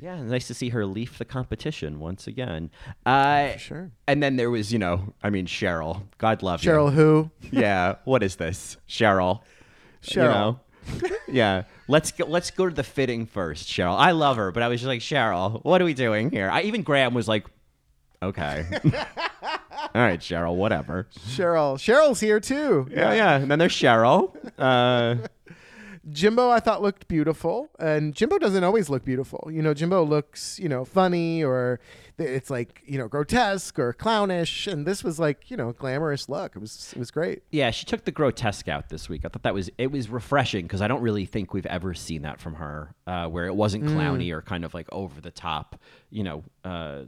Yeah, 0.04 0.22
nice 0.22 0.48
to 0.48 0.54
see 0.54 0.68
her 0.68 0.86
leaf 0.86 1.18
the 1.18 1.24
competition 1.24 1.98
once 1.98 2.28
again. 2.28 2.72
Uh, 3.06 3.56
sure. 3.56 3.90
And 4.06 4.22
then 4.22 4.36
there 4.36 4.50
was, 4.52 4.74
you 4.74 4.78
know, 4.78 5.14
I 5.24 5.30
mean, 5.30 5.46
Cheryl. 5.46 6.02
God 6.18 6.44
love 6.44 6.62
you. 6.62 6.70
Cheryl, 6.70 6.92
who? 6.92 7.32
yeah, 7.52 7.96
what 8.04 8.22
is 8.22 8.36
this, 8.36 8.76
Cheryl? 8.86 9.40
You 10.02 10.24
Cheryl. 10.24 10.34
know? 10.34 10.60
yeah, 11.30 11.64
let's 11.88 12.12
go. 12.12 12.26
Let's 12.26 12.52
go 12.52 12.68
to 12.68 12.76
the 12.76 12.84
fitting 12.84 13.26
first, 13.26 13.70
Cheryl. 13.70 13.98
I 13.98 14.12
love 14.12 14.36
her, 14.36 14.52
but 14.52 14.62
I 14.62 14.68
was 14.68 14.82
just 14.82 14.90
like, 14.90 15.00
Cheryl, 15.00 15.64
what 15.64 15.82
are 15.82 15.86
we 15.86 15.94
doing 15.94 16.30
here? 16.32 16.50
I 16.50 16.64
even 16.64 16.84
Graham 16.84 17.14
was 17.14 17.30
like, 17.30 17.48
okay, 18.22 18.66
all 18.84 20.02
right, 20.02 20.20
Cheryl, 20.20 20.56
whatever. 20.56 21.08
Cheryl. 21.30 21.76
Cheryl's 21.76 22.20
here 22.20 22.42
too. 22.42 22.90
Yeah, 22.92 23.14
yeah. 23.14 23.36
And 23.38 23.50
then 23.50 23.58
there's 23.58 23.74
Cheryl. 23.74 24.36
Uh, 24.58 25.26
Jimbo, 26.12 26.50
I 26.50 26.60
thought 26.60 26.82
looked 26.82 27.08
beautiful, 27.08 27.70
and 27.80 28.14
Jimbo 28.14 28.38
doesn't 28.38 28.64
always 28.64 28.90
look 28.90 29.06
beautiful. 29.06 29.50
You 29.50 29.62
know, 29.62 29.74
Jimbo 29.74 30.04
looks, 30.04 30.60
you 30.60 30.68
know, 30.68 30.84
funny 30.84 31.42
or 31.44 31.80
it's 32.18 32.50
like 32.50 32.82
you 32.86 32.98
know 32.98 33.08
grotesque 33.08 33.80
or 33.80 33.94
clownish, 33.94 34.68
and 34.68 34.86
this 34.86 35.04
was 35.04 35.18
like 35.18 35.50
you 35.50 35.56
know 35.56 35.72
glamorous 35.72 36.28
look. 36.28 36.56
It 36.56 36.60
was 36.60 36.92
it 36.94 37.00
was 37.00 37.10
great. 37.10 37.44
yeah, 37.52 37.72
she 37.72 37.86
took 37.86 38.04
the 38.04 38.12
grotesque 38.12 38.68
out 38.68 38.90
this 38.90 39.08
week. 39.08 39.24
I 39.24 39.30
thought 39.30 39.44
that 39.44 39.54
was 39.54 39.70
it 39.78 39.92
was 39.92 40.10
refreshing 40.10 40.66
because 40.66 40.82
I 40.82 40.88
don't 40.88 41.02
really 41.02 41.26
think 41.26 41.54
we've 41.54 41.66
ever 41.66 41.94
seen 41.94 42.24
that 42.24 42.40
from 42.40 42.56
her, 42.56 42.94
uh, 43.08 43.28
where 43.28 43.46
it 43.48 43.56
wasn't 43.56 43.86
clowny 43.86 44.32
or 44.32 44.42
kind 44.42 44.66
of 44.66 44.74
like 44.74 44.88
over 44.92 45.22
the 45.22 45.32
top, 45.32 45.80
you 46.10 46.24
know, 46.24 46.44
uh, 46.66 47.04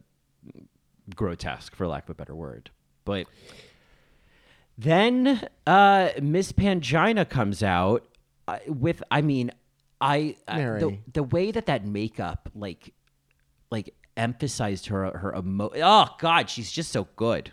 grotesque 1.16 1.76
for 1.76 1.86
lack 1.88 2.06
of 2.06 2.12
a 2.12 2.16
better 2.16 2.36
word. 2.36 2.72
But 3.04 3.28
then 4.78 5.48
uh, 5.68 6.10
Miss 6.22 6.52
Pangina 6.52 7.28
comes 7.28 7.62
out 7.62 8.06
uh, 8.48 8.60
with, 8.68 9.02
I 9.12 9.22
mean, 9.22 9.52
I 10.02 10.36
uh, 10.48 10.58
the, 10.58 10.98
the 11.14 11.24
way 11.24 11.52
that 11.52 11.68
that 11.68 11.86
makeup 11.86 12.50
like 12.54 12.94
like 13.72 13.94
emphasized 14.18 14.88
her 14.88 15.18
her 15.18 15.36
emo. 15.36 15.72
Oh 15.76 16.10
God, 16.20 16.50
she's 16.50 16.72
just 16.72 16.92
so 16.92 17.08
good. 17.16 17.52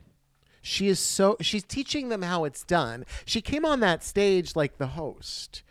She 0.60 0.88
is 0.88 0.98
so 0.98 1.36
she's 1.40 1.64
teaching 1.64 2.08
them 2.08 2.22
how 2.22 2.44
it's 2.44 2.64
done. 2.64 3.04
She 3.24 3.40
came 3.40 3.64
on 3.64 3.80
that 3.80 4.04
stage 4.04 4.56
like 4.56 4.78
the 4.78 4.88
host. 4.88 5.62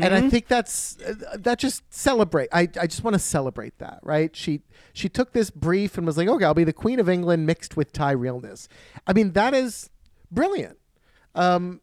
And 0.00 0.12
I 0.12 0.28
think 0.28 0.48
that's 0.48 0.98
uh, 1.00 1.36
that 1.36 1.60
just 1.60 1.82
celebrate. 1.94 2.48
I, 2.52 2.62
I 2.80 2.88
just 2.88 3.04
want 3.04 3.14
to 3.14 3.20
celebrate 3.20 3.78
that, 3.78 4.00
right? 4.02 4.34
She 4.34 4.62
she 4.92 5.08
took 5.08 5.32
this 5.32 5.50
brief 5.50 5.96
and 5.96 6.04
was 6.04 6.16
like, 6.16 6.26
okay, 6.26 6.44
I'll 6.44 6.52
be 6.52 6.64
the 6.64 6.72
Queen 6.72 6.98
of 6.98 7.08
England 7.08 7.46
mixed 7.46 7.76
with 7.76 7.92
Thai 7.92 8.10
realness. 8.10 8.68
I 9.06 9.12
mean, 9.12 9.32
that 9.34 9.54
is 9.54 9.88
brilliant. 10.32 10.78
Um, 11.36 11.80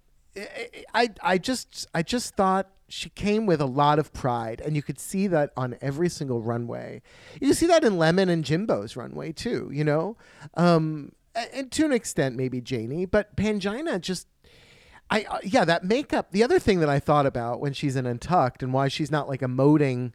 I 0.94 1.10
I 1.22 1.38
just 1.38 1.88
I 1.94 2.02
just 2.02 2.36
thought 2.36 2.70
she 2.88 3.10
came 3.10 3.46
with 3.46 3.62
a 3.62 3.66
lot 3.66 4.00
of 4.00 4.14
pride, 4.14 4.62
and 4.64 4.76
you 4.76 4.84
could 4.84 5.00
see 5.00 5.28
that 5.28 5.52
on 5.58 5.78
every 5.82 6.10
single 6.10 6.42
runway. 6.42 7.02
You 7.42 7.54
see 7.54 7.68
that 7.68 7.84
in 7.84 7.98
Lemon 7.98 8.30
and 8.30 8.44
Jimbo's 8.44 8.96
runway 8.96 9.32
too. 9.32 9.70
You 9.74 9.84
know, 9.84 10.18
um, 10.56 11.14
and 11.54 11.72
to 11.72 11.86
an 11.86 11.92
extent 11.92 12.36
maybe 12.36 12.62
Janie, 12.62 13.06
but 13.06 13.36
Pangina 13.36 14.00
just. 14.00 14.28
I 15.08 15.24
uh, 15.30 15.38
yeah, 15.44 15.66
that 15.66 15.84
makeup. 15.84 16.32
The 16.32 16.44
other 16.44 16.58
thing 16.58 16.80
that 16.80 16.90
I 16.90 17.00
thought 17.00 17.28
about 17.28 17.60
when 17.60 17.74
she's 17.74 17.96
in 17.96 18.08
Untucked 18.08 18.64
and 18.64 18.74
why 18.74 18.88
she's 18.88 19.12
not 19.12 19.30
like 19.30 19.42
emoting 19.42 20.14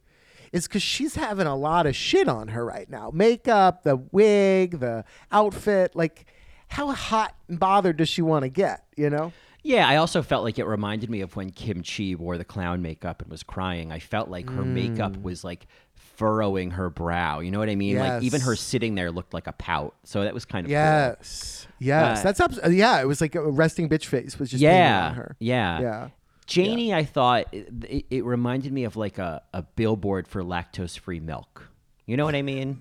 is 0.53 0.67
because 0.67 0.83
she's 0.83 1.15
having 1.15 1.47
a 1.47 1.55
lot 1.55 1.87
of 1.87 1.95
shit 1.95 2.29
on 2.29 2.49
her 2.49 2.65
right 2.65 2.91
now. 2.91 3.11
Makeup, 3.15 3.85
the 3.85 3.97
wig, 3.97 4.81
the 4.81 5.05
outfit. 5.31 5.95
Like, 5.95 6.27
how 6.69 6.91
hot 6.91 7.37
and 7.49 7.59
bothered 7.59 7.99
does 7.99 8.09
she 8.09 8.23
want 8.23 8.43
to 8.43 8.49
get? 8.49 8.85
You 8.97 9.11
know? 9.11 9.33
Yeah, 9.63 9.89
I 9.89 9.97
also 9.97 10.23
felt 10.23 10.43
like 10.45 10.59
it 10.59 10.65
reminded 10.65 11.11
me 11.11 11.21
of 11.21 11.37
when 11.37 11.51
Kim 11.51 11.83
Chi 11.83 12.15
wore 12.19 12.39
the 12.39 12.45
clown 12.45 12.81
makeup 12.83 13.21
and 13.23 13.31
was 13.31 13.43
crying. 13.43 13.93
I 13.93 13.99
felt 13.99 14.29
like 14.31 14.49
her 14.51 14.65
makeup 14.65 15.13
Mm. 15.17 15.23
was 15.23 15.45
like 15.45 15.67
furrowing 15.95 16.71
her 16.73 16.91
brow. 16.91 17.41
You 17.41 17.51
know 17.51 17.59
what 17.59 17.69
I 17.69 17.75
mean? 17.77 17.99
Like 17.99 18.23
even 18.23 18.41
her 18.43 18.57
sitting 18.57 18.95
there 18.95 19.11
looked 19.11 19.33
like 19.35 19.47
a 19.47 19.53
pout. 19.53 19.95
So 20.05 20.23
that 20.25 20.35
was 20.35 20.45
kind 20.45 20.67
of 20.67 20.69
cool. 20.69 20.73
Yes. 20.75 21.67
Yes. 21.79 22.21
Uh, 22.21 22.23
That's 22.23 22.41
up. 22.41 22.53
Yeah, 22.71 23.01
it 23.01 23.07
was 23.07 23.21
like 23.21 23.35
a 23.35 23.43
resting 23.51 23.89
bitch 23.89 24.05
face 24.07 24.39
was 24.39 24.51
just 24.51 24.63
Yeah, 24.63 25.09
on 25.11 25.15
her. 25.15 25.37
yeah, 25.39 25.81
Yeah. 25.81 26.09
Janie, 26.47 26.93
I 26.93 27.05
thought 27.05 27.47
it, 27.53 28.07
it, 28.11 28.25
reminded 28.25 28.73
me 28.73 28.83
of 28.85 28.97
like 28.97 29.19
a, 29.19 29.41
a 29.55 29.63
billboard 29.63 30.27
for 30.27 30.43
lactose 30.43 30.99
free 30.99 31.21
milk. 31.21 31.69
You 32.07 32.17
know 32.17 32.25
what 32.25 32.35
I 32.35 32.43
mean? 32.43 32.81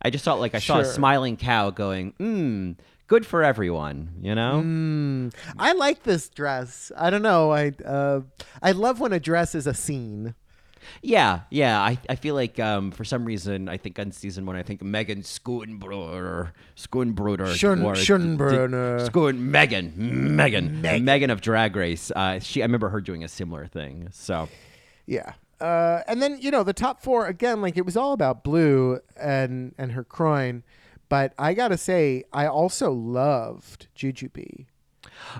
I 0.00 0.10
just 0.10 0.24
felt 0.24 0.38
like 0.38 0.54
I 0.54 0.60
saw 0.60 0.78
a 0.78 0.84
smiling 0.84 1.36
cow 1.36 1.70
going, 1.70 2.12
mmm, 2.20 2.76
good 3.06 3.24
for 3.26 3.42
everyone, 3.42 4.10
you 4.20 4.34
know? 4.34 4.62
Mm. 4.64 5.34
I 5.58 5.72
like 5.72 6.02
this 6.02 6.28
dress. 6.28 6.90
I 6.96 7.10
don't 7.10 7.22
know. 7.22 7.52
I 7.52 7.72
uh, 7.84 8.20
I 8.62 8.72
love 8.72 9.00
when 9.00 9.12
a 9.12 9.20
dress 9.20 9.54
is 9.54 9.66
a 9.66 9.74
scene. 9.74 10.34
Yeah, 11.02 11.40
yeah. 11.50 11.80
I, 11.80 11.98
I 12.08 12.14
feel 12.14 12.36
like 12.36 12.60
um, 12.60 12.92
for 12.92 13.04
some 13.04 13.24
reason, 13.24 13.68
I 13.68 13.76
think 13.76 13.98
on 13.98 14.12
season 14.12 14.46
one, 14.46 14.54
I 14.54 14.62
think 14.62 14.82
Megan 14.82 15.22
Schoenbruder, 15.24 16.52
Schoenbruder, 16.76 17.46
Schoen- 17.54 17.94
Schoenbruder. 17.96 19.04
Schoen, 19.10 19.50
Megan, 19.50 20.36
Megan, 20.36 20.80
Megan 20.82 21.30
of 21.30 21.40
Drag 21.40 21.74
Race. 21.74 22.12
Uh, 22.14 22.38
she, 22.38 22.62
I 22.62 22.66
remember 22.66 22.88
her 22.90 23.00
doing 23.00 23.24
a 23.24 23.28
similar 23.28 23.66
thing. 23.66 24.08
So 24.12 24.48
Yeah. 25.06 25.32
Uh, 25.60 26.02
and 26.06 26.20
then 26.20 26.38
you 26.40 26.50
know 26.50 26.62
the 26.62 26.74
top 26.74 27.02
four 27.02 27.26
again, 27.26 27.62
like 27.62 27.76
it 27.76 27.84
was 27.86 27.96
all 27.96 28.12
about 28.12 28.44
Blu 28.44 29.00
and 29.16 29.74
and 29.78 29.92
her 29.92 30.04
croin, 30.04 30.62
but 31.08 31.32
I 31.38 31.54
gotta 31.54 31.76
say 31.78 32.24
I 32.32 32.46
also 32.46 32.92
loved 32.92 33.88
Jujubee. 33.96 34.66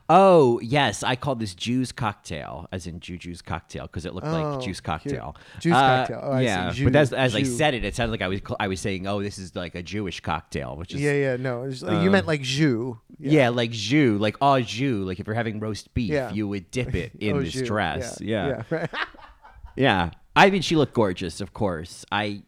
Oh 0.09 0.59
yes, 0.61 1.03
I 1.03 1.17
called 1.17 1.39
this 1.39 1.55
Jew's 1.55 1.93
cocktail, 1.93 2.67
as 2.73 2.87
in 2.87 2.99
Juju's 3.01 3.43
cocktail, 3.43 3.83
because 3.87 4.07
it 4.07 4.14
looked 4.14 4.27
Oh, 4.27 4.33
like 4.33 4.61
juice 4.64 4.81
cocktail. 4.81 5.37
Juice 5.61 5.75
Uh, 5.75 5.99
cocktail. 5.99 6.21
Oh, 6.23 6.33
I 6.33 6.39
see. 6.41 6.45
yeah, 6.45 6.71
Ju- 6.71 6.85
but 6.85 6.97
as, 6.97 7.12
as 7.12 7.35
I 7.35 7.43
said 7.43 7.75
it, 7.75 7.85
it 7.85 7.95
sounded 7.95 8.12
like 8.12 8.23
I 8.23 8.29
was 8.29 8.41
I 8.59 8.69
was 8.69 8.81
saying, 8.81 9.07
oh, 9.07 9.23
this 9.23 9.39
is 9.39 9.55
like 9.55 9.75
a 9.75 9.83
Jewish 9.83 10.21
cocktail, 10.21 10.77
which 10.77 10.95
is 10.95 11.01
Yeah, 11.01 11.12
yeah, 11.12 11.37
no, 11.37 11.64
you 12.03 12.11
meant 12.11 12.27
like 12.27 12.41
jus. 12.43 12.95
yeah, 13.19 13.51
like 13.51 13.71
jus, 13.71 14.19
like 14.21 14.37
au 14.41 14.61
jus, 14.61 15.07
like 15.07 15.21
if 15.21 15.27
you're 15.27 15.35
having 15.37 15.61
roast 15.61 15.93
beef, 15.95 16.11
Yeah. 16.11 16.33
you 16.33 16.49
would 16.49 16.71
dip 16.71 16.95
it 16.95 17.12
in 17.21 17.37
Oh, 17.37 17.43
this 17.43 17.53
jus. 17.53 17.67
dress. 17.69 18.19
Yeah, 18.21 18.47
yeah, 18.49 18.62
right. 18.71 18.91
Yeah. 19.77 20.11
I 20.35 20.49
mean, 20.51 20.62
she 20.62 20.77
looked 20.77 20.95
gorgeous, 20.95 21.41
of 21.43 21.53
course. 21.53 22.05
I, 22.11 22.43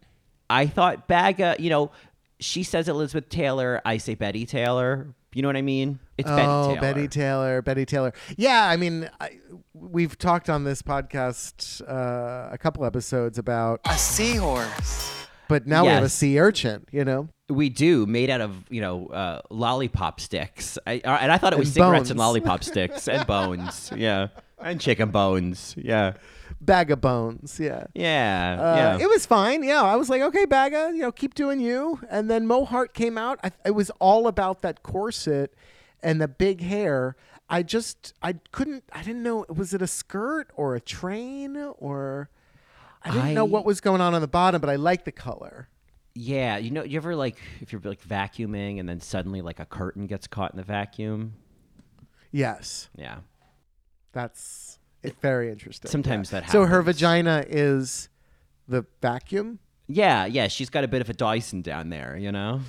I 0.49 0.67
thought 0.67 1.09
Baga, 1.09 1.57
you 1.59 1.69
know, 1.71 1.91
she 2.41 2.63
says 2.63 2.89
Elizabeth 2.89 3.29
Taylor, 3.29 3.81
I 3.85 3.99
say 3.99 4.15
Betty 4.15 4.47
Taylor. 4.47 5.15
You 5.35 5.43
know 5.43 5.49
what 5.49 5.57
I 5.57 5.63
mean? 5.63 5.99
It's 6.17 6.29
Betty 6.29 6.43
oh, 6.49 6.69
Taylor. 6.69 6.81
Betty 6.81 7.09
Taylor, 7.09 7.63
Betty 7.63 7.85
Taylor. 7.85 8.13
Yeah, 8.37 8.65
I 8.65 8.77
mean, 8.77 9.11
I, 9.21 9.39
we've 9.75 10.17
talked 10.17 10.49
on 10.49 10.65
this 10.65 10.83
podcast 10.83 11.83
uh, 11.83 12.49
a 12.51 12.59
couple 12.59 12.85
episodes 12.85 13.39
about, 13.39 13.81
A 13.85 13.97
seahorse. 13.97 15.13
but 15.49 15.67
now 15.67 15.85
we 15.85 15.91
have 15.91 16.03
a 16.03 16.09
sea 16.09 16.41
urchin. 16.41 16.87
You 16.91 17.05
know, 17.05 17.29
We 17.49 17.69
do, 17.69 18.07
made 18.07 18.31
out 18.31 18.41
of 18.41 18.65
you 18.71 18.81
know 18.81 19.09
uh, 19.09 19.43
lollipop 19.51 20.19
sticks, 20.21 20.79
I, 20.87 21.01
uh, 21.05 21.19
and 21.21 21.31
I 21.31 21.39
thought 21.39 21.53
it 21.53 21.59
was 21.59 21.69
And 21.69 21.75
cigarettes 21.75 22.11
and 22.11 22.19
lollipop 22.19 22.65
sticks 22.65 23.07
and 23.07 23.27
bones, 23.27 23.93
yeah, 23.95 24.29
and 24.59 24.81
chicken 24.81 25.11
bones, 25.11 25.75
yeah, 25.77 26.15
bag 26.61 26.91
of 26.91 27.01
bones. 27.01 27.59
Yeah. 27.61 27.87
yeah, 27.95 28.57
Uh, 28.61 28.77
yeah. 28.77 28.99
It 29.05 29.09
was 29.09 29.25
fine. 29.27 29.63
Yeah, 29.63 29.83
I 29.83 29.97
was 29.97 30.09
like, 30.11 30.23
okay, 30.23 30.45
Baga, 30.45 30.91
you 30.95 31.01
know, 31.01 31.13
keep 31.13 31.35
doing 31.35 31.61
you. 31.61 32.01
And 32.11 32.31
then 32.31 32.47
Mo 32.47 32.65
Heart 32.65 32.95
came 32.95 33.17
out. 33.17 33.39
I, 33.45 33.53
it 33.65 33.73
was 33.73 33.91
all 34.01 34.27
about 34.27 34.63
that 34.63 34.83
corset 34.83 35.55
and 36.03 36.21
the 36.21 36.29
big 36.29 36.61
hair. 36.63 37.17
I 37.49 37.63
just, 37.63 38.13
I 38.23 38.35
couldn't, 38.53 38.85
I 38.93 39.03
didn't 39.03 39.23
know, 39.23 39.47
was 39.49 39.73
it 39.73 39.81
a 39.83 39.87
skirt 39.87 40.51
or 40.55 40.75
a 40.75 40.81
train 40.81 41.57
or 41.79 42.29
I 43.03 43.11
didn't 43.13 43.35
know 43.35 43.45
what 43.45 43.65
was 43.65 43.81
going 43.81 44.01
on 44.01 44.13
on 44.15 44.21
the 44.21 44.29
bottom, 44.29 44.61
but 44.61 44.69
I 44.69 44.77
like 44.77 45.05
the 45.05 45.13
color. 45.13 45.69
yeah, 46.15 46.57
you 46.59 46.71
know, 46.73 46.83
you 46.83 46.97
ever 46.97 47.15
like 47.15 47.37
if 47.61 47.73
you're 47.73 47.81
like 47.85 48.03
vacuuming 48.07 48.81
and 48.81 48.89
then 48.89 49.01
suddenly 49.01 49.41
like 49.41 49.61
a 49.61 49.65
curtain 49.65 50.07
gets 50.09 50.27
caught 50.27 50.51
in 50.51 50.57
the 50.57 50.65
vacuum? 50.65 51.35
Yes, 52.33 52.91
Yeah. 52.97 53.19
that's 54.13 54.78
it's 55.03 55.19
very 55.21 55.51
interesting. 55.51 55.91
Sometimes 55.91 56.31
Yeah. 56.31 56.41
that 56.41 56.45
happens. 56.47 56.53
So 56.53 56.67
her 56.67 56.83
vagina 56.83 57.45
is 57.49 58.09
the 58.67 58.85
vacuum. 59.01 59.59
Yeah, 59.87 60.27
yeah, 60.27 60.49
she's 60.49 60.69
got 60.71 60.85
a 60.85 60.89
bit 60.89 61.01
of 61.01 61.09
a 61.09 61.15
Dyson 61.15 61.63
down 61.63 61.89
there, 61.89 62.17
you 62.17 62.31
know. 62.31 62.61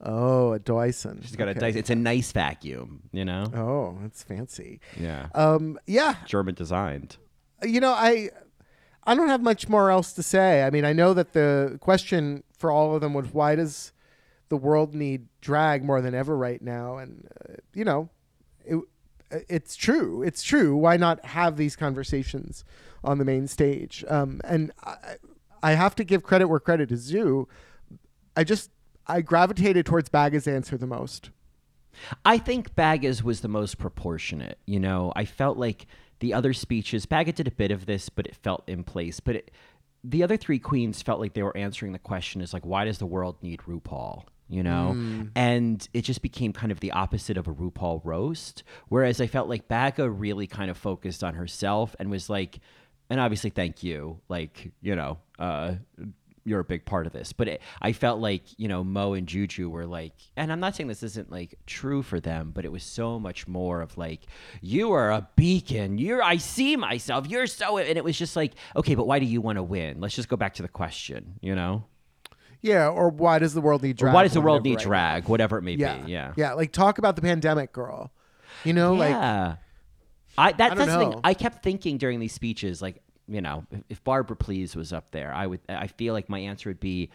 Oh, 0.00 0.52
a 0.52 0.60
Dyson. 0.60 1.20
She's 1.22 1.34
got 1.34 1.48
a 1.48 1.54
Dyson. 1.54 1.78
It's 1.78 1.90
a 1.90 1.96
nice 1.96 2.30
vacuum, 2.30 3.02
you 3.10 3.24
know. 3.24 3.50
Oh, 3.52 3.98
that's 4.00 4.22
fancy. 4.22 4.80
Yeah, 4.96 5.26
Um, 5.34 5.76
yeah, 5.88 6.14
German 6.24 6.54
designed. 6.54 7.16
you 7.64 7.80
know, 7.80 7.90
I 7.92 8.30
I 9.04 9.14
don't 9.16 9.28
have 9.28 9.42
much 9.42 9.68
more 9.68 9.90
else 9.90 10.12
to 10.12 10.22
say. 10.22 10.62
I 10.62 10.70
mean, 10.70 10.84
I 10.84 10.92
know 10.92 11.14
that 11.14 11.32
the 11.32 11.78
question 11.80 12.44
for 12.56 12.70
all 12.70 12.94
of 12.94 13.00
them 13.00 13.12
was 13.14 13.32
why 13.32 13.56
does 13.56 13.92
the 14.50 14.56
world 14.56 14.94
need 14.94 15.26
drag 15.40 15.82
more 15.84 16.00
than 16.00 16.14
ever 16.14 16.36
right 16.36 16.62
now? 16.62 16.98
And 16.98 17.26
uh, 17.48 17.54
you 17.74 17.84
know, 17.84 18.08
it, 18.64 18.78
it's 19.30 19.76
true. 19.76 20.22
It's 20.22 20.42
true. 20.42 20.76
Why 20.76 20.96
not 20.96 21.24
have 21.24 21.56
these 21.56 21.76
conversations 21.76 22.64
on 23.04 23.18
the 23.18 23.24
main 23.24 23.46
stage? 23.46 24.04
Um, 24.08 24.40
and 24.44 24.72
I, 24.82 25.16
I 25.62 25.72
have 25.72 25.94
to 25.96 26.04
give 26.04 26.22
credit 26.22 26.48
where 26.48 26.60
credit 26.60 26.92
is 26.92 27.10
due. 27.10 27.48
I 28.36 28.44
just 28.44 28.70
I 29.06 29.20
gravitated 29.20 29.86
towards 29.86 30.08
Baga's 30.08 30.46
answer 30.46 30.76
the 30.76 30.86
most. 30.86 31.30
I 32.24 32.38
think 32.38 32.74
Baggins 32.74 33.22
was 33.22 33.40
the 33.40 33.48
most 33.48 33.78
proportionate. 33.78 34.58
You 34.66 34.78
know, 34.78 35.12
I 35.16 35.24
felt 35.24 35.58
like 35.58 35.86
the 36.20 36.34
other 36.34 36.52
speeches, 36.52 37.06
Baggett 37.06 37.36
did 37.36 37.48
a 37.48 37.52
bit 37.52 37.70
of 37.70 37.86
this, 37.86 38.08
but 38.08 38.26
it 38.26 38.36
felt 38.36 38.68
in 38.68 38.84
place. 38.84 39.20
But 39.20 39.36
it, 39.36 39.50
the 40.04 40.22
other 40.22 40.36
three 40.36 40.58
queens 40.58 41.02
felt 41.02 41.20
like 41.20 41.34
they 41.34 41.42
were 41.42 41.56
answering 41.56 41.92
the 41.92 41.98
question 41.98 42.40
is 42.40 42.52
like, 42.52 42.64
why 42.64 42.84
does 42.84 42.98
the 42.98 43.06
world 43.06 43.36
need 43.42 43.60
RuPaul? 43.60 44.24
You 44.50 44.62
know, 44.62 44.92
and 45.34 45.86
it 45.92 46.02
just 46.02 46.22
became 46.22 46.54
kind 46.54 46.72
of 46.72 46.80
the 46.80 46.92
opposite 46.92 47.36
of 47.36 47.48
a 47.48 47.52
RuPaul 47.52 48.00
roast. 48.02 48.62
Whereas 48.88 49.20
I 49.20 49.26
felt 49.26 49.46
like 49.48 49.68
Baga 49.68 50.08
really 50.08 50.46
kind 50.46 50.70
of 50.70 50.78
focused 50.78 51.22
on 51.22 51.34
herself 51.34 51.94
and 51.98 52.10
was 52.10 52.30
like, 52.30 52.60
and 53.10 53.20
obviously, 53.20 53.50
thank 53.50 53.82
you, 53.82 54.20
like 54.30 54.72
you 54.80 54.96
know, 54.96 55.18
uh, 55.38 55.74
you're 56.44 56.60
a 56.60 56.64
big 56.64 56.86
part 56.86 57.06
of 57.06 57.12
this. 57.12 57.32
But 57.34 57.48
it, 57.48 57.62
I 57.82 57.92
felt 57.92 58.20
like 58.20 58.42
you 58.58 58.68
know 58.68 58.82
Mo 58.82 59.12
and 59.12 59.26
Juju 59.26 59.68
were 59.68 59.86
like, 59.86 60.14
and 60.36 60.50
I'm 60.50 60.60
not 60.60 60.74
saying 60.74 60.88
this 60.88 61.02
isn't 61.02 61.30
like 61.30 61.54
true 61.66 62.02
for 62.02 62.18
them, 62.18 62.52
but 62.54 62.64
it 62.64 62.72
was 62.72 62.82
so 62.82 63.18
much 63.18 63.46
more 63.46 63.82
of 63.82 63.98
like, 63.98 64.22
you 64.62 64.92
are 64.92 65.10
a 65.10 65.28
beacon. 65.36 65.98
You're 65.98 66.22
I 66.22 66.38
see 66.38 66.74
myself. 66.76 67.26
You're 67.28 67.46
so, 67.46 67.76
and 67.76 67.98
it 67.98 68.04
was 68.04 68.16
just 68.18 68.34
like, 68.34 68.54
okay, 68.76 68.94
but 68.94 69.06
why 69.06 69.18
do 69.18 69.26
you 69.26 69.42
want 69.42 69.56
to 69.56 69.62
win? 69.62 70.00
Let's 70.00 70.14
just 70.14 70.30
go 70.30 70.36
back 70.36 70.54
to 70.54 70.62
the 70.62 70.68
question. 70.68 71.34
You 71.42 71.54
know, 71.54 71.84
Yeah, 72.60 72.88
or 72.88 73.08
why 73.08 73.38
does 73.38 73.54
the 73.54 73.60
world 73.60 73.82
need 73.82 73.96
or 73.96 74.06
drag? 74.06 74.14
why 74.14 74.22
does 74.24 74.32
the 74.32 74.40
world 74.40 74.64
need 74.64 74.76
right 74.76 74.84
drag? 74.84 75.28
Whatever 75.28 75.58
it 75.58 75.62
may 75.62 75.74
Yeah, 75.74 75.98
be. 75.98 76.12
Yeah. 76.12 76.32
yeah. 76.36 76.52
Like 76.54 76.72
talk 76.72 76.98
about 76.98 77.16
the 77.16 77.22
pandemic, 77.22 77.72
girl. 77.72 78.10
You 78.64 78.72
know, 78.72 78.94
like. 78.94 79.14
I 80.38 80.52
that, 80.52 80.72
I 80.72 80.74
that's 80.76 80.92
the 80.92 80.98
thing. 80.98 81.20
I 81.24 81.34
kept 81.34 81.64
thinking 81.64 81.98
during 81.98 82.20
these 82.20 82.32
speeches, 82.32 82.80
like 82.80 83.02
you 83.26 83.40
know, 83.40 83.64
if, 83.72 83.80
if 83.88 84.04
Barbara 84.04 84.36
Please 84.36 84.76
was 84.76 84.92
up 84.92 85.10
there, 85.10 85.32
I 85.32 85.46
would. 85.46 85.60
I 85.68 85.88
feel 85.88 86.14
like 86.14 86.28
my 86.28 86.38
answer 86.38 86.70
would 86.70 86.78
be, 86.78 87.10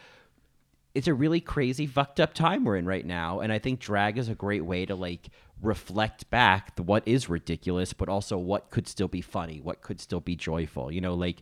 it's 0.94 1.08
a 1.08 1.14
really 1.14 1.40
crazy, 1.40 1.88
fucked 1.88 2.20
up 2.20 2.34
time 2.34 2.66
we're 2.66 2.76
in 2.76 2.86
right 2.86 3.06
now, 3.06 3.40
and 3.40 3.52
I 3.54 3.60
think 3.60 3.80
drag 3.80 4.18
is 4.18 4.28
a 4.28 4.36
great 4.36 4.66
way 4.66 4.86
to 4.86 4.96
like 4.96 5.30
reflect 5.62 6.30
back 6.30 6.76
the 6.76 6.84
what 6.84 7.08
is 7.08 7.30
ridiculous, 7.30 7.94
but 7.94 8.10
also 8.10 8.38
what 8.38 8.70
could 8.72 8.88
still 8.90 9.08
be 9.08 9.22
funny, 9.22 9.62
what 9.62 9.82
could 9.82 10.02
still 10.02 10.20
be 10.20 10.36
joyful. 10.36 10.92
You 10.92 11.02
know, 11.02 11.14
like. 11.14 11.42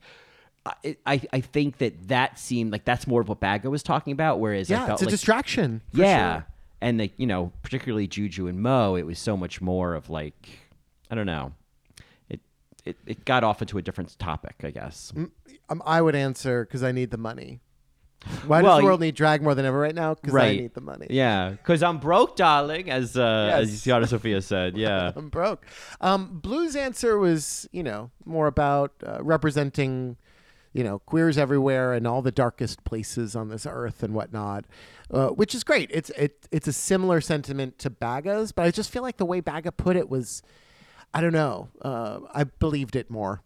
I, 0.66 0.98
I 1.06 1.22
I 1.34 1.42
think 1.42 1.80
that 1.80 2.08
that 2.10 2.38
seemed 2.40 2.72
like 2.72 2.86
that's 2.86 3.08
more 3.08 3.22
of 3.22 3.30
what 3.30 3.40
Baga 3.40 3.70
was 3.70 3.84
talking 3.84 4.14
about, 4.14 4.40
whereas 4.40 4.70
I 4.72 4.76
yeah, 4.76 4.86
felt 4.86 4.98
it's 4.98 5.02
a 5.04 5.06
like 5.06 5.12
distraction. 5.12 5.82
for 5.92 6.02
yeah. 6.02 6.34
sure. 6.34 6.46
And 6.82 7.00
the 7.00 7.12
you 7.18 7.28
know, 7.28 7.52
particularly 7.64 8.08
Juju 8.08 8.48
and 8.48 8.60
Mo, 8.60 8.96
it 8.96 9.04
was 9.06 9.20
so 9.20 9.36
much 9.38 9.62
more 9.62 9.94
of 9.96 10.10
like 10.10 10.50
I 11.10 11.16
don't 11.16 11.26
know. 11.26 11.54
It 12.30 12.40
it, 12.86 12.98
it 13.06 13.26
got 13.26 13.44
off 13.44 13.62
into 13.62 13.78
a 13.78 13.82
different 13.82 14.18
topic, 14.20 14.56
I 14.64 14.72
guess. 14.72 15.12
Um, 15.70 15.82
I 15.86 16.02
would 16.02 16.16
answer 16.16 16.66
because 16.66 16.84
I 16.84 16.92
need 16.92 17.12
the 17.12 17.18
money. 17.18 17.62
Why 18.46 18.62
Well, 18.62 18.74
does 18.76 18.82
the 18.82 18.86
world 18.86 19.00
need 19.02 19.16
drag 19.16 19.42
more 19.42 19.56
than 19.56 19.66
ever 19.66 19.80
right 19.80 19.96
now? 19.96 20.14
Because 20.14 20.36
I 20.36 20.52
need 20.52 20.76
the 20.76 20.82
money. 20.82 21.08
Yeah, 21.10 21.50
because 21.52 21.82
I'm 21.82 21.98
broke, 21.98 22.36
darling, 22.36 22.92
as 22.92 23.18
uh, 23.18 23.50
as 23.52 23.72
Yes. 23.72 23.88
Yara 23.88 24.06
Sofia 24.06 24.42
said. 24.44 24.78
Yeah. 24.78 25.12
I'm 25.16 25.30
broke. 25.30 25.66
Um, 26.02 26.40
Blu's 26.40 26.76
answer 26.76 27.18
was, 27.18 27.68
you 27.72 27.82
know, 27.82 28.12
more 28.26 28.46
about 28.46 28.94
uh, 29.04 29.24
representing, 29.24 30.18
you 30.74 30.84
know, 30.84 31.00
queers 31.00 31.38
everywhere 31.38 31.94
and 31.94 32.08
all 32.08 32.22
the 32.22 32.32
darkest 32.32 32.84
places 32.84 33.36
on 33.36 33.50
this 33.50 33.66
earth 33.66 34.04
and 34.04 34.14
whatnot, 34.14 34.66
uh, 35.12 35.28
which 35.28 35.54
is 35.54 35.64
great. 35.64 35.90
It's 35.94 36.10
it, 36.12 36.48
it's 36.52 36.68
a 36.68 36.74
similar 36.74 37.22
sentiment 37.22 37.78
to 37.80 37.90
Baga's, 37.90 38.52
but 38.52 38.66
I 38.66 38.72
just 38.72 38.90
feel 38.90 39.02
like 39.02 39.18
the 39.18 39.26
way 39.26 39.42
Baga 39.42 39.72
put 39.72 39.96
it 39.96 40.10
was, 40.10 40.42
I 41.14 41.22
don't 41.22 41.34
know, 41.34 41.70
uh, 41.82 42.20
I 42.34 42.46
believed 42.46 42.96
it 42.96 43.10
more. 43.10 43.42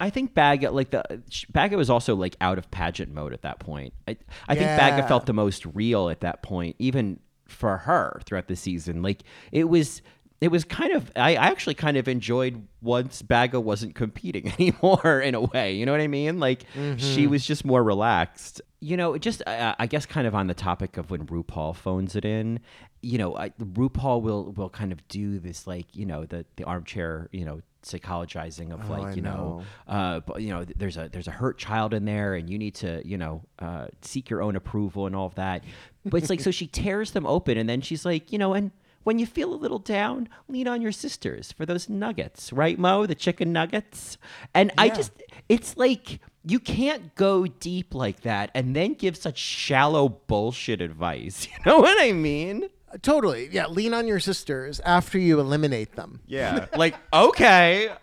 I 0.00 0.08
think 0.08 0.34
Baga 0.34 0.70
like 0.70 0.90
the 0.90 1.22
Baga 1.50 1.76
was 1.76 1.90
also 1.90 2.16
like 2.16 2.34
out 2.40 2.56
of 2.56 2.70
pageant 2.70 3.12
mode 3.12 3.34
at 3.34 3.42
that 3.42 3.60
point. 3.60 3.92
I 4.08 4.16
I 4.48 4.54
think 4.54 4.78
Baga 4.78 5.06
felt 5.06 5.26
the 5.26 5.34
most 5.34 5.66
real 5.66 6.08
at 6.08 6.20
that 6.20 6.42
point, 6.42 6.76
even 6.78 7.20
for 7.46 7.76
her 7.76 8.20
throughout 8.24 8.48
the 8.48 8.56
season. 8.56 9.02
Like 9.02 9.22
it 9.52 9.64
was 9.64 10.00
it 10.40 10.48
was 10.50 10.64
kind 10.64 10.92
of 10.92 11.10
I, 11.16 11.36
I 11.36 11.48
actually 11.48 11.74
kind 11.74 11.96
of 11.96 12.08
enjoyed 12.08 12.66
once 12.80 13.20
Baga 13.22 13.60
wasn't 13.60 13.94
competing 13.94 14.52
anymore 14.58 15.20
in 15.20 15.34
a 15.34 15.40
way. 15.42 15.74
You 15.74 15.86
know 15.86 15.92
what 15.92 16.00
I 16.00 16.06
mean? 16.06 16.40
Like 16.40 16.64
she 16.96 17.26
was 17.26 17.44
just 17.44 17.64
more 17.64 17.82
relaxed. 17.82 18.62
You 18.80 18.96
know, 18.96 19.18
just 19.18 19.42
uh, 19.46 19.74
I 19.78 19.86
guess 19.86 20.06
kind 20.06 20.26
of 20.26 20.34
on 20.34 20.46
the 20.46 20.54
topic 20.54 20.96
of 20.96 21.10
when 21.10 21.26
RuPaul 21.26 21.76
phones 21.76 22.16
it 22.16 22.24
in. 22.24 22.60
You 23.02 23.18
know, 23.18 23.36
I, 23.36 23.50
RuPaul 23.50 24.22
will 24.22 24.52
will 24.52 24.70
kind 24.70 24.92
of 24.92 25.06
do 25.08 25.38
this 25.38 25.66
like 25.66 25.94
you 25.94 26.06
know 26.06 26.24
the 26.24 26.46
the 26.56 26.64
armchair 26.64 27.28
you 27.32 27.44
know 27.44 27.60
psychologizing 27.82 28.72
of 28.72 28.88
like 28.90 29.08
I 29.08 29.12
you 29.12 29.22
know, 29.22 29.62
uh, 29.88 30.20
you 30.38 30.48
know, 30.48 30.64
there's 30.64 30.96
a 30.96 31.08
there's 31.10 31.28
a 31.28 31.32
hurt 31.32 31.58
child 31.58 31.94
in 31.94 32.04
there, 32.04 32.34
and 32.34 32.48
you 32.48 32.58
need 32.58 32.74
to 32.76 33.02
you 33.06 33.18
know 33.18 33.42
uh, 33.58 33.88
seek 34.02 34.30
your 34.30 34.42
own 34.42 34.56
approval 34.56 35.06
and 35.06 35.14
all 35.14 35.26
of 35.26 35.34
that. 35.34 35.64
But 36.04 36.18
it's 36.18 36.30
like 36.30 36.40
so 36.40 36.50
she 36.50 36.66
tears 36.66 37.10
them 37.10 37.26
open, 37.26 37.58
and 37.58 37.68
then 37.68 37.82
she's 37.82 38.04
like, 38.06 38.32
you 38.32 38.38
know, 38.38 38.54
and 38.54 38.70
when 39.04 39.18
you 39.18 39.26
feel 39.26 39.52
a 39.52 39.56
little 39.56 39.78
down, 39.78 40.28
lean 40.48 40.68
on 40.68 40.82
your 40.82 40.92
sisters 40.92 41.52
for 41.52 41.64
those 41.66 41.88
nuggets, 41.88 42.52
right, 42.52 42.78
Mo? 42.78 43.06
The 43.06 43.14
chicken 43.14 43.52
nuggets. 43.52 44.18
And 44.54 44.72
I 44.76 44.88
just, 44.88 45.12
it's 45.48 45.76
like 45.76 46.20
you 46.44 46.58
can't 46.58 47.14
go 47.14 47.46
deep 47.46 47.94
like 47.94 48.20
that 48.22 48.50
and 48.54 48.74
then 48.74 48.94
give 48.94 49.16
such 49.16 49.38
shallow 49.38 50.08
bullshit 50.08 50.80
advice. 50.80 51.46
You 51.64 51.72
know 51.72 51.78
what 51.80 51.96
I 52.00 52.12
mean? 52.12 52.68
Totally. 53.02 53.48
Yeah. 53.52 53.66
Lean 53.68 53.94
on 53.94 54.06
your 54.08 54.18
sisters 54.18 54.80
after 54.80 55.18
you 55.18 55.38
eliminate 55.38 55.94
them. 55.96 56.20
Yeah. 56.26 56.66
like, 56.76 56.96
okay. 57.12 57.90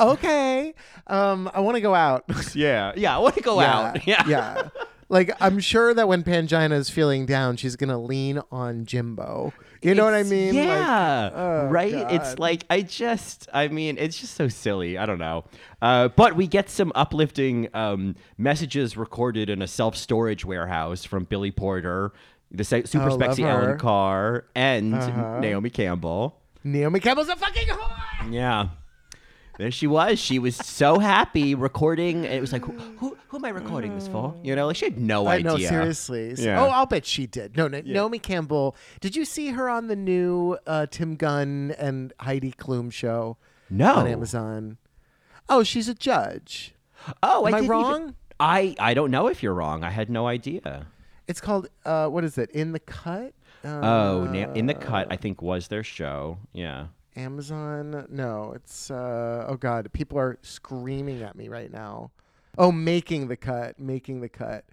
Okay. 0.00 0.74
Um, 1.06 1.50
I 1.52 1.60
want 1.60 1.76
to 1.76 1.80
go 1.80 1.94
out. 1.94 2.24
yeah. 2.54 2.92
Yeah. 2.96 3.14
I 3.14 3.18
want 3.18 3.34
to 3.34 3.42
go 3.42 3.60
out. 3.60 4.06
Yeah. 4.06 4.26
yeah. 4.26 4.68
Like 5.08 5.30
I'm 5.40 5.60
sure 5.60 5.94
that 5.94 6.08
when 6.08 6.22
Pangina 6.22 6.72
is 6.72 6.90
feeling 6.90 7.26
down, 7.26 7.56
she's 7.56 7.76
gonna 7.76 8.00
lean 8.00 8.40
on 8.50 8.84
Jimbo. 8.86 9.52
You 9.84 9.94
know 9.94 10.04
what 10.04 10.14
I 10.14 10.22
mean? 10.22 10.54
Like, 10.56 10.64
Yeah, 10.66 11.30
oh, 11.34 11.66
right. 11.66 11.92
It's 12.12 12.38
like 12.38 12.64
I 12.70 12.80
just, 12.82 13.48
I 13.52 13.68
mean, 13.68 13.96
it's 13.98 14.18
just 14.18 14.34
so 14.34 14.48
silly. 14.48 14.96
I 14.98 15.06
don't 15.06 15.18
know. 15.18 15.44
Uh, 15.82 16.08
but 16.08 16.34
we 16.36 16.46
get 16.46 16.70
some 16.70 16.90
uplifting 16.94 17.68
um, 17.74 18.16
messages 18.38 18.96
recorded 18.96 19.50
in 19.50 19.60
a 19.62 19.66
self 19.66 19.94
storage 19.96 20.44
warehouse 20.44 21.04
from 21.04 21.24
Billy 21.24 21.50
Porter, 21.50 22.12
the 22.50 22.64
se- 22.64 22.84
super 22.84 23.10
Oh, 23.10 23.18
spexy 23.18 23.44
Alan. 23.44 23.78
Carr, 23.78 24.46
and 24.54 24.94
Uh-huh. 24.94 25.40
Naomi 25.40 25.70
Campbell. 25.70 26.40
Naomi 26.64 26.98
Campbell's 27.00 27.28
a 27.28 27.36
fucking 27.36 27.66
whore. 27.68 28.32
Yeah. 28.32 28.68
There 29.56 29.70
she 29.70 29.86
was. 29.86 30.18
She 30.18 30.38
was 30.40 30.56
so 30.56 30.98
happy 30.98 31.54
recording. 31.54 32.24
And 32.24 32.34
it 32.34 32.40
was 32.40 32.52
like, 32.52 32.64
who, 32.64 32.72
who, 32.98 33.16
who 33.28 33.36
am 33.36 33.44
I 33.44 33.50
recording 33.50 33.94
this 33.94 34.08
for? 34.08 34.34
You 34.42 34.56
know, 34.56 34.66
like 34.66 34.76
she 34.76 34.86
had 34.86 34.98
no 34.98 35.26
I 35.26 35.36
idea. 35.36 35.44
know, 35.52 35.56
seriously. 35.58 36.34
Yeah. 36.36 36.60
Oh, 36.60 36.66
I'll 36.70 36.86
bet 36.86 37.06
she 37.06 37.26
did. 37.26 37.56
No, 37.56 37.68
no 37.68 37.80
Naomi 37.80 38.18
Campbell. 38.18 38.74
Did 39.00 39.14
you 39.14 39.24
see 39.24 39.48
her 39.50 39.68
on 39.68 39.86
the 39.86 39.94
new 39.96 40.58
uh, 40.66 40.86
Tim 40.90 41.14
Gunn 41.14 41.72
and 41.78 42.12
Heidi 42.18 42.50
Klum 42.52 42.92
show 42.92 43.36
No. 43.70 43.94
on 43.94 44.06
Amazon? 44.08 44.78
Oh, 45.48 45.62
she's 45.62 45.88
a 45.88 45.94
judge. 45.94 46.74
Oh, 47.22 47.46
Am 47.46 47.54
I 47.54 47.58
didn't 47.58 47.64
even- 47.66 47.70
wrong? 47.70 48.14
I, 48.40 48.74
I 48.80 48.94
don't 48.94 49.12
know 49.12 49.28
if 49.28 49.42
you're 49.44 49.54
wrong. 49.54 49.84
I 49.84 49.90
had 49.90 50.10
no 50.10 50.26
idea. 50.26 50.86
It's 51.28 51.40
called 51.40 51.68
uh, 51.84 52.08
what 52.08 52.24
is 52.24 52.36
it? 52.38 52.50
In 52.50 52.72
the 52.72 52.80
Cut. 52.80 53.32
Uh, 53.64 53.68
Oh, 53.82 54.24
na- 54.30 54.52
in 54.52 54.66
the 54.66 54.74
cut, 54.74 55.06
I 55.10 55.16
think 55.16 55.40
was 55.40 55.68
their 55.68 55.84
show. 55.84 56.38
Yeah. 56.52 56.88
Amazon. 57.16 58.06
No, 58.10 58.52
it's 58.54 58.90
uh, 58.90 59.46
oh 59.48 59.56
god, 59.56 59.92
people 59.92 60.18
are 60.18 60.38
screaming 60.42 61.22
at 61.22 61.36
me 61.36 61.48
right 61.48 61.72
now. 61.72 62.10
Oh, 62.56 62.72
making 62.72 63.28
the 63.28 63.36
cut, 63.36 63.78
making 63.78 64.20
the 64.20 64.28
cut. 64.28 64.64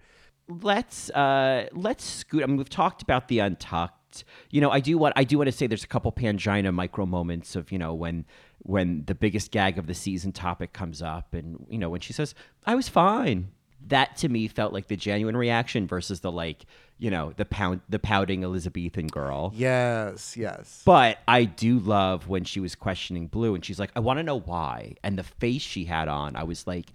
Let's 0.48 1.10
uh 1.10 1.68
let's 1.72 2.04
scoot. 2.04 2.42
I 2.42 2.46
mean, 2.46 2.56
we've 2.56 2.68
talked 2.68 3.02
about 3.02 3.28
the 3.28 3.38
untucked. 3.40 4.24
You 4.50 4.60
know, 4.60 4.70
I 4.70 4.80
do 4.80 4.98
want 4.98 5.14
I 5.16 5.24
do 5.24 5.38
want 5.38 5.48
to 5.48 5.52
say 5.52 5.66
there's 5.66 5.84
a 5.84 5.88
couple 5.88 6.12
Pangina 6.12 6.72
micro 6.72 7.06
moments 7.06 7.56
of 7.56 7.72
you 7.72 7.78
know 7.78 7.94
when 7.94 8.24
when 8.58 9.04
the 9.06 9.14
biggest 9.14 9.50
gag 9.50 9.78
of 9.78 9.86
the 9.86 9.94
season 9.94 10.32
topic 10.32 10.72
comes 10.72 11.02
up, 11.02 11.34
and 11.34 11.66
you 11.68 11.78
know 11.78 11.90
when 11.90 12.00
she 12.00 12.12
says 12.12 12.34
I 12.66 12.74
was 12.74 12.88
fine. 12.88 13.52
That 13.88 14.16
to 14.18 14.28
me 14.28 14.48
felt 14.48 14.72
like 14.72 14.88
the 14.88 14.96
genuine 14.96 15.36
reaction 15.36 15.86
versus 15.86 16.20
the 16.20 16.30
like 16.32 16.64
you 16.98 17.10
know 17.10 17.32
the 17.36 17.44
pound 17.44 17.80
the 17.88 17.98
pouting 17.98 18.44
Elizabethan 18.44 19.08
girl. 19.08 19.52
Yes, 19.54 20.36
yes. 20.36 20.82
But 20.84 21.18
I 21.26 21.44
do 21.44 21.78
love 21.78 22.28
when 22.28 22.44
she 22.44 22.60
was 22.60 22.74
questioning 22.74 23.26
Blu 23.26 23.54
and 23.54 23.64
she's 23.64 23.78
like, 23.80 23.90
I 23.96 24.00
want 24.00 24.18
to 24.18 24.22
know 24.22 24.38
why. 24.38 24.94
And 25.02 25.18
the 25.18 25.24
face 25.24 25.62
she 25.62 25.84
had 25.84 26.08
on, 26.08 26.36
I 26.36 26.44
was 26.44 26.66
like, 26.66 26.86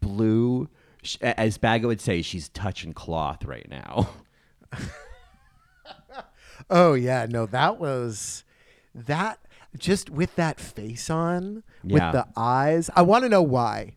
Blu, 0.00 0.68
as 1.22 1.56
Baga 1.58 1.86
would 1.86 2.00
say, 2.00 2.20
she's 2.22 2.48
touching 2.50 2.92
cloth 2.92 3.44
right 3.44 3.68
now. 3.70 4.10
Oh 6.70 6.94
yeah, 6.94 7.26
no, 7.28 7.46
that 7.46 7.78
was 7.78 8.44
that 8.94 9.38
just 9.76 10.08
with 10.08 10.34
that 10.36 10.58
face 10.60 11.10
on, 11.10 11.62
Yeah. 11.82 11.92
with 12.06 12.12
the 12.12 12.26
eyes. 12.36 12.88
I 12.94 13.02
want 13.02 13.24
to 13.24 13.28
know 13.28 13.42
why. 13.42 13.96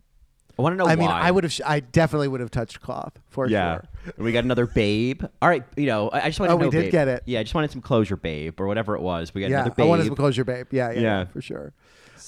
I 0.57 0.61
want 0.61 0.73
to 0.73 0.77
know 0.77 0.85
I 0.85 0.95
why. 0.95 0.95
mean, 0.95 1.09
I 1.09 1.29
would 1.31 1.43
have. 1.43 1.53
Sh- 1.53 1.61
I 1.65 1.79
definitely 1.81 2.27
would 2.27 2.39
have 2.39 2.51
touched 2.51 2.81
cloth 2.81 3.13
for 3.29 3.47
Yeah. 3.47 3.81
sure. 4.05 4.13
We 4.17 4.31
got 4.31 4.43
another 4.43 4.65
babe. 4.65 5.23
All 5.41 5.49
right. 5.49 5.63
You 5.75 5.85
know, 5.85 6.09
I 6.09 6.21
I 6.21 6.27
just 6.29 6.39
wanted 6.39 6.53
Oh, 6.53 6.57
to 6.57 6.63
know. 6.63 6.67
we 6.69 6.71
did 6.71 6.81
babe. 6.83 6.91
get 6.91 7.07
it. 7.07 7.23
Yeah. 7.25 7.39
I 7.39 7.43
just 7.43 7.53
wanted 7.55 7.71
some 7.71 7.81
closure, 7.81 8.15
babe, 8.17 8.59
or 8.59 8.67
whatever 8.67 8.95
it 8.95 9.01
was. 9.01 9.33
We 9.33 9.41
got 9.41 9.49
Yeah, 9.51 9.57
another 9.61 9.75
Babe. 9.75 9.85
I 9.85 9.89
wanted 9.89 10.05
some 10.07 10.15
closure, 10.15 10.43
babe. 10.43 10.67
Yeah, 10.71 10.91
yeah, 10.91 10.99
Yeah. 11.01 11.25
for 11.25 11.41
sure. 11.41 11.73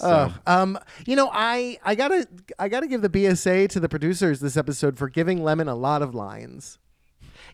Ugh. 0.02 0.32
um, 0.46 0.78
you 1.08 1.16
know, 1.16 1.30
I 1.34 1.78
I 1.84 1.96
gotta 1.96 2.28
I 2.60 2.70
gotta 2.70 2.88
give 2.88 3.02
the 3.02 3.10
BSA 3.10 3.68
to 3.70 3.80
the 3.80 3.90
producers 3.90 4.40
this 4.40 4.56
episode 4.56 4.98
for 4.98 5.10
giving 5.10 5.44
Lemon 5.44 5.68
a 5.68 5.76
lot 5.76 6.02
of 6.02 6.14
lines. 6.14 6.78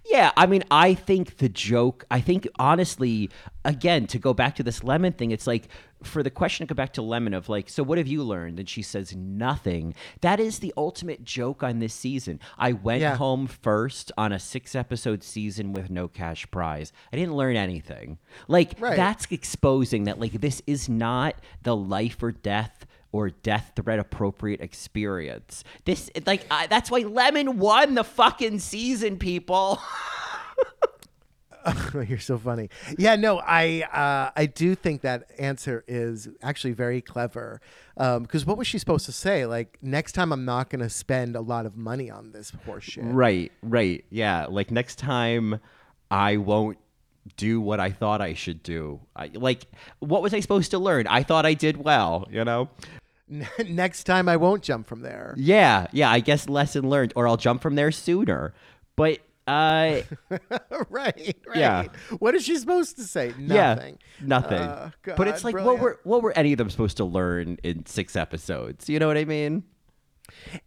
Yeah, 0.06 0.32
I 0.38 0.46
mean, 0.46 0.64
I 0.70 0.94
think 0.94 1.38
the 1.38 1.50
joke, 1.50 2.06
I 2.12 2.22
think 2.22 2.48
honestly, 2.60 3.30
again, 3.64 4.06
to 4.08 4.20
go 4.20 4.34
back 4.36 4.56
to 4.56 4.64
this 4.64 4.84
lemon 4.84 5.14
thing, 5.14 5.32
it's 5.32 5.48
like 5.48 5.68
for 6.04 6.22
the 6.22 6.30
question 6.30 6.68
to 6.68 6.72
go 6.74 6.76
back 6.78 6.94
to 6.94 7.02
lemon 7.02 7.34
of 7.34 7.50
like, 7.50 7.68
so 7.70 7.82
what 7.82 7.98
have 7.98 8.06
you 8.08 8.22
learned? 8.22 8.60
And 8.60 8.70
she 8.70 8.84
says 8.84 9.16
nothing. 9.16 9.96
That 10.22 10.40
is 10.40 10.60
the 10.60 10.72
ultimate 10.78 11.24
joke 11.24 11.64
on 11.64 11.80
this 11.80 11.94
season. 11.96 12.40
I 12.58 12.74
went 12.74 13.02
Yeah. 13.02 13.16
home 13.16 13.48
first 13.48 14.12
on 14.16 14.32
a 14.32 14.38
six 14.40 14.76
episode 14.76 15.24
season 15.24 15.74
with 15.74 15.90
no 15.90 16.08
cash 16.08 16.50
prize. 16.52 16.94
I 17.12 17.16
didn't 17.16 17.36
learn 17.36 17.56
anything. 17.56 18.20
Like, 18.48 18.76
Right. 18.80 18.96
that's 18.96 19.26
exposing 19.32 20.04
that, 20.04 20.20
like, 20.20 20.34
this 20.34 20.62
is 20.68 20.88
not 20.88 21.36
the 21.64 21.76
life 21.76 22.22
or 22.22 22.32
death 22.32 22.86
or 23.16 23.30
death 23.30 23.72
threat 23.76 24.00
appropriate 24.00 24.60
experience. 24.60 25.64
This 25.86 26.10
like 26.26 26.46
I, 26.52 26.68
that's 26.68 26.92
why 26.92 27.00
Lemon 27.00 27.58
won 27.58 27.96
the 27.96 28.04
fucking 28.04 28.60
season, 28.60 29.18
people. 29.18 29.82
You're 32.08 32.20
so 32.20 32.38
funny. 32.38 32.70
Yeah, 32.98 33.16
no, 33.16 33.40
I 33.40 33.82
uh, 33.92 34.32
I 34.36 34.46
do 34.46 34.76
think 34.76 35.02
that 35.02 35.32
answer 35.40 35.84
is 35.88 36.28
actually 36.44 36.74
very 36.74 37.02
clever. 37.02 37.62
Because 37.96 38.46
what 38.46 38.58
was 38.58 38.68
she 38.68 38.78
supposed 38.78 39.06
to 39.06 39.12
say? 39.12 39.46
Like, 39.46 39.78
next 39.82 40.12
time 40.12 40.32
I'm 40.32 40.46
not 40.46 40.70
going 40.70 40.82
to 40.82 40.90
spend 40.90 41.36
a 41.36 41.42
lot 41.42 41.66
of 41.66 41.76
money 41.78 42.12
on 42.12 42.34
this 42.34 42.52
horse 42.66 42.84
shit. 42.84 43.06
Right, 43.06 43.52
right. 43.64 44.04
Yeah, 44.10 44.46
like 44.48 44.70
next 44.70 45.00
time 45.00 45.60
I 46.12 46.38
won't 46.38 46.78
do 47.38 47.60
what 47.60 47.80
I 47.80 47.92
thought 47.92 48.22
I 48.22 48.34
should 48.34 48.62
do. 48.62 49.00
I, 49.16 49.32
like 49.34 49.66
what 50.00 50.22
was 50.22 50.34
I 50.34 50.40
supposed 50.40 50.72
to 50.72 50.80
learn? 50.80 51.08
I 51.08 51.24
thought 51.24 51.46
I 51.46 51.54
did 51.54 51.78
well, 51.78 52.28
you 52.30 52.44
know? 52.46 52.70
next 53.68 54.04
time 54.06 54.30
I 54.30 54.38
won't 54.38 54.62
jump 54.64 54.88
from 54.88 55.02
there. 55.02 55.34
Yeah, 55.38 55.88
yeah, 55.92 56.12
I 56.12 56.20
guess 56.20 56.48
lesson 56.50 56.90
learned 56.90 57.14
or 57.16 57.28
I'll 57.28 57.38
jump 57.38 57.62
from 57.62 57.76
there 57.76 57.92
sooner. 57.92 58.54
But 58.96 59.20
uh 59.48 60.02
right, 60.30 60.90
right. 60.90 61.36
Yeah. 61.56 61.84
What 62.20 62.34
is 62.36 62.44
she 62.46 62.58
supposed 62.58 62.98
to 62.98 63.04
say? 63.04 63.34
yeah, 63.40 63.76
Nothing. 63.76 64.00
nothing. 64.22 64.58
Uh, 64.62 64.90
but 65.18 65.28
it's 65.28 65.44
God, 65.44 65.54
like 65.54 65.66
what 65.66 65.80
were 65.80 66.00
what 66.04 66.22
were 66.24 66.36
any 66.38 66.52
of 66.54 66.58
them 66.58 66.70
supposed 66.70 66.98
to 66.98 67.06
learn 67.06 67.58
in 67.64 67.86
6 67.86 68.16
episodes? 68.16 68.90
You 68.90 69.00
know 69.00 69.08
what 69.08 69.18
I 69.18 69.26
mean? 69.26 69.64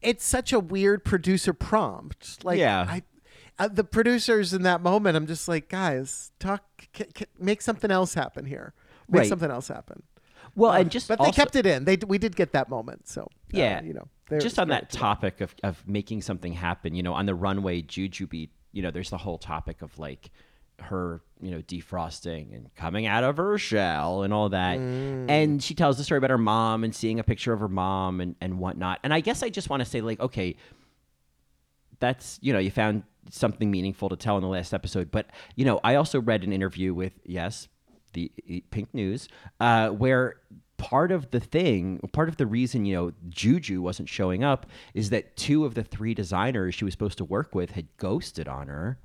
it's 0.00 0.24
such 0.24 0.52
a 0.52 0.60
weird 0.60 1.04
producer 1.04 1.52
prompt. 1.52 2.44
Like, 2.44 2.58
Yeah. 2.60 2.86
I, 2.88 3.02
uh, 3.58 3.66
the 3.66 3.82
producers 3.82 4.54
in 4.54 4.62
that 4.62 4.80
moment, 4.80 5.16
I'm 5.16 5.26
just 5.26 5.48
like, 5.48 5.68
guys, 5.68 6.30
talk, 6.38 6.62
c- 6.96 7.06
c- 7.16 7.24
make 7.40 7.60
something 7.60 7.90
else 7.90 8.14
happen 8.14 8.44
here. 8.46 8.72
Make 9.08 9.20
Right. 9.22 9.28
something 9.28 9.50
else 9.50 9.66
happen. 9.66 10.04
Well, 10.54 10.72
and 10.72 10.90
just 10.90 11.08
But 11.08 11.20
they 11.20 11.30
kept 11.30 11.56
it 11.56 11.66
in. 11.66 11.84
They 11.84 11.96
we 12.06 12.18
did 12.18 12.36
get 12.36 12.52
that 12.52 12.68
moment. 12.68 13.08
So 13.08 13.22
uh, 13.22 13.26
Yeah. 13.50 13.82
you 13.82 13.94
know. 13.94 14.08
Just 14.40 14.58
on 14.58 14.68
that 14.68 14.90
topic 14.90 15.40
of, 15.40 15.54
of 15.62 15.82
making 15.88 16.20
something 16.20 16.52
happen, 16.52 16.94
you 16.94 17.02
know, 17.02 17.14
on 17.14 17.24
the 17.24 17.34
runway, 17.34 17.80
Jujubee, 17.80 18.50
you 18.72 18.82
know, 18.82 18.90
there's 18.90 19.08
the 19.08 19.16
whole 19.16 19.38
topic 19.38 19.80
of 19.80 19.98
like 19.98 20.30
her, 20.80 21.22
you 21.40 21.50
know, 21.50 21.62
defrosting 21.62 22.54
and 22.54 22.72
coming 22.74 23.06
out 23.06 23.24
of 23.24 23.38
her 23.38 23.56
shell 23.56 24.24
and 24.24 24.34
all 24.34 24.50
that. 24.50 24.78
Mm. 24.78 25.30
And 25.30 25.62
she 25.62 25.74
tells 25.74 25.96
the 25.96 26.04
story 26.04 26.18
about 26.18 26.28
her 26.28 26.36
mom 26.36 26.84
and 26.84 26.94
seeing 26.94 27.18
a 27.18 27.24
picture 27.24 27.54
of 27.54 27.60
her 27.60 27.68
mom 27.68 28.20
and, 28.20 28.36
and 28.42 28.58
whatnot. 28.58 29.00
And 29.02 29.14
I 29.14 29.20
guess 29.20 29.42
I 29.42 29.48
just 29.48 29.70
want 29.70 29.80
to 29.80 29.88
say, 29.88 30.02
like, 30.02 30.20
okay, 30.20 30.56
that's 32.00 32.38
you 32.42 32.52
know 32.52 32.58
you 32.58 32.70
found 32.70 33.02
something 33.30 33.70
meaningful 33.70 34.08
to 34.08 34.16
tell 34.16 34.36
in 34.36 34.42
the 34.42 34.48
last 34.48 34.72
episode 34.72 35.10
but 35.10 35.26
you 35.56 35.64
know 35.64 35.80
i 35.84 35.94
also 35.94 36.20
read 36.20 36.44
an 36.44 36.52
interview 36.52 36.94
with 36.94 37.12
yes 37.24 37.68
the 38.12 38.30
pink 38.70 38.92
news 38.94 39.28
uh, 39.60 39.88
where 39.90 40.36
part 40.76 41.10
of 41.10 41.30
the 41.32 41.40
thing 41.40 41.98
part 42.12 42.28
of 42.28 42.36
the 42.36 42.46
reason 42.46 42.84
you 42.84 42.94
know 42.94 43.12
juju 43.28 43.82
wasn't 43.82 44.08
showing 44.08 44.44
up 44.44 44.64
is 44.94 45.10
that 45.10 45.36
two 45.36 45.64
of 45.64 45.74
the 45.74 45.82
three 45.82 46.14
designers 46.14 46.72
she 46.74 46.84
was 46.84 46.94
supposed 46.94 47.18
to 47.18 47.24
work 47.24 47.52
with 47.54 47.72
had 47.72 47.88
ghosted 47.96 48.46
on 48.46 48.68
her 48.68 48.96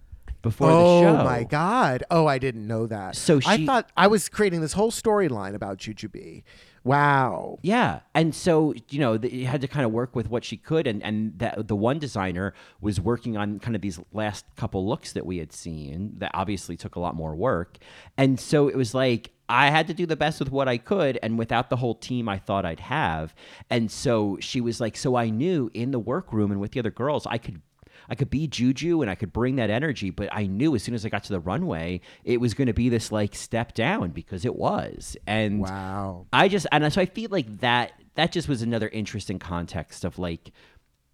before 0.44 0.70
oh 0.70 0.96
the 0.96 1.02
show 1.02 1.20
Oh 1.22 1.24
my 1.24 1.44
god! 1.44 2.04
Oh, 2.12 2.28
I 2.28 2.38
didn't 2.38 2.68
know 2.68 2.86
that. 2.88 3.16
So 3.16 3.40
I 3.46 3.66
thought 3.66 3.90
I 3.96 4.08
was 4.08 4.28
creating 4.30 4.60
this 4.62 4.74
whole 4.74 4.92
storyline 4.92 5.56
about 5.56 5.78
Jujubee. 5.78 6.44
Wow. 6.86 7.60
Yeah, 7.62 8.02
and 8.14 8.36
so 8.36 8.74
you 8.90 9.00
know, 9.00 9.16
the, 9.16 9.34
you 9.34 9.46
had 9.46 9.62
to 9.62 9.70
kind 9.70 9.86
of 9.86 9.94
work 9.94 10.18
with 10.18 10.30
what 10.30 10.44
she 10.44 10.58
could, 10.58 10.86
and 10.86 11.02
and 11.02 11.40
that 11.40 11.70
the 11.70 11.78
one 11.78 11.98
designer 11.98 12.54
was 12.82 13.00
working 13.00 13.38
on 13.38 13.60
kind 13.60 13.74
of 13.76 13.82
these 13.82 14.02
last 14.12 14.46
couple 14.58 14.86
looks 14.86 15.14
that 15.14 15.26
we 15.26 15.38
had 15.38 15.54
seen 15.54 16.16
that 16.18 16.32
obviously 16.34 16.76
took 16.76 16.98
a 16.98 17.00
lot 17.00 17.16
more 17.16 17.36
work, 17.36 17.78
and 18.18 18.38
so 18.38 18.68
it 18.68 18.76
was 18.76 18.94
like 18.94 19.32
I 19.48 19.70
had 19.70 19.88
to 19.88 19.94
do 19.94 20.06
the 20.06 20.18
best 20.18 20.40
with 20.42 20.52
what 20.52 20.68
I 20.68 20.78
could, 20.78 21.18
and 21.24 21.40
without 21.40 21.70
the 21.70 21.78
whole 21.78 21.96
team 21.96 22.28
I 22.28 22.38
thought 22.38 22.66
I'd 22.66 22.82
have, 22.82 23.34
and 23.70 23.90
so 23.90 24.38
she 24.42 24.60
was 24.60 24.82
like, 24.82 24.98
so 24.98 25.16
I 25.16 25.30
knew 25.30 25.72
in 25.74 25.92
the 25.92 26.00
workroom 26.00 26.52
and 26.52 26.60
with 26.60 26.72
the 26.74 26.80
other 26.82 26.92
girls 26.92 27.26
I 27.26 27.38
could 27.38 27.62
I 28.10 28.16
could 28.16 28.30
be 28.30 28.48
Juju 28.48 29.02
and 29.02 29.10
I 29.10 29.16
could 29.16 29.34
bring 29.34 29.56
that 29.58 29.70
energy, 29.70 30.10
but 30.10 30.30
I 30.32 30.46
knew 30.46 30.76
as 30.76 30.84
soon 30.84 30.96
as 30.96 31.06
I 31.06 31.10
got 31.10 31.24
to 31.26 31.34
the 31.34 31.40
runway, 31.40 32.02
it 32.24 32.40
was 32.40 32.54
going 32.54 32.68
to 32.68 32.74
be 32.74 32.90
this 32.90 33.12
like 33.12 33.36
step 33.36 33.74
down 33.74 34.12
because 34.12 34.46
it 34.46 34.56
was. 34.56 35.18
And 35.26 35.62
Wow. 35.62 36.28
I 36.34 36.48
just 36.48 36.68
and 36.72 36.92
so 36.92 37.02
I 37.02 37.06
feel 37.06 37.30
like 37.30 37.60
that 37.60 37.94
that 38.16 38.32
just 38.32 38.48
was 38.48 38.62
another 38.62 38.90
interesting 38.90 39.40
context 39.40 40.04
of 40.06 40.20
like 40.20 40.52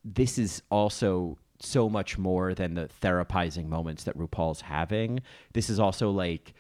this 0.04 0.38
is 0.38 0.62
also 0.70 1.38
so 1.62 1.90
much 1.90 2.18
more 2.18 2.54
than 2.54 2.74
the 2.74 2.90
therapizing 3.02 3.68
moments 3.68 4.06
that 4.06 4.18
RuPaul's 4.18 4.62
having. 4.62 5.20
This 5.54 5.70
is 5.70 5.80
also 5.80 6.10
like 6.10 6.54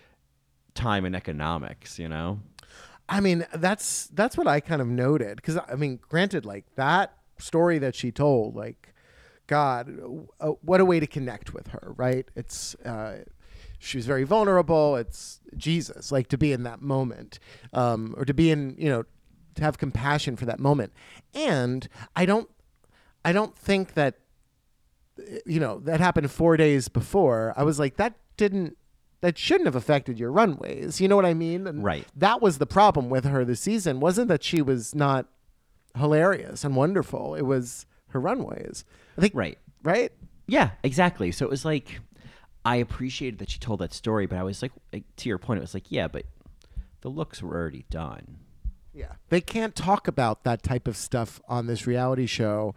time 0.75 1.05
and 1.05 1.15
economics, 1.15 1.97
you 1.99 2.07
know? 2.09 2.39
I 3.07 3.21
mean, 3.21 3.45
that's 3.55 4.07
that's 4.07 4.37
what 4.37 4.47
I 4.47 4.59
kind 4.59 4.81
of 4.81 4.87
noted 4.87 5.37
because 5.37 5.57
I 5.57 5.75
mean, 5.75 5.99
granted, 6.09 6.45
like 6.45 6.65
that 6.75 7.13
story 7.39 7.79
that 7.79 7.95
she 7.95 8.11
told, 8.11 8.55
like, 8.55 8.93
God, 9.49 9.99
uh, 10.39 10.49
what 10.61 10.79
a 10.79 10.85
way 10.85 10.99
to 10.99 11.07
connect 11.07 11.53
with 11.53 11.67
her, 11.69 11.93
right? 11.97 12.25
It's 12.35 12.75
uh, 12.85 13.23
she 13.79 13.97
was 13.97 14.05
very 14.05 14.23
vulnerable. 14.23 14.95
It's 14.95 15.41
Jesus, 15.57 16.11
like 16.11 16.27
to 16.29 16.37
be 16.37 16.51
in 16.51 16.63
that 16.63 16.81
moment, 16.81 17.39
um, 17.73 18.13
or 18.17 18.25
to 18.25 18.33
be 18.33 18.51
in, 18.51 18.75
you 18.77 18.89
know, 18.89 19.03
to 19.55 19.63
have 19.63 19.77
compassion 19.79 20.35
for 20.35 20.45
that 20.45 20.59
moment. 20.59 20.93
And 21.33 21.89
I 22.15 22.25
don't, 22.25 22.47
I 23.25 23.31
don't 23.33 23.57
think 23.57 23.95
that 23.95 24.19
you 25.45 25.59
know 25.59 25.79
that 25.79 25.99
happened 25.99 26.31
four 26.31 26.55
days 26.55 26.87
before 26.87 27.53
i 27.57 27.61
was 27.63 27.77
like 27.77 27.97
that 27.97 28.13
didn't 28.37 28.77
that 29.19 29.37
shouldn't 29.37 29.65
have 29.67 29.75
affected 29.75 30.17
your 30.17 30.31
runways 30.31 31.01
you 31.01 31.09
know 31.09 31.15
what 31.17 31.25
i 31.25 31.33
mean 31.33 31.67
and 31.67 31.83
Right. 31.83 32.07
that 32.15 32.41
was 32.41 32.57
the 32.57 32.65
problem 32.65 33.09
with 33.09 33.25
her 33.25 33.43
this 33.43 33.59
season 33.59 33.99
wasn't 33.99 34.29
that 34.29 34.43
she 34.45 34.61
was 34.61 34.95
not 34.95 35.25
hilarious 35.97 36.63
and 36.63 36.73
wonderful 36.73 37.35
it 37.35 37.41
was 37.41 37.85
her 38.09 38.19
runways 38.19 38.85
i 39.17 39.21
think 39.21 39.33
Right. 39.35 39.57
right 39.83 40.11
Yeah, 40.47 40.71
exactly. 40.83 41.31
So 41.31 41.45
it 41.45 41.49
was 41.51 41.63
like 41.65 41.99
I 42.65 42.75
appreciated 42.77 43.39
that 43.39 43.49
she 43.51 43.59
told 43.59 43.79
that 43.79 43.93
story, 43.93 44.25
but 44.25 44.37
I 44.37 44.43
was 44.43 44.61
like, 44.61 44.71
to 45.17 45.29
your 45.29 45.37
point, 45.37 45.59
it 45.59 45.61
was 45.61 45.73
like, 45.73 45.89
yeah, 45.91 46.07
but 46.07 46.25
the 47.01 47.09
looks 47.09 47.41
were 47.41 47.55
already 47.55 47.85
done. 47.89 48.39
Yeah. 48.93 49.13
They 49.29 49.39
can't 49.41 49.75
talk 49.75 50.07
about 50.07 50.43
that 50.43 50.61
type 50.63 50.87
of 50.87 50.97
stuff 50.97 51.39
on 51.47 51.67
this 51.67 51.87
reality 51.87 52.25
show. 52.25 52.73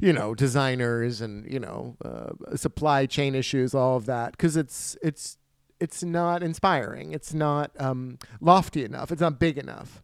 You 0.00 0.12
know, 0.12 0.32
designers 0.34 1.20
and 1.20 1.44
you 1.52 1.58
know, 1.58 1.96
uh, 2.04 2.56
supply 2.56 3.06
chain 3.06 3.34
issues, 3.34 3.74
all 3.74 3.96
of 3.96 4.06
that, 4.06 4.30
because 4.32 4.56
it's 4.56 4.96
it's 5.02 5.36
it's 5.80 6.02
not 6.04 6.42
inspiring. 6.42 7.12
It's 7.12 7.34
not 7.34 7.72
um, 7.80 8.18
lofty 8.40 8.84
enough. 8.84 9.10
It's 9.10 9.20
not 9.20 9.38
big 9.40 9.58
enough. 9.58 10.02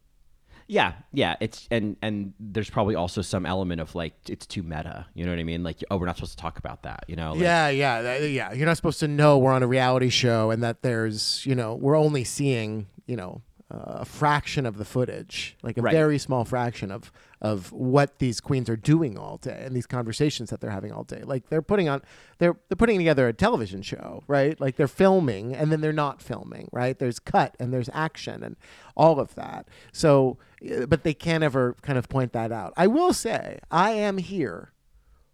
Yeah, 0.66 0.92
yeah. 1.12 1.36
It's 1.40 1.68
and 1.70 1.96
and 2.00 2.32
there's 2.40 2.70
probably 2.70 2.94
also 2.94 3.20
some 3.22 3.44
element 3.46 3.80
of 3.80 3.94
like 3.94 4.14
it's 4.28 4.46
too 4.46 4.62
meta. 4.62 5.06
You 5.14 5.24
know 5.24 5.32
what 5.32 5.38
I 5.38 5.44
mean? 5.44 5.62
Like, 5.62 5.82
oh, 5.90 5.96
we're 5.98 6.06
not 6.06 6.16
supposed 6.16 6.32
to 6.38 6.42
talk 6.42 6.58
about 6.58 6.82
that. 6.84 7.04
You 7.08 7.16
know? 7.16 7.32
Like, 7.32 7.42
yeah, 7.42 7.68
yeah, 7.68 8.02
that- 8.02 8.30
yeah. 8.30 8.52
You're 8.52 8.66
not 8.66 8.76
supposed 8.76 9.00
to 9.00 9.08
know 9.08 9.38
we're 9.38 9.52
on 9.52 9.62
a 9.62 9.66
reality 9.68 10.08
show 10.08 10.50
and 10.50 10.62
that 10.62 10.82
there's 10.82 11.44
you 11.46 11.54
know 11.54 11.74
we're 11.74 11.96
only 11.98 12.24
seeing 12.24 12.86
you 13.06 13.16
know 13.16 13.42
uh, 13.70 14.00
a 14.00 14.04
fraction 14.04 14.66
of 14.66 14.76
the 14.78 14.84
footage, 14.84 15.56
like 15.62 15.76
a 15.78 15.82
Right. 15.82 15.92
very 15.92 16.18
small 16.18 16.44
fraction 16.44 16.90
of 16.90 17.12
of 17.40 17.70
what 17.72 18.20
these 18.20 18.40
queens 18.40 18.70
are 18.70 18.76
doing 18.76 19.18
all 19.18 19.36
day 19.36 19.64
and 19.66 19.76
these 19.76 19.86
conversations 19.86 20.48
that 20.48 20.62
they're 20.62 20.70
having 20.70 20.92
all 20.92 21.04
day. 21.04 21.20
Like 21.24 21.48
they're 21.50 21.60
putting 21.62 21.90
on 21.90 22.00
they're 22.38 22.56
they're 22.68 22.76
putting 22.76 22.96
together 22.98 23.28
a 23.28 23.32
television 23.34 23.82
show, 23.82 24.22
right? 24.26 24.58
Like 24.58 24.76
they're 24.76 24.88
filming 24.88 25.54
and 25.54 25.70
then 25.70 25.80
they're 25.82 25.92
not 25.92 26.22
filming, 26.22 26.68
right? 26.72 26.98
There's 26.98 27.18
cut 27.18 27.54
and 27.60 27.70
there's 27.72 27.90
action 27.92 28.42
and 28.42 28.56
all 28.96 29.18
of 29.20 29.34
that. 29.34 29.68
So, 29.92 30.38
Uh, 30.70 30.86
but 30.86 31.04
they 31.04 31.14
can't 31.14 31.44
ever 31.44 31.76
kind 31.82 31.98
of 31.98 32.08
point 32.08 32.32
that 32.32 32.52
out. 32.52 32.72
I 32.76 32.86
will 32.86 33.12
say, 33.12 33.58
I 33.70 33.90
am 33.90 34.18
here 34.18 34.72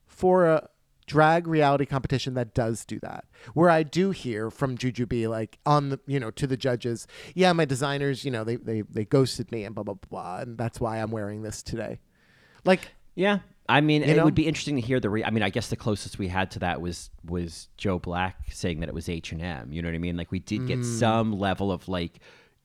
for 0.06 0.46
a 0.46 0.68
drag 1.06 1.48
reality 1.48 1.84
competition 1.84 2.34
that 2.34 2.54
does 2.54 2.84
do 2.84 3.00
that 3.00 3.24
where 3.54 3.68
i 3.68 3.82
do 3.82 4.12
hear 4.12 4.48
from 4.48 4.78
jujubee 4.78 5.28
like 5.28 5.58
on 5.66 5.88
the 5.88 5.98
you 6.06 6.20
know 6.20 6.30
to 6.30 6.46
the 6.46 6.56
judges 6.56 7.08
yeah 7.34 7.52
my 7.52 7.64
designers 7.64 8.24
you 8.24 8.30
know 8.30 8.44
they 8.44 8.54
they, 8.54 8.82
they 8.82 9.04
ghosted 9.04 9.50
me 9.50 9.64
and 9.64 9.74
blah 9.74 9.82
blah 9.82 9.94
blah 10.08 10.38
and 10.38 10.56
that's 10.56 10.78
why 10.78 10.98
i'm 10.98 11.10
wearing 11.10 11.42
this 11.42 11.64
today 11.64 11.98
like 12.64 12.92
Yeah. 13.14 13.40
I 13.68 13.80
mean, 13.80 14.02
it 14.02 14.16
know? 14.16 14.24
would 14.24 14.34
be 14.34 14.48
interesting 14.48 14.76
to 14.76 14.82
hear 14.82 14.98
the. 14.98 15.10
Re- 15.10 15.24
I 15.24 15.30
mean, 15.30 15.44
I 15.44 15.50
guess 15.50 15.68
the 15.68 15.76
closest 15.76 16.18
we 16.18 16.26
had 16.26 16.50
to 16.52 16.58
that 16.60 16.80
was 16.80 17.10
was 17.24 17.68
Joe 17.76 17.98
Black 18.00 18.36
saying 18.50 18.80
that 18.80 18.88
it 18.88 18.94
was 18.94 19.08
H 19.08 19.30
and 19.30 19.40
M. 19.40 19.72
You 19.72 19.80
know 19.82 19.88
what 19.88 19.94
I 19.94 19.98
mean? 19.98 20.16
Like 20.16 20.32
we 20.32 20.40
did 20.40 20.66
get 20.66 20.80
mm. 20.80 20.84
some 20.84 21.32
level 21.32 21.70
of 21.70 21.86
like, 21.86 22.18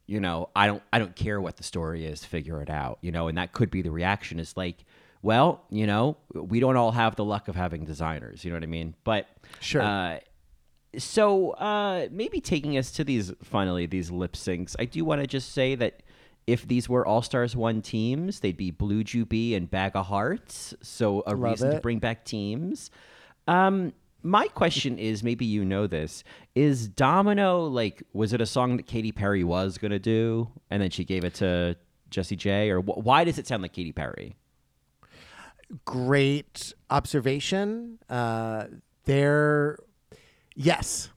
you 0.07 0.19
know, 0.19 0.49
I 0.55 0.67
don't 0.67 0.83
I 0.93 0.99
don't 0.99 1.15
care 1.15 1.39
what 1.41 1.57
the 1.57 1.63
story 1.63 2.05
is, 2.05 2.23
figure 2.23 2.61
it 2.61 2.69
out. 2.69 2.99
You 3.01 3.11
know, 3.11 3.27
and 3.27 3.37
that 3.37 3.53
could 3.53 3.71
be 3.71 3.81
the 3.81 3.91
reaction 3.91 4.39
is 4.39 4.55
like, 4.55 4.85
well, 5.21 5.63
you 5.69 5.87
know, 5.87 6.17
we 6.33 6.59
don't 6.59 6.77
all 6.77 6.91
have 6.91 7.15
the 7.15 7.25
luck 7.25 7.47
of 7.47 7.55
having 7.55 7.85
designers. 7.85 8.43
You 8.43 8.51
know 8.51 8.57
what 8.57 8.63
I 8.63 8.67
mean? 8.67 8.95
But 9.03 9.27
Sure. 9.59 9.81
Uh, 9.81 10.19
so 10.97 11.51
uh, 11.51 12.07
maybe 12.11 12.39
taking 12.39 12.77
us 12.77 12.91
to 12.91 13.03
these 13.03 13.33
finally 13.43 13.85
these 13.85 14.11
lip 14.11 14.33
syncs, 14.33 14.75
I 14.79 14.85
do 14.85 15.03
want 15.03 15.21
to 15.21 15.27
just 15.27 15.51
say 15.51 15.75
that 15.75 16.03
if 16.47 16.67
these 16.67 16.87
were 16.87 17.05
All 17.05 17.21
Stars 17.21 17.55
One 17.55 17.81
teams, 17.81 18.39
they'd 18.39 18.55
be 18.55 18.71
Blue 18.71 19.03
Jubee 19.03 19.55
and 19.55 19.69
Bag 19.69 19.95
of 19.95 20.05
Hearts. 20.05 20.73
So 20.81 21.23
a 21.25 21.31
Love 21.31 21.39
reason 21.39 21.71
to 21.71 21.79
bring 21.79 21.99
back 21.99 22.23
teams. 22.23 22.91
Um, 23.47 23.93
my 24.25 24.47
question 24.47 24.97
is, 24.97 25.23
maybe 25.23 25.45
you 25.45 25.63
know 25.63 25.87
this: 25.87 26.23
Is 26.55 26.87
Domino 26.87 27.65
like? 27.67 28.03
Was 28.13 28.33
it 28.33 28.41
a 28.41 28.45
song 28.45 28.77
that 28.77 28.87
Katy 28.87 29.11
Perry 29.11 29.43
was 29.43 29.77
gonna 29.77 29.99
do, 29.99 30.49
and 30.69 30.81
then 30.81 30.89
she 30.89 31.05
gave 31.05 31.23
it 31.23 31.35
to 31.35 31.77
Jessie 32.09 32.35
J, 32.35 32.69
or 32.71 32.81
wh- 32.81 32.97
why 33.05 33.23
does 33.23 33.37
it 33.37 33.47
sound 33.47 33.61
like 33.61 33.73
Katy 33.73 33.91
Perry? 33.91 34.35
great 35.83 36.73
observation 36.91 37.97
uh 38.09 38.65
there 39.05 39.79
yes 40.55 41.09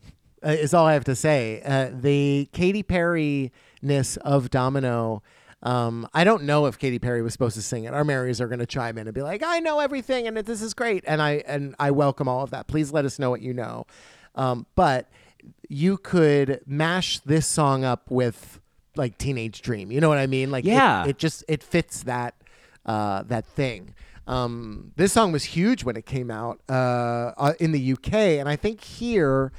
uh, 0.44 0.48
is 0.48 0.72
all 0.72 0.86
i 0.86 0.94
have 0.94 1.04
to 1.04 1.14
say 1.14 1.61
uh, 1.66 1.90
the 1.92 2.48
Katy 2.52 2.82
Perry 2.82 3.52
ness 3.82 4.16
of 4.18 4.48
domino 4.48 5.22
um, 5.62 6.06
I 6.14 6.24
don't 6.24 6.44
know 6.44 6.66
if 6.66 6.78
Katy 6.78 6.98
Perry 6.98 7.20
was 7.22 7.32
supposed 7.32 7.56
to 7.56 7.62
sing 7.62 7.84
it. 7.84 7.92
Our 7.94 8.04
Marys 8.04 8.40
are 8.40 8.46
going 8.48 8.61
to 8.61 8.66
chime 8.66 8.96
in 8.98 9.06
and 9.09 9.14
be 9.14 9.22
like, 9.22 9.42
"I 9.44 9.59
know 9.61 9.80
everything, 9.80 10.26
and 10.28 10.36
this 10.36 10.62
is 10.62 10.72
great," 10.74 11.02
and 11.06 11.20
I 11.20 11.42
and 11.46 11.74
I 11.78 11.90
welcome 11.90 12.28
all 12.28 12.42
of 12.44 12.50
that. 12.50 12.66
Please 12.68 12.92
let 12.92 13.04
us 13.04 13.18
know 13.18 13.30
what 13.30 13.42
you 13.42 13.52
know. 13.52 13.86
Um, 14.34 14.66
but 14.76 15.09
you 15.68 15.96
could 15.96 16.61
mash 16.66 17.18
this 17.20 17.46
song 17.46 17.84
up 17.84 18.11
with 18.11 18.61
like 18.96 19.18
Teenage 19.18 19.62
Dream. 19.62 19.90
You 19.90 20.00
know 20.00 20.09
what 20.09 20.18
I 20.18 20.26
mean? 20.26 20.50
Like, 20.50 20.64
Yeah. 20.64 21.06
it, 21.06 21.18
just 21.18 21.44
it 21.48 21.62
fits 21.62 22.02
that 22.04 22.34
uh, 22.86 23.22
that 23.24 23.46
thing. 23.46 23.94
Um, 24.26 24.92
this 24.96 25.12
song 25.12 25.32
was 25.32 25.42
huge 25.44 25.84
when 25.84 25.96
it 25.96 26.04
came 26.06 26.30
out 26.30 26.61
uh, 26.68 27.32
uh, 27.36 27.52
in 27.59 27.72
the 27.72 27.92
UK, 27.94 28.12
and 28.38 28.48
I 28.48 28.56
think 28.56 28.82
here 28.84 29.52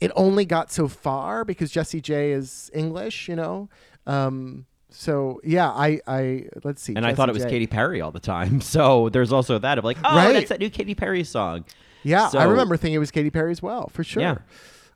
it 0.00 0.10
only 0.16 0.44
got 0.44 0.72
so 0.72 0.88
far 0.88 1.44
because 1.44 1.70
Jessie 1.70 2.00
J 2.00 2.32
is 2.32 2.70
English. 2.74 3.28
You 3.28 3.36
know. 3.36 3.68
Um, 4.06 4.66
so 4.96 5.40
yeah, 5.44 5.68
I 5.70 6.00
I 6.06 6.46
let's 6.64 6.80
see. 6.82 6.94
And 6.94 7.04
I 7.04 7.14
thought 7.14 7.28
it 7.28 7.34
was 7.34 7.42
J. 7.44 7.50
Katy 7.50 7.66
Perry 7.66 8.00
all 8.00 8.12
the 8.12 8.20
time. 8.20 8.60
So 8.74 9.08
there's 9.10 9.32
also 9.32 9.58
that 9.58 9.78
of 9.78 9.84
like, 9.84 9.98
oh, 10.04 10.16
Right. 10.16 10.32
that's 10.32 10.48
that 10.48 10.60
new 10.60 10.70
Katy 10.70 10.94
Perry 10.94 11.24
song. 11.24 11.64
Yeah, 12.02 12.30
I 12.34 12.44
remember 12.44 12.76
thinking 12.76 12.94
it 12.94 12.98
was 12.98 13.10
Katy 13.10 13.30
Perry 13.30 13.50
as 13.50 13.62
well, 13.62 13.88
for 13.88 14.04
sure. 14.04 14.22
Yeah. 14.22 14.36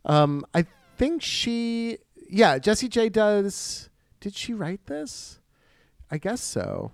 Um, 0.05 0.45
I 0.55 0.67
think 0.99 1.23
she, 1.23 1.99
yeah, 2.29 2.59
Jessie 2.59 2.89
J 2.89 3.09
does. 3.09 3.89
Did 4.21 4.35
she 4.35 4.53
write 4.53 4.87
this? 4.87 5.39
I 6.11 6.19
guess 6.19 6.41
so. 6.43 6.93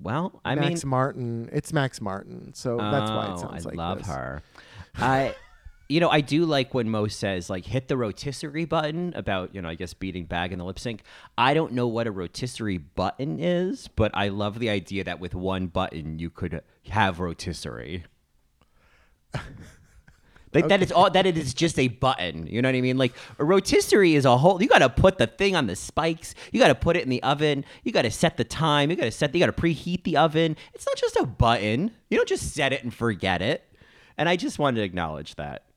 Well, 0.00 0.40
I 0.44 0.54
Max 0.54 0.64
mean, 0.64 0.70
Max 0.72 0.84
Martin. 0.84 1.50
It's 1.52 1.72
Max 1.72 2.00
Martin, 2.00 2.52
so 2.54 2.76
that's 2.76 3.10
why 3.10 3.26
Oh, 3.28 3.34
it 3.34 3.38
sounds 3.40 3.66
I 3.66 3.68
like 3.70 3.76
love 3.78 3.98
this. 3.98 4.06
her. 4.06 4.42
I, 4.96 5.34
you 5.88 6.00
know, 6.00 6.10
I 6.10 6.20
do 6.20 6.44
like 6.44 6.74
when 6.74 6.90
Mo 6.90 7.06
says 7.06 7.48
like 7.48 7.64
hit 7.64 7.88
the 7.88 7.96
rotisserie 7.96 8.66
button 8.66 9.12
about 9.16 9.54
you 9.54 9.62
know 9.62 9.68
I 9.68 9.74
guess 9.74 9.94
beating 9.94 10.26
Bag 10.26 10.52
in 10.52 10.58
the 10.58 10.64
lip 10.64 10.78
sync. 10.78 11.02
I 11.36 11.54
don't 11.54 11.72
know 11.72 11.86
what 11.86 12.06
a 12.06 12.10
rotisserie 12.10 12.78
button 12.78 13.38
is, 13.40 13.88
but 13.88 14.10
I 14.14 14.28
love 14.28 14.58
the 14.58 14.68
idea 14.68 15.04
that 15.04 15.18
with 15.18 15.34
one 15.34 15.68
button 15.68 16.18
you 16.18 16.30
could 16.30 16.62
have 16.90 17.20
rotisserie. 17.20 18.04
Like 20.54 20.68
that 20.68 20.82
is 20.82 20.90
all 20.90 21.10
that 21.10 21.26
it 21.26 21.36
is 21.36 21.52
just 21.52 21.78
a 21.78 21.88
button. 21.88 22.46
You 22.46 22.62
know 22.62 22.68
what 22.68 22.76
I 22.76 22.80
mean? 22.80 22.96
Like 22.96 23.12
a 23.38 23.44
rotisserie 23.44 24.14
is 24.14 24.24
a 24.24 24.36
whole. 24.38 24.62
You 24.62 24.66
got 24.68 24.78
to 24.78 24.88
put 24.88 25.18
the 25.18 25.26
thing 25.26 25.54
on 25.54 25.66
the 25.66 25.76
spikes. 25.76 26.34
You 26.52 26.58
got 26.58 26.68
to 26.68 26.74
put 26.74 26.96
it 26.96 27.02
in 27.02 27.10
the 27.10 27.22
oven. 27.22 27.66
You 27.84 27.92
got 27.92 28.02
to 28.02 28.10
set 28.10 28.38
the 28.38 28.44
time. 28.44 28.90
You 28.90 28.96
got 28.96 29.04
to 29.04 29.10
set. 29.10 29.34
You 29.34 29.40
got 29.40 29.54
to 29.54 29.60
preheat 29.60 30.04
the 30.04 30.16
oven. 30.16 30.56
It's 30.72 30.86
not 30.86 30.96
just 30.96 31.16
a 31.16 31.26
button. 31.26 31.90
You 32.08 32.16
don't 32.16 32.28
just 32.28 32.54
set 32.54 32.72
it 32.72 32.82
and 32.82 32.92
forget 32.92 33.42
it. 33.42 33.62
And 34.16 34.26
I 34.28 34.36
just 34.36 34.58
wanted 34.58 34.78
to 34.78 34.84
acknowledge 34.84 35.34
that. 35.36 35.67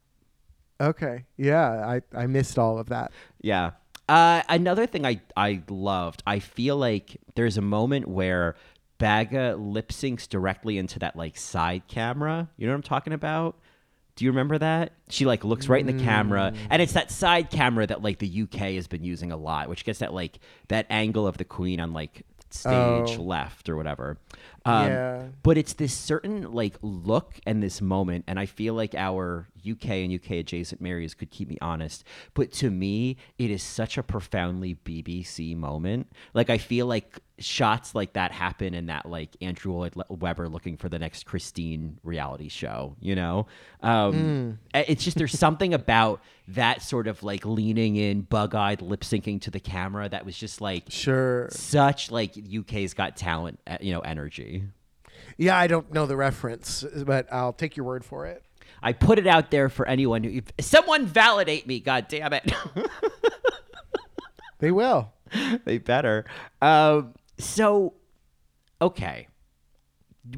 Okay, 0.81 1.25
yeah, 1.37 1.69
I 1.87 2.01
I 2.23 2.25
missed 2.27 2.57
all 2.57 2.79
of 2.79 2.89
that. 2.89 3.11
Yeah. 3.41 3.71
Uh, 4.09 4.41
another 4.49 4.85
thing 4.87 5.05
I 5.05 5.21
I 5.37 5.61
loved. 5.69 6.23
I 6.27 6.39
feel 6.39 6.75
like 6.77 7.17
there's 7.35 7.57
a 7.57 7.61
moment 7.61 8.07
where 8.07 8.55
Baga 8.97 9.55
lip 9.57 9.89
syncs 9.89 10.27
directly 10.27 10.77
into 10.77 10.99
that 10.99 11.15
like 11.15 11.37
side 11.37 11.83
camera. 11.87 12.49
You 12.57 12.67
know 12.67 12.73
what 12.73 12.77
I'm 12.77 12.83
talking 12.83 13.13
about? 13.13 13.57
Do 14.15 14.25
you 14.25 14.31
remember 14.31 14.57
that? 14.57 14.91
She 15.09 15.25
like 15.25 15.43
looks 15.45 15.69
right 15.69 15.87
in 15.87 15.97
the 15.97 16.03
camera, 16.03 16.53
and 16.69 16.81
it's 16.81 16.93
that 16.93 17.11
side 17.11 17.49
camera 17.51 17.87
that 17.87 18.01
like 18.01 18.19
the 18.19 18.41
UK 18.43 18.73
has 18.75 18.87
been 18.87 19.03
using 19.03 19.31
a 19.31 19.37
lot, 19.37 19.69
which 19.69 19.85
gets 19.85 19.99
that 19.99 20.13
like 20.13 20.39
that 20.67 20.85
angle 20.89 21.25
of 21.27 21.37
the 21.37 21.45
queen 21.45 21.79
on 21.79 21.93
like 21.93 22.23
stage 22.49 23.17
Oh. 23.17 23.21
left 23.23 23.69
or 23.69 23.77
whatever. 23.77 24.17
Um, 24.65 24.87
Yeah. 24.87 25.23
But 25.43 25.57
it's 25.57 25.73
this 25.73 25.93
certain 25.93 26.51
like 26.51 26.77
look 26.81 27.39
and 27.45 27.61
this 27.63 27.81
moment, 27.81 28.25
and 28.27 28.39
I 28.39 28.45
feel 28.45 28.73
like 28.73 28.93
our 28.95 29.47
UK 29.69 29.89
and 29.89 30.13
UK 30.13 30.31
adjacent 30.31 30.81
Marys 30.81 31.13
could 31.13 31.29
keep 31.31 31.47
me 31.49 31.57
honest. 31.61 32.03
But 32.33 32.51
to 32.53 32.69
me, 32.69 33.17
it 33.37 33.49
is 33.51 33.61
such 33.63 33.97
a 33.97 34.03
profoundly 34.03 34.75
BBC 34.85 35.55
moment. 35.55 36.11
Like 36.33 36.49
I 36.49 36.57
feel 36.57 36.85
like 36.87 37.19
shots 37.39 37.95
like 37.95 38.13
that 38.13 38.31
happen 38.31 38.73
in 38.75 38.85
that 38.87 39.07
like 39.07 39.35
Andrew 39.41 39.73
Lloyd 39.73 39.93
Webber 40.09 40.47
looking 40.47 40.77
for 40.77 40.89
the 40.89 40.99
next 40.99 41.25
Christine 41.25 41.97
reality 42.03 42.49
show. 42.49 42.95
You 42.99 43.15
know, 43.15 43.47
um, 43.81 44.59
it's 44.73 45.03
just 45.03 45.17
there's 45.17 45.37
something 45.37 45.73
about 45.73 46.21
that 46.49 46.81
sort 46.81 47.07
of 47.07 47.23
like 47.23 47.45
leaning 47.45 47.95
in, 47.95 48.21
bug-eyed 48.21 48.81
lip 48.81 49.01
syncing 49.01 49.39
to 49.41 49.51
the 49.51 49.59
camera 49.59 50.09
that 50.09 50.25
was 50.25 50.37
just 50.37 50.59
like 50.59 50.83
Sure. 50.89 51.47
such 51.51 52.11
like 52.11 52.33
UK's 52.35 52.93
Got 52.93 53.15
Talent, 53.15 53.59
uh, 53.67 53.77
you 53.79 53.93
know, 53.93 54.01
energy. 54.01 54.50
Yeah, 55.37 55.57
I 55.57 55.67
don't 55.67 55.91
know 55.93 56.05
the 56.05 56.17
reference, 56.17 56.83
but 57.05 57.31
I'll 57.31 57.53
take 57.53 57.77
your 57.77 57.85
word 57.85 58.05
for 58.05 58.25
it. 58.25 58.43
I 58.83 58.93
put 58.93 59.19
it 59.19 59.27
out 59.27 59.51
there 59.51 59.69
for 59.69 59.87
anyone 59.87 60.23
who, 60.23 60.31
if 60.31 60.45
someone 60.59 61.05
validate 61.05 61.67
me, 61.67 61.79
god 61.79 62.07
damn 62.07 62.33
it. 62.33 62.51
They 64.61 64.71
will. 64.71 65.11
they 65.65 65.79
better. 65.79 66.23
Um, 66.61 67.15
so, 67.37 67.95
okay. 68.81 69.27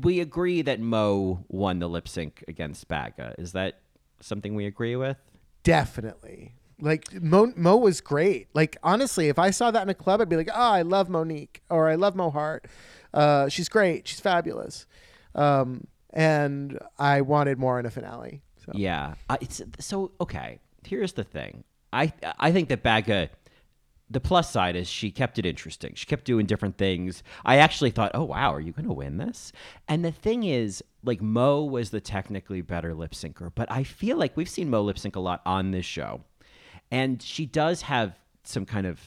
We 0.01 0.21
agree 0.21 0.61
that 0.63 0.79
Mo 0.79 1.45
won 1.49 1.79
the 1.79 1.89
lip 1.89 2.07
sync 2.07 2.43
against 2.47 2.87
Baga. 2.87 3.35
Is 3.37 3.51
that 3.51 3.81
something 4.21 4.55
we 4.55 4.65
agree 4.65 4.95
with? 4.95 5.17
Definitely. 5.63 6.55
Like 6.79 7.21
Mo, 7.21 7.53
Mo 7.55 7.77
was 7.77 8.01
great. 8.01 8.47
Like 8.53 8.77
honestly, 8.83 9.29
if 9.29 9.39
I 9.39 9.51
saw 9.51 9.71
that 9.71 9.83
in 9.83 9.89
a 9.89 9.93
club, 9.93 10.21
I'd 10.21 10.29
be 10.29 10.35
like, 10.35 10.49
"Oh, 10.53 10.71
I 10.71 10.81
love 10.81 11.09
Monique," 11.09 11.61
or 11.69 11.89
"I 11.89 11.95
love 11.95 12.15
Mo 12.15 12.29
Heart. 12.29 12.67
Uh, 13.13 13.49
she's 13.49 13.69
great. 13.69 14.07
She's 14.07 14.19
fabulous." 14.19 14.85
Um, 15.35 15.87
and 16.11 16.79
I 16.99 17.21
wanted 17.21 17.57
more 17.57 17.79
in 17.79 17.85
a 17.85 17.91
finale. 17.91 18.41
So. 18.65 18.71
Yeah. 18.75 19.15
Uh, 19.29 19.37
it's 19.41 19.61
so 19.79 20.11
okay. 20.21 20.59
Here's 20.85 21.13
the 21.13 21.23
thing. 21.23 21.63
I 21.91 22.11
I 22.39 22.51
think 22.51 22.69
that 22.69 22.83
Baga 22.83 23.29
the 24.09 24.19
plus 24.19 24.51
side 24.51 24.75
is 24.75 24.87
she 24.87 25.09
kept 25.11 25.39
it 25.39 25.45
interesting. 25.45 25.93
She 25.95 26.05
kept 26.05 26.25
doing 26.25 26.45
different 26.45 26.77
things. 26.77 27.23
I 27.45 27.57
actually 27.57 27.91
thought, 27.91 28.11
"Oh 28.13 28.23
wow, 28.23 28.53
are 28.53 28.59
you 28.59 28.71
going 28.71 28.87
to 28.87 28.93
win 28.93 29.17
this?" 29.17 29.51
And 29.87 30.05
the 30.05 30.11
thing 30.11 30.43
is, 30.43 30.83
like 31.03 31.21
Mo 31.21 31.63
was 31.63 31.89
the 31.89 31.99
technically 31.99 32.61
better 32.61 32.93
lip 32.93 33.11
syncer, 33.11 33.51
but 33.53 33.71
I 33.71 33.83
feel 33.83 34.17
like 34.17 34.37
we've 34.37 34.49
seen 34.49 34.69
Mo 34.69 34.81
lip 34.81 34.99
sync 34.99 35.15
a 35.15 35.19
lot 35.19 35.41
on 35.45 35.71
this 35.71 35.85
show. 35.85 36.21
And 36.91 37.21
she 37.21 37.45
does 37.45 37.81
have 37.83 38.17
some 38.43 38.65
kind 38.65 38.85
of 38.85 38.99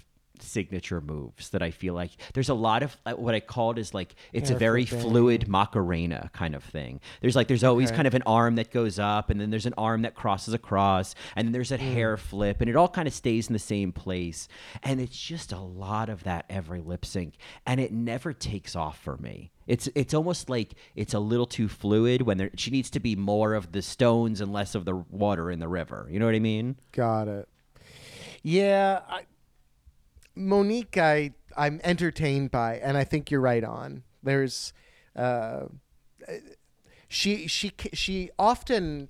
signature 0.42 1.00
moves 1.00 1.50
that 1.50 1.62
I 1.62 1.70
feel 1.70 1.94
like 1.94 2.10
there's 2.34 2.48
a 2.48 2.54
lot 2.54 2.82
of 2.82 2.96
uh, 3.06 3.14
what 3.14 3.34
I 3.34 3.40
called 3.40 3.78
is 3.78 3.94
like 3.94 4.14
it's 4.32 4.50
a 4.50 4.54
very 4.54 4.84
flipping. 4.84 5.10
fluid 5.10 5.48
Macarena 5.48 6.30
kind 6.32 6.54
of 6.54 6.64
thing. 6.64 7.00
There's 7.20 7.36
like 7.36 7.48
there's 7.48 7.64
always 7.64 7.90
kind 7.90 8.06
of 8.06 8.14
an 8.14 8.22
arm 8.26 8.56
that 8.56 8.70
goes 8.70 8.98
up 8.98 9.30
and 9.30 9.40
then 9.40 9.50
there's 9.50 9.66
an 9.66 9.74
arm 9.78 10.02
that 10.02 10.14
crosses 10.14 10.54
across 10.54 11.14
and 11.34 11.46
then 11.46 11.52
there's 11.52 11.72
a 11.72 11.76
hair 11.76 12.16
flip 12.16 12.60
and 12.60 12.70
it 12.70 12.76
all 12.76 12.88
kind 12.88 13.08
of 13.08 13.14
stays 13.14 13.48
in 13.48 13.52
the 13.52 13.58
same 13.58 13.92
place 13.92 14.48
and 14.82 15.00
it's 15.00 15.18
just 15.18 15.52
a 15.52 15.58
lot 15.58 16.08
of 16.08 16.24
that 16.24 16.44
every 16.50 16.80
lip 16.80 17.04
sync 17.04 17.34
and 17.66 17.80
it 17.80 17.92
never 17.92 18.32
takes 18.32 18.76
off 18.76 18.98
for 18.98 19.16
me. 19.16 19.52
It's 19.66 19.88
it's 19.94 20.14
almost 20.14 20.48
like 20.48 20.74
it's 20.94 21.14
a 21.14 21.18
little 21.18 21.46
too 21.46 21.68
fluid 21.68 22.22
when 22.22 22.38
there 22.38 22.50
she 22.56 22.70
needs 22.70 22.90
to 22.90 23.00
be 23.00 23.16
more 23.16 23.54
of 23.54 23.72
the 23.72 23.82
stones 23.82 24.40
and 24.40 24.52
less 24.52 24.74
of 24.74 24.84
the 24.84 24.94
water 24.94 25.50
in 25.50 25.58
the 25.58 25.68
river. 25.68 26.06
You 26.10 26.20
know 26.20 26.26
what 26.26 26.34
I 26.34 26.40
mean? 26.40 26.76
Got 26.92 27.28
it. 27.28 27.48
Yeah, 28.48 29.00
I, 29.08 29.22
Monique, 30.36 30.96
I 30.98 31.32
I'm 31.56 31.80
entertained 31.82 32.52
by, 32.52 32.76
and 32.76 32.96
I 32.96 33.02
think 33.02 33.28
you're 33.28 33.40
right 33.40 33.64
on. 33.64 34.04
There's, 34.22 34.72
uh, 35.16 35.62
she 37.08 37.48
she 37.48 37.72
she 37.92 38.30
often 38.38 39.08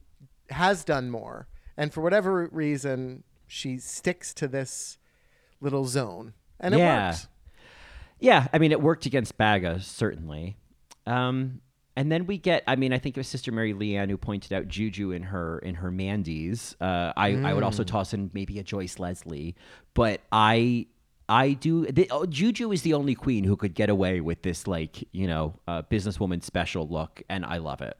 has 0.48 0.84
done 0.84 1.10
more, 1.10 1.48
and 1.76 1.92
for 1.92 2.00
whatever 2.00 2.48
reason, 2.50 3.24
she 3.46 3.76
sticks 3.76 4.32
to 4.34 4.48
this 4.48 4.96
little 5.60 5.84
zone, 5.84 6.32
and 6.58 6.74
it 6.74 6.78
Yeah. 6.78 7.08
works. 7.10 7.28
Yeah, 8.18 8.46
I 8.54 8.58
mean, 8.58 8.72
it 8.72 8.80
worked 8.80 9.04
against 9.04 9.36
Baga 9.36 9.80
certainly. 9.80 10.56
Um, 11.04 11.60
and 11.96 12.12
then 12.12 12.26
we 12.26 12.36
get, 12.38 12.62
I 12.66 12.76
mean, 12.76 12.92
I 12.92 12.98
think 12.98 13.16
it 13.16 13.20
was 13.20 13.28
Sister 13.28 13.50
Mary 13.50 13.72
Leanne 13.72 14.10
who 14.10 14.18
pointed 14.18 14.52
out 14.52 14.68
Juju 14.68 15.12
in 15.12 15.22
her 15.24 15.58
in 15.60 15.76
her 15.76 15.90
Mandee's. 15.90 16.76
Uh, 16.80 17.12
I 17.16 17.34
I 17.36 17.54
would 17.54 17.64
also 17.64 17.84
toss 17.84 18.12
in 18.12 18.30
maybe 18.34 18.58
a 18.58 18.62
Joyce 18.62 18.98
Leslie, 18.98 19.56
but 19.94 20.20
I 20.30 20.86
I 21.28 21.54
do. 21.54 21.86
The, 21.86 22.06
oh, 22.10 22.26
Juju 22.26 22.70
is 22.70 22.82
the 22.82 22.94
only 22.94 23.14
queen 23.14 23.44
who 23.44 23.56
could 23.56 23.74
get 23.74 23.88
away 23.88 24.20
with 24.20 24.42
this, 24.42 24.66
like 24.66 25.08
you 25.12 25.26
know, 25.26 25.58
uh, 25.66 25.82
businesswoman 25.82 26.42
special 26.42 26.86
look, 26.86 27.22
and 27.28 27.44
I 27.44 27.58
love 27.58 27.80
it. 27.80 27.96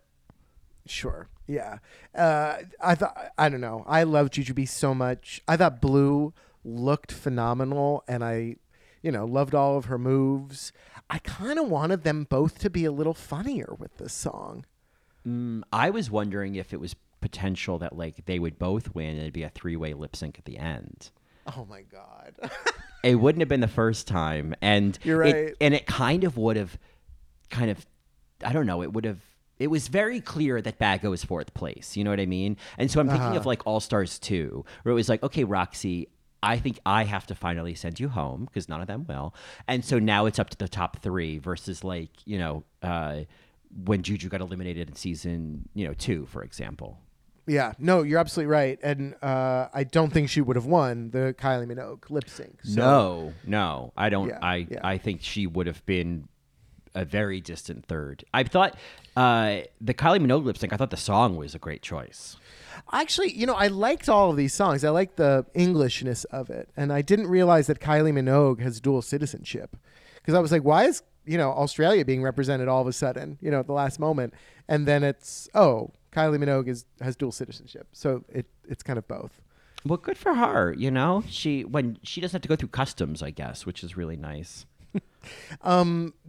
Sure. 0.87 1.29
Yeah. 1.47 1.79
Uh, 2.15 2.59
I 2.81 2.95
thought 2.95 3.33
I 3.39 3.49
don't 3.49 3.61
know. 3.61 3.85
I 3.87 4.03
love 4.03 4.31
Jujubee 4.31 4.69
so 4.69 4.95
much. 4.95 5.43
I 5.49 5.57
thought 5.57 5.81
Blu 5.81 6.35
looked 6.65 7.13
phenomenal, 7.13 8.05
and 8.07 8.23
I, 8.23 8.57
you 9.03 9.11
know, 9.11 9.25
loved 9.25 9.55
all 9.55 9.77
of 9.77 9.87
her 9.87 9.99
moves. 9.99 10.73
I 11.09 11.19
kind 11.21 11.59
of 11.59 11.69
wanted 11.69 12.03
them 12.03 12.25
both 12.29 12.59
to 12.61 12.71
be 12.71 12.85
a 12.85 12.93
little 12.93 13.15
funnier 13.15 13.75
with 13.79 13.97
this 13.99 14.13
song. 14.13 14.65
Mm, 15.27 15.63
I 15.73 15.91
was 15.91 16.11
wondering 16.11 16.55
if 16.57 16.73
it 16.73 16.81
was 16.81 16.95
potential 17.21 17.79
that 17.79 17.97
like 17.97 18.27
they 18.27 18.39
would 18.39 18.59
both 18.59 18.95
win 18.95 19.11
and 19.11 19.21
it'd 19.21 19.33
be 19.33 19.43
a 19.43 19.49
three 19.49 19.77
way 19.77 19.95
lip 19.95 20.15
sync 20.17 20.39
at 20.39 20.45
the 20.45 20.59
end. 20.59 21.11
Oh 21.57 21.65
my 21.69 21.83
god. 21.83 22.35
it 23.05 23.17
wouldn't 23.17 23.41
have 23.41 23.49
been 23.49 23.61
the 23.61 23.69
first 23.69 24.07
time 24.09 24.55
and 24.61 24.99
You're 25.05 25.23
it- 25.23 25.33
right. 25.45 25.55
and 25.61 25.75
it 25.75 25.87
kind 25.87 26.25
of 26.25 26.37
would 26.37 26.57
have 26.57 26.77
kind 27.51 27.71
of 27.71 27.87
i 28.45 28.53
don't 28.53 28.67
know 28.67 28.83
it 28.83 28.93
would 28.93 29.05
have 29.05 29.21
it 29.59 29.69
was 29.69 29.87
very 29.89 30.21
clear 30.21 30.61
that 30.61 30.79
Baga 30.79 31.09
was 31.09 31.25
fourth 31.25 31.55
place. 31.55 31.97
You 31.97 32.05
know 32.05 32.11
what 32.11 32.21
I 32.21 32.27
mean? 32.27 32.59
And 32.77 32.91
so 32.91 33.01
I'm 33.01 33.09
thinking 33.09 33.29
Uh-huh. 33.29 33.39
of 33.39 33.47
like 33.47 33.67
All 33.67 33.81
Stars 33.81 34.19
2, 34.19 34.63
where 34.83 34.93
it 34.93 34.95
was 34.95 35.09
like, 35.09 35.23
okay, 35.23 35.45
Roxy, 35.45 36.09
I 36.43 36.59
think 36.59 36.79
I 36.87 37.05
have 37.05 37.27
to 37.27 37.35
finally 37.35 37.75
send 37.75 37.99
you 37.99 38.09
home 38.09 38.45
because 38.45 38.69
none 38.69 38.81
of 38.81 38.87
them 38.87 39.07
will. 39.09 39.35
And 39.67 39.85
so 39.85 39.99
now 39.99 40.27
it's 40.27 40.39
up 40.39 40.51
to 40.51 40.57
the 40.57 40.69
top 40.69 41.03
three 41.03 41.39
versus 41.39 41.83
like, 41.83 42.11
you 42.25 42.39
know, 42.39 42.65
uh, 42.83 43.21
when 43.85 44.03
Juju 44.03 44.29
got 44.29 44.41
eliminated 44.41 44.89
in 44.89 44.95
season, 44.95 45.69
you 45.75 45.87
know, 45.87 45.95
two, 45.95 46.27
for 46.27 46.43
example. 46.43 46.99
yeah. 47.47 47.73
No, 47.79 48.03
you're 48.03 48.19
absolutely 48.19 48.51
right, 48.51 48.79
and 48.83 49.15
uh, 49.23 49.69
I 49.73 49.85
don't 49.85 50.13
think 50.13 50.31
she 50.31 50.41
would 50.41 50.57
have 50.57 50.67
won 50.67 51.11
the 51.11 51.35
Kylie 51.39 51.67
Minogue 51.67 52.09
lip 52.11 52.29
sync. 52.29 52.59
So, 52.63 52.75
no, 52.75 53.35
no, 53.45 53.93
I 53.97 54.09
don't. 54.09 54.29
Yeah, 54.29 54.39
I 54.43 54.67
yeah. 54.69 54.81
I 54.83 54.99
think 54.99 55.23
she 55.23 55.47
would 55.47 55.67
have 55.67 55.85
been 55.87 56.29
a 56.95 57.05
very 57.05 57.41
distant 57.41 57.85
third. 57.87 58.25
I 58.33 58.43
thought 58.45 58.77
uh, 59.17 59.61
the 59.81 59.95
Kylie 59.95 60.21
Minogue 60.21 60.45
lip 60.45 60.59
sync. 60.59 60.73
I 60.73 60.77
thought 60.77 60.91
the 60.91 60.97
song 60.97 61.37
was 61.37 61.55
a 61.55 61.59
great 61.59 61.83
choice. 61.83 62.37
Actually, 62.93 63.33
you 63.33 63.47
know, 63.47 63.55
I 63.55 63.69
liked 63.69 64.09
all 64.09 64.31
of 64.31 64.37
these 64.37 64.55
songs. 64.55 64.85
I 64.85 64.91
liked 64.91 65.17
the 65.17 65.47
Englishness 65.55 66.25
of 66.25 66.51
it, 66.51 66.69
and 66.77 66.93
I 66.93 67.03
didn't 67.03 67.29
realize 67.29 67.67
that 67.67 67.81
Kylie 67.81 68.13
Minogue 68.13 68.61
has 68.61 68.81
dual 68.81 69.03
citizenship. 69.03 69.77
Because 70.17 70.35
I 70.35 70.41
was 70.41 70.53
like, 70.53 70.63
why 70.63 70.85
is 70.85 71.03
you 71.25 71.39
know 71.39 71.51
Australia 71.51 72.05
being 72.05 72.23
represented 72.23 72.69
all 72.69 72.81
of 72.81 72.87
a 72.87 72.93
sudden? 72.93 73.39
You 73.41 73.51
know, 73.51 73.61
at 73.61 73.67
the 73.67 73.73
last 73.73 73.99
moment, 73.99 74.35
and 74.69 74.87
then 74.87 75.03
it's 75.05 75.49
oh, 75.55 75.93
Kylie 76.13 76.43
Minogue 76.43 76.69
is 76.69 76.85
has 77.01 77.17
dual 77.17 77.33
citizenship. 77.33 77.89
So 77.93 78.25
it 78.29 78.47
it's 78.69 78.83
kind 78.83 78.99
of 78.99 79.07
both. 79.07 79.41
Well, 79.85 79.99
good 79.99 80.19
for 80.19 80.35
her. 80.35 80.75
You 80.77 80.91
know, 80.91 81.23
she 81.29 81.65
when 81.65 81.99
she 82.03 82.21
doesn't 82.21 82.35
have 82.35 82.43
to 82.43 82.49
go 82.49 82.57
through 82.57 82.69
customs, 82.69 83.23
I 83.23 83.31
guess, 83.31 83.65
which 83.65 83.85
is 83.85 83.97
really 83.97 84.17
nice. 84.17 84.67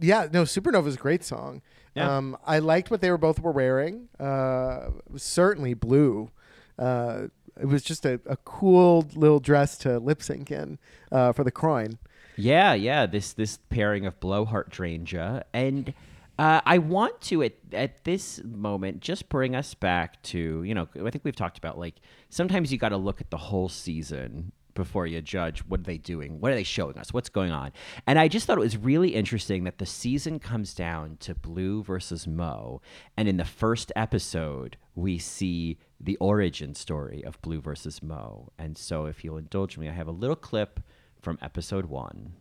Yeah, 0.00 0.26
no, 0.32 0.42
Supernova's 0.42 0.96
a 0.96 0.98
great 0.98 1.22
song. 1.24 1.62
Yeah. 1.94 2.16
Um, 2.16 2.36
I 2.44 2.58
liked 2.58 2.90
what 2.90 3.00
they 3.00 3.10
were 3.10 3.18
both 3.18 3.40
were 3.40 3.52
wearing. 3.52 4.08
Uh, 4.18 4.90
certainly 5.16 5.74
blue. 5.74 6.30
Uh, 6.78 7.28
it 7.60 7.66
was 7.66 7.82
just 7.82 8.06
a, 8.06 8.20
a 8.26 8.36
cool 8.38 9.06
little 9.14 9.40
dress 9.40 9.76
to 9.78 9.98
lip 9.98 10.22
sync 10.22 10.50
in 10.50 10.78
uh, 11.10 11.32
for 11.32 11.44
the 11.44 11.50
croin. 11.50 11.98
Yeah, 12.36 12.74
yeah. 12.74 13.06
This 13.06 13.32
this 13.32 13.58
pairing 13.68 14.06
of 14.06 14.18
blowheart 14.20 14.70
Dranger 14.70 15.42
and. 15.52 15.94
Uh, 16.40 16.60
I 16.64 16.78
want 16.78 17.20
to 17.22 17.42
at 17.42 17.54
at 17.72 18.04
this 18.04 18.40
moment 18.44 19.00
just 19.00 19.28
bring 19.28 19.56
us 19.56 19.74
back 19.74 20.22
to 20.22 20.62
you 20.62 20.72
know 20.72 20.86
I 20.94 21.10
think 21.10 21.24
we've 21.24 21.34
talked 21.34 21.58
about 21.58 21.80
like 21.80 21.96
sometimes 22.28 22.70
you 22.70 22.78
got 22.78 22.90
to 22.90 22.96
look 22.96 23.20
at 23.20 23.30
the 23.30 23.36
whole 23.36 23.68
season 23.68 24.52
before 24.78 25.06
you 25.06 25.20
judge 25.20 25.60
what 25.66 25.80
are 25.80 25.82
they 25.82 25.98
doing 25.98 26.40
what 26.40 26.50
are 26.50 26.54
they 26.54 26.62
showing 26.62 26.96
us 26.96 27.12
what's 27.12 27.28
going 27.28 27.50
on 27.50 27.70
and 28.06 28.18
I 28.18 28.28
just 28.28 28.46
thought 28.46 28.56
it 28.56 28.62
was 28.62 28.76
really 28.76 29.10
interesting 29.10 29.64
that 29.64 29.76
the 29.78 29.84
season 29.84 30.38
comes 30.38 30.72
down 30.72 31.18
to 31.20 31.34
Blu 31.34 31.82
versus 31.82 32.26
Mo 32.26 32.80
and 33.16 33.28
in 33.28 33.36
the 33.36 33.44
first 33.44 33.92
episode 33.94 34.78
we 34.94 35.18
see 35.18 35.76
the 36.00 36.16
origin 36.16 36.74
story 36.74 37.22
of 37.24 37.42
Blu 37.42 37.60
versus 37.60 38.02
Mo 38.02 38.50
and 38.58 38.78
so 38.78 39.04
if 39.04 39.22
you'll 39.22 39.36
indulge 39.36 39.76
me 39.76 39.88
I 39.88 39.92
have 39.92 40.08
a 40.08 40.12
little 40.12 40.36
clip 40.36 40.80
from 41.20 41.38
episode 41.42 41.86
one. 41.86 42.32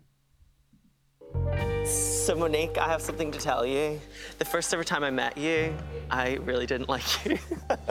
So 1.86 2.36
Monique, 2.36 2.78
I 2.78 2.88
have 2.88 3.02
something 3.02 3.32
to 3.32 3.40
tell 3.40 3.66
you. 3.66 4.00
The 4.40 4.46
first 4.46 4.74
ever 4.74 4.84
time 4.84 5.04
I 5.04 5.10
met 5.10 5.38
you, 5.38 5.76
I 6.10 6.36
really 6.36 6.66
didn't 6.66 6.90
like 6.96 7.26
you. 7.26 7.38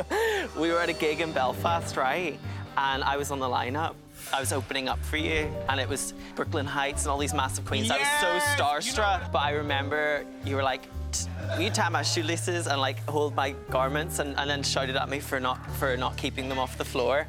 we 0.58 0.70
were 0.70 0.78
at 0.78 0.88
a 0.88 0.92
gig 0.92 1.20
in 1.20 1.32
Belfast, 1.32 1.96
right? 1.96 2.38
And 2.76 3.02
I 3.02 3.16
was 3.16 3.30
on 3.30 3.38
the 3.38 3.46
lineup. 3.46 3.94
I 4.32 4.40
was 4.40 4.52
opening 4.52 4.88
up 4.88 5.02
for 5.04 5.16
you, 5.16 5.50
and 5.68 5.80
it 5.80 5.88
was 5.88 6.12
Brooke 6.34 6.52
Lynn 6.52 6.66
Hytes 6.66 7.02
and 7.04 7.10
all 7.10 7.18
these 7.18 7.34
massive 7.34 7.64
queens. 7.64 7.90
I 7.90 7.98
was 7.98 8.08
so 8.20 8.62
starstruck. 8.62 9.30
But 9.32 9.38
I 9.38 9.52
remember 9.52 10.24
you 10.44 10.56
were 10.56 10.62
like, 10.62 10.82
"T- 11.12 11.28
"Will 11.50 11.62
you 11.62 11.70
tie 11.70 11.88
my 11.88 12.02
shoelaces 12.02 12.66
and 12.66 12.80
like 12.80 12.98
hold 13.08 13.34
my 13.34 13.52
garments?" 13.70 14.18
And, 14.18 14.36
and 14.36 14.50
then 14.50 14.62
shouted 14.62 14.96
at 14.96 15.08
me 15.08 15.20
for 15.20 15.38
not 15.38 15.58
for 15.76 15.96
not 15.96 16.16
keeping 16.16 16.48
them 16.48 16.58
off 16.58 16.76
the 16.76 16.84
floor. 16.84 17.26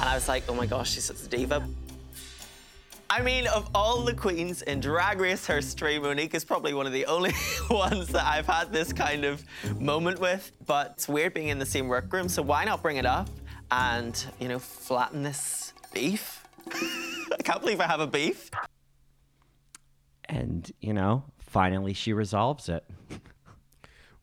And 0.00 0.08
I 0.08 0.14
was 0.14 0.28
like, 0.28 0.44
"Oh 0.48 0.54
my 0.54 0.66
gosh, 0.66 0.92
she's 0.92 1.04
such 1.04 1.22
a 1.22 1.28
diva." 1.28 1.66
I 3.08 3.20
mean, 3.20 3.46
of 3.48 3.68
all 3.74 4.00
the 4.00 4.14
queens 4.14 4.62
in 4.62 4.80
Drag 4.80 5.20
Race 5.20 5.46
history, 5.46 5.98
Monique 5.98 6.34
is 6.34 6.46
probably 6.46 6.72
one 6.72 6.86
of 6.86 6.94
the 6.94 7.04
only 7.04 7.34
ones 7.70 8.08
that 8.08 8.24
I've 8.24 8.46
had 8.46 8.72
this 8.72 8.90
kind 8.90 9.26
of 9.26 9.44
moment 9.78 10.18
with. 10.18 10.50
But 10.66 10.92
it's 10.92 11.08
weird 11.08 11.34
being 11.34 11.48
in 11.48 11.58
the 11.58 11.66
same 11.66 11.88
workroom, 11.88 12.28
so 12.28 12.40
why 12.40 12.64
not 12.64 12.82
bring 12.82 12.96
it 12.96 13.04
up 13.04 13.28
and, 13.72 14.24
you 14.38 14.48
know, 14.48 14.58
flatten 14.58 15.22
this 15.22 15.72
beef? 15.92 16.46
I 16.68 17.42
can't 17.42 17.60
believe 17.60 17.80
I 17.80 17.86
have 17.86 18.00
a 18.00 18.06
beef. 18.06 18.50
and 20.28 20.70
you 20.80 20.92
know 20.92 21.24
finally 21.40 21.92
she 21.92 22.12
resolves 22.12 22.68
it 22.68 22.84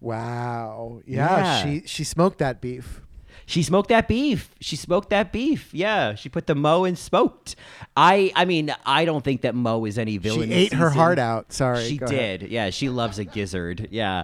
Wow. 0.01 1.01
Yeah, 1.05 1.37
Yeah. 1.37 1.63
she 1.63 1.87
she 1.87 2.03
smoked 2.05 2.37
that 2.39 2.61
beef. 2.61 3.01
she 3.45 3.63
smoked 3.63 3.89
that 3.89 4.07
beef 4.07 4.49
she 4.61 4.75
smoked 4.77 5.09
that 5.09 5.33
beef 5.33 5.73
yeah 5.73 6.15
she 6.15 6.29
put 6.29 6.47
the 6.47 6.55
mo 6.55 6.85
and 6.85 6.97
smoked 6.97 7.55
i 7.97 8.31
i 8.35 8.45
mean 8.45 8.73
i 8.85 9.03
don't 9.05 9.23
think 9.23 9.41
that 9.41 9.55
mo 9.55 9.83
is 9.85 9.97
any 9.97 10.17
villain 10.17 10.49
She 10.49 10.55
ate 10.55 10.73
her 10.73 10.89
heart 10.91 11.19
out. 11.19 11.51
Sorry. 11.51 11.83
she 11.89 11.97
go 11.97 12.05
ahead. 12.05 12.39
did 12.41 12.49
yeah 12.51 12.69
she 12.69 12.87
loves 12.89 13.19
a 13.19 13.25
gizzard 13.25 13.87
yeah 13.91 14.23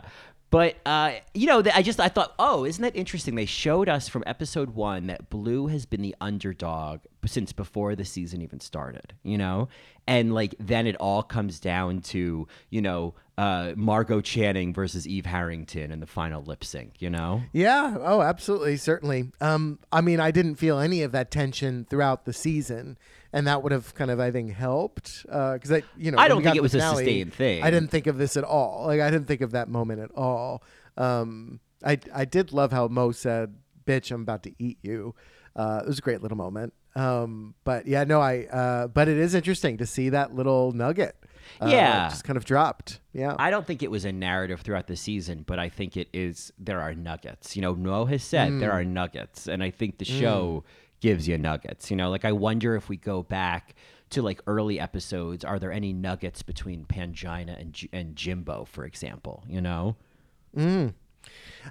but 0.50 0.78
uh, 0.86 1.14
you 1.34 1.48
know, 1.48 1.64
I 1.74 1.82
just 1.82 2.00
I 2.00 2.10
thought, 2.10 2.34
oh, 2.40 2.66
isn't 2.66 2.82
that 2.82 2.96
interesting? 2.96 3.36
They 3.36 3.46
showed 3.46 3.90
us 3.90 4.08
from 4.08 4.24
episode 4.26 4.72
one 4.72 5.08
that 5.08 5.30
Blu 5.30 5.68
has 5.68 5.86
been 5.86 6.02
the 6.02 6.16
underdog 6.22 7.02
since 7.28 7.54
before 7.54 7.96
the 7.96 8.06
season 8.06 8.42
even 8.42 8.60
started. 8.60 9.14
You 9.24 9.38
know, 9.38 9.68
and 10.08 10.34
like 10.34 10.56
then 10.60 10.88
it 10.88 10.96
all 10.98 11.24
comes 11.24 11.60
down 11.60 12.02
to 12.02 12.48
you 12.70 12.82
know 12.82 13.16
uh, 13.38 13.74
Margot 13.76 14.22
Channing 14.22 14.74
versus 14.74 15.08
Eve 15.08 15.26
Harrington 15.26 15.92
in 15.92 16.00
the 16.00 16.08
final 16.08 16.42
lip 16.44 16.64
sync. 16.64 17.02
You 17.02 17.10
know, 17.10 17.44
Yeah. 17.54 17.98
Oh, 18.00 18.22
absolutely. 18.22 18.78
Certainly. 18.78 19.32
Um, 19.42 19.80
I 19.92 20.02
mean, 20.02 20.20
I 20.20 20.32
didn't 20.32 20.56
feel 20.56 20.80
any 20.80 21.02
of 21.02 21.12
that 21.12 21.32
tension 21.32 21.86
throughout 21.90 22.26
the 22.26 22.34
season, 22.34 22.98
and 23.34 23.46
that 23.48 23.64
would 23.64 23.72
have 23.72 23.94
kind 23.96 24.10
of, 24.12 24.20
I 24.20 24.32
think, 24.32 24.54
helped. 24.54 25.24
Because 25.24 25.72
I, 25.72 25.84
you 25.98 26.12
know, 26.12 26.18
I 26.18 26.28
don't 26.28 26.44
think 26.44 26.56
it 26.56 26.62
was 26.62 26.72
the 26.72 26.80
a 26.80 26.82
sustained 26.82 27.34
thing. 27.34 27.64
I 27.64 27.72
didn't 27.72 27.90
think 27.90 28.08
of 28.08 28.18
this 28.18 28.38
at 28.38 28.44
all. 28.44 28.86
Like, 28.88 29.02
I 29.02 29.12
didn't 29.12 29.28
think 29.28 29.42
of 29.42 29.52
that 29.52 29.68
moment 29.68 30.02
at 30.02 30.12
all. 30.16 30.64
Um, 30.98 31.60
I, 31.84 32.00
I 32.14 32.26
did 32.26 32.54
love 32.54 32.72
how 32.72 32.88
Mo 32.88 33.12
said, 33.12 33.56
"Bitch, 33.86 34.12
I'm 34.12 34.22
about 34.22 34.44
to 34.44 34.54
eat 34.58 34.78
you." 34.82 35.14
Uh, 35.56 35.82
it 35.84 35.88
was 35.88 36.00
a 36.00 36.02
great 36.02 36.22
little 36.22 36.38
moment. 36.38 36.74
Um, 36.96 37.56
but 37.64 37.88
yeah, 37.88 38.04
no, 38.06 38.22
I. 38.22 38.46
Uh, 38.46 38.88
but 38.88 39.08
it 39.08 39.18
is 39.18 39.36
interesting 39.36 39.78
to 39.78 39.86
see 39.86 40.10
that 40.10 40.34
little 40.36 40.72
nugget. 40.72 41.16
Uh, 41.62 41.68
Yeah. 41.68 42.10
just 42.10 42.24
kind 42.24 42.38
of 42.38 42.46
dropped. 42.46 43.00
Yeah. 43.14 43.36
I 43.38 43.50
don't 43.50 43.66
think 43.68 43.84
it 43.84 43.92
was 43.92 44.04
a 44.06 44.12
narrative 44.12 44.62
throughout 44.62 44.88
the 44.88 44.96
season, 44.96 45.44
but 45.46 45.60
I 45.60 45.70
think 45.70 45.96
it 45.98 46.08
is. 46.14 46.52
There 46.58 46.82
are 46.82 46.94
nuggets. 46.94 47.56
You 47.56 47.62
know, 47.62 47.76
Mo 47.76 48.06
has 48.06 48.24
said 48.24 48.60
there 48.60 48.72
are 48.72 48.84
nuggets, 48.84 49.48
and 49.48 49.62
I 49.64 49.70
think 49.72 49.98
the 50.00 50.06
show 50.06 50.64
gives 51.02 51.28
you 51.28 51.38
nuggets. 51.38 51.92
You 51.92 51.98
know, 51.98 52.10
like 52.10 52.26
I 52.26 52.32
wonder 52.32 52.76
if 52.76 52.90
we 52.90 52.98
go 52.98 53.24
back 53.24 53.76
to 54.12 54.22
like 54.22 54.40
early 54.48 54.80
episodes, 54.80 55.44
are 55.44 55.60
there 55.60 55.72
any 55.72 55.92
nuggets 55.94 56.44
between 56.44 56.86
Pangina 56.86 57.60
and 57.60 57.78
and 57.94 58.16
Jimbo, 58.16 58.66
for 58.66 58.86
example? 58.86 59.44
You 59.48 59.62
know, 59.62 59.96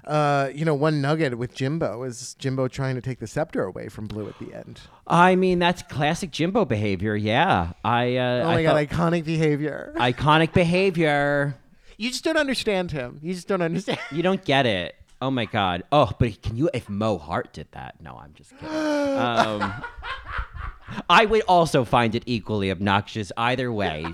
Uh, 0.03 0.49
you 0.53 0.65
know, 0.65 0.75
one 0.75 1.01
nugget 1.01 1.37
with 1.37 1.55
Jimbo 1.55 2.03
is 2.03 2.33
Jimbo 2.35 2.67
trying 2.67 2.95
to 2.95 3.01
take 3.01 3.19
the 3.19 3.27
scepter 3.27 3.63
away 3.63 3.87
from 3.87 4.07
Blu 4.07 4.27
at 4.27 4.37
the 4.39 4.53
end. 4.53 4.81
I 5.07 5.35
mean 5.35 5.59
that's 5.59 5.81
classic 5.83 6.31
Jimbo 6.31 6.65
behavior. 6.65 7.15
Yeah, 7.15 7.71
I. 7.83 8.17
Uh, 8.17 8.43
Oh 8.43 8.49
I 8.49 8.55
my 8.55 8.63
god, 8.63 8.89
thought- 8.89 8.97
iconic 9.13 9.23
behavior. 9.25 9.93
iconic 9.97 10.53
behavior. 10.53 11.55
You 11.97 12.09
just 12.09 12.23
don't 12.25 12.37
understand 12.37 12.91
him. 12.91 13.19
You 13.21 13.33
just 13.33 13.47
don't 13.47 13.61
understand. 13.61 13.99
You 14.11 14.21
don't 14.21 14.43
get 14.43 14.65
it. 14.65 14.95
Oh 15.21 15.31
my 15.31 15.45
god. 15.45 15.83
Oh, 15.93 16.11
but 16.19 16.41
can 16.41 16.57
you? 16.57 16.69
If 16.73 16.89
Mo 16.89 17.17
Heart 17.17 17.53
did 17.53 17.67
that, 17.71 17.95
no, 18.01 18.19
I'm 18.21 18.33
just 18.33 18.51
kidding. 18.57 18.67
Um, 19.15 19.73
I 21.09 21.25
would 21.25 21.41
also 21.47 21.83
find 21.83 22.15
it 22.15 22.23
equally 22.25 22.71
obnoxious 22.71 23.31
either 23.37 23.71
way, 23.71 24.05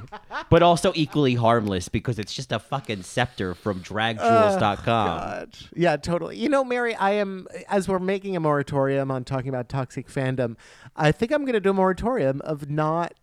but 0.50 0.64
also 0.64 0.92
equally 0.96 1.36
harmless 1.36 1.90
because 1.90 2.20
it's 2.20 2.34
just 2.34 2.52
a 2.52 2.60
fucking 2.60 3.04
scepter 3.04 3.54
from 3.54 3.82
DragJewels.com. 3.82 4.86
God. 4.86 5.58
Yeah, 5.76 5.98
totally. 5.98 6.38
You 6.38 6.50
know, 6.50 6.64
Mary, 6.64 6.96
I 6.96 7.12
am 7.12 7.48
as 7.70 7.88
we're 7.88 8.00
making 8.00 8.36
a 8.36 8.40
moratorium 8.40 9.12
on 9.12 9.24
talking 9.24 9.50
about 9.50 9.70
toxic 9.70 10.08
fandom. 10.08 10.56
I 10.96 11.12
think 11.12 11.32
I'm 11.32 11.44
going 11.44 11.54
to 11.54 11.60
do 11.60 11.72
a 11.72 11.74
moratorium 11.74 12.42
of 12.42 12.70
not. 12.70 13.14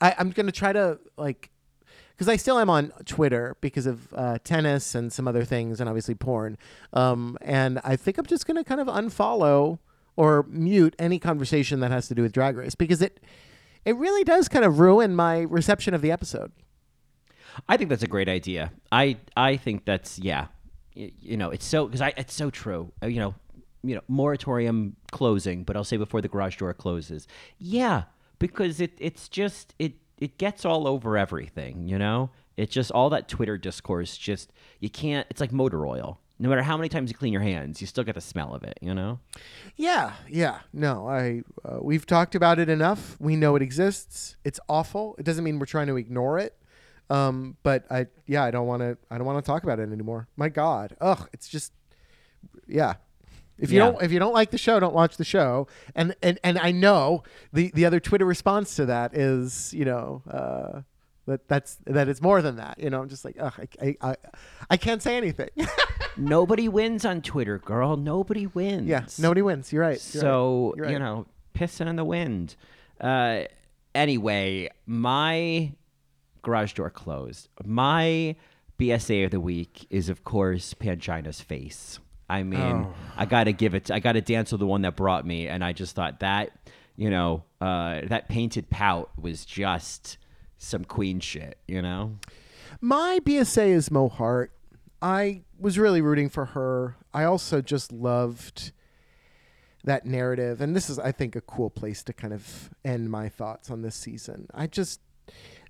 I, 0.00 0.14
I'm 0.18 0.30
going 0.30 0.46
to 0.46 0.52
try 0.52 0.72
to 0.72 0.98
like 1.16 1.50
because 2.18 2.28
I 2.28 2.36
still 2.36 2.58
am 2.58 2.68
on 2.68 2.92
Twitter 3.04 3.56
because 3.60 3.86
of 3.86 4.12
uh, 4.12 4.38
tennis 4.42 4.94
and 4.96 5.12
some 5.12 5.28
other 5.28 5.44
things, 5.44 5.80
and 5.80 5.88
obviously 5.88 6.14
porn. 6.16 6.58
Um, 6.92 7.38
and 7.40 7.80
I 7.84 7.94
think 7.96 8.18
I'm 8.18 8.26
just 8.26 8.46
going 8.46 8.56
to 8.56 8.64
kind 8.64 8.80
of 8.80 8.88
unfollow 8.88 9.78
or 10.18 10.44
mute 10.48 10.94
any 10.98 11.18
conversation 11.20 11.78
that 11.80 11.92
has 11.92 12.08
to 12.08 12.14
do 12.14 12.22
with 12.22 12.32
Drag 12.32 12.56
Race 12.56 12.74
because 12.74 13.00
it 13.00 13.20
it 13.84 13.94
really 13.96 14.24
does 14.24 14.48
kind 14.48 14.64
of 14.64 14.80
ruin 14.80 15.14
my 15.14 15.42
reception 15.42 15.94
of 15.94 16.02
the 16.02 16.10
episode. 16.10 16.50
I 17.68 17.76
think 17.76 17.88
that's 17.90 18.02
a 18.02 18.08
great 18.08 18.28
idea. 18.28 18.72
I 18.92 19.16
I 19.36 19.56
think 19.56 19.84
that's 19.84 20.18
yeah. 20.18 20.46
Y- 20.96 21.12
You 21.20 21.36
know, 21.36 21.50
it's 21.50 21.64
so 21.64 21.86
because 21.86 22.00
I 22.00 22.12
it's 22.16 22.34
so 22.34 22.50
true. 22.50 22.92
Uh, 23.02 23.06
You 23.06 23.20
know, 23.20 23.34
you 23.84 23.94
know, 23.94 24.02
moratorium 24.08 24.96
closing, 25.12 25.62
but 25.64 25.76
I'll 25.76 25.84
say 25.84 25.96
before 25.96 26.20
the 26.20 26.28
garage 26.28 26.56
door 26.56 26.74
closes. 26.74 27.26
Yeah, 27.58 28.02
because 28.40 28.80
it 28.80 28.92
it's 28.98 29.28
just 29.28 29.74
it 29.78 29.92
it 30.18 30.36
gets 30.38 30.64
all 30.64 30.88
over 30.88 31.16
everything. 31.16 31.86
You 31.88 31.98
know, 31.98 32.30
it's 32.56 32.74
just 32.74 32.90
all 32.90 33.08
that 33.10 33.28
Twitter 33.28 33.56
discourse. 33.56 34.16
Just 34.16 34.52
you 34.80 34.90
can't. 34.90 35.26
It's 35.30 35.40
like 35.40 35.52
motor 35.52 35.86
oil. 35.86 36.18
No 36.40 36.48
matter 36.48 36.62
how 36.62 36.76
many 36.76 36.88
times 36.88 37.10
you 37.10 37.16
clean 37.16 37.32
your 37.32 37.42
hands, 37.42 37.80
you 37.80 37.86
still 37.86 38.04
get 38.04 38.14
the 38.14 38.20
smell 38.20 38.54
of 38.54 38.62
it. 38.62 38.78
You 38.80 38.94
know. 38.94 39.18
Yeah, 39.76 40.12
yeah. 40.28 40.60
No, 40.72 41.08
I 41.08 41.42
uh, 41.64 41.78
we've 41.82 42.06
talked 42.06 42.34
about 42.34 42.58
it 42.58 42.68
enough. 42.68 43.16
We 43.18 43.34
know 43.36 43.56
it 43.56 43.62
exists. 43.62 44.36
It's 44.44 44.60
awful. 44.68 45.16
It 45.18 45.24
doesn't 45.24 45.42
mean 45.44 45.58
we're 45.58 45.66
trying 45.66 45.88
to 45.88 45.96
ignore 45.96 46.38
it. 46.38 46.54
Um, 47.10 47.56
but 47.62 47.84
I 47.90 48.06
yeah, 48.26 48.44
I 48.44 48.50
don't 48.50 48.66
want 48.66 48.82
to 48.82 48.96
I 49.10 49.18
don't 49.18 49.26
want 49.26 49.44
to 49.44 49.46
talk 49.50 49.62
about 49.64 49.80
it 49.80 49.90
anymore. 49.90 50.28
My 50.36 50.48
god. 50.48 50.96
Ugh, 51.00 51.28
it's 51.32 51.48
just 51.48 51.72
yeah. 52.66 52.94
If 53.58 53.72
you 53.72 53.78
Yeah. 53.78 53.86
don't 53.90 54.02
if 54.02 54.12
you 54.12 54.18
don't 54.20 54.34
like 54.34 54.50
the 54.52 54.58
show, 54.58 54.78
don't 54.78 54.94
watch 54.94 55.16
the 55.16 55.24
show. 55.24 55.66
And 55.96 56.14
and 56.22 56.38
and 56.44 56.58
I 56.58 56.70
know 56.70 57.24
the 57.52 57.72
the 57.74 57.84
other 57.86 57.98
Twitter 57.98 58.24
response 58.26 58.76
to 58.76 58.86
that 58.86 59.16
is, 59.16 59.72
you 59.74 59.84
know, 59.84 60.22
uh 60.30 60.82
that 61.28 61.48
that's 61.48 61.78
that 61.86 62.08
it's 62.08 62.20
more 62.20 62.42
than 62.42 62.56
that. 62.56 62.78
You 62.78 62.90
know, 62.90 63.00
I'm 63.00 63.08
just 63.08 63.24
like, 63.24 63.36
ugh, 63.40 63.54
I 63.80 63.86
I, 64.02 64.10
I, 64.10 64.16
I 64.70 64.76
can't 64.76 65.02
say 65.02 65.16
anything. 65.16 65.48
Nobody 66.16 66.68
wins 66.68 67.04
on 67.04 67.22
Twitter, 67.22 67.58
girl. 67.58 67.96
Nobody 67.96 68.46
wins. 68.46 68.88
yeah, 68.88 69.04
nobody 69.18 69.40
wins. 69.42 69.72
You're 69.72 69.82
right. 69.82 69.88
You're 70.12 70.22
right. 70.22 70.22
so 70.26 70.74
You're 70.76 70.86
right. 70.86 70.92
you 70.92 70.98
know 70.98 71.26
pissing 71.56 71.88
in 71.88 71.96
the 71.96 72.04
wind 72.04 72.54
uh 73.00 73.40
anyway 73.94 74.68
my 74.86 75.72
garage 76.42 76.72
door 76.74 76.88
closed 76.90 77.48
my 77.64 78.36
bsa 78.78 79.24
of 79.24 79.30
the 79.32 79.40
week 79.40 79.86
is 79.90 80.08
of 80.08 80.22
course 80.22 80.72
pangina's 80.74 81.40
face 81.40 81.98
i 82.30 82.42
mean 82.44 82.60
Oh. 82.60 82.94
i 83.16 83.24
gotta 83.26 83.50
give 83.50 83.74
it 83.74 83.90
i 83.90 83.98
gotta 83.98 84.20
dance 84.20 84.52
with 84.52 84.60
the 84.60 84.66
one 84.66 84.82
that 84.82 84.94
brought 84.94 85.26
me 85.26 85.48
and 85.48 85.64
i 85.64 85.72
just 85.72 85.96
thought 85.96 86.20
that 86.20 86.50
you 86.96 87.10
know 87.10 87.42
uh 87.60 88.02
that 88.04 88.28
painted 88.28 88.70
pout 88.70 89.10
was 89.20 89.44
just 89.44 90.16
some 90.58 90.84
queen 90.84 91.20
shit, 91.20 91.58
you 91.66 91.80
know? 91.80 92.18
My 92.80 93.20
BSA 93.24 93.68
is 93.68 93.90
Mo 93.90 94.08
Heart. 94.08 94.52
I 95.00 95.42
was 95.58 95.78
really 95.78 96.00
rooting 96.00 96.28
for 96.28 96.46
her. 96.46 96.96
I 97.14 97.24
also 97.24 97.62
just 97.62 97.92
loved 97.92 98.72
that 99.84 100.04
narrative. 100.04 100.60
And 100.60 100.76
this 100.76 100.90
is, 100.90 100.98
I 100.98 101.12
think, 101.12 101.34
a 101.36 101.40
cool 101.40 101.70
place 101.70 102.02
to 102.04 102.12
kind 102.12 102.32
of 102.32 102.70
end 102.84 103.10
my 103.10 103.28
thoughts 103.28 103.70
on 103.70 103.82
this 103.82 103.94
season. 103.94 104.48
I 104.54 104.66
just 104.66 105.00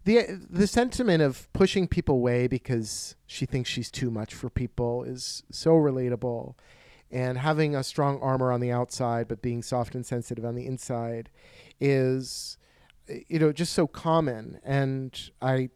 the 0.05 0.26
the 0.51 0.66
sentiment 0.66 1.22
of 1.22 1.53
pushing 1.53 1.89
people 1.89 2.16
away 2.16 2.47
because 2.47 3.16
she 3.26 3.47
thinks 3.47 3.68
she's 3.68 3.91
too 3.91 4.11
much 4.11 4.34
for 4.34 4.49
people 4.49 5.05
is 5.05 5.43
so 5.51 5.72
relatable. 5.72 6.55
And 7.11 7.39
having 7.39 7.74
a 7.74 7.82
strong 7.82 8.20
armor 8.20 8.53
on 8.53 8.61
the 8.61 8.70
outside 8.70 9.28
but 9.28 9.41
being 9.41 9.62
soft 9.62 9.95
and 9.95 10.05
sensitive 10.05 10.45
on 10.45 10.55
the 10.55 10.66
inside 10.66 11.30
is 11.80 12.57
you 13.28 13.38
know 13.38 13.52
just 13.52 13.72
so 13.72 13.86
common 13.86 14.61
and 14.64 15.30
I 15.40 15.70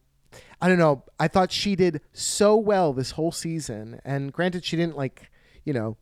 I 0.60 0.68
don't 0.68 0.78
know. 0.78 1.02
I 1.18 1.28
thought 1.28 1.50
she 1.50 1.74
did 1.74 2.00
so 2.12 2.56
well 2.56 2.92
this 2.92 3.12
whole 3.12 3.32
season. 3.32 4.00
And 4.04 4.32
granted, 4.32 4.64
she 4.64 4.76
didn't 4.76 4.96
like, 4.96 5.30
you 5.64 5.72
know, 5.72 5.96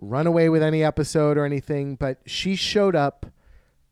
run 0.00 0.26
away 0.26 0.48
with 0.48 0.62
any 0.62 0.82
episode 0.82 1.38
or 1.38 1.44
anything, 1.44 1.94
but 1.94 2.18
she 2.26 2.56
showed 2.56 2.96
up 2.96 3.26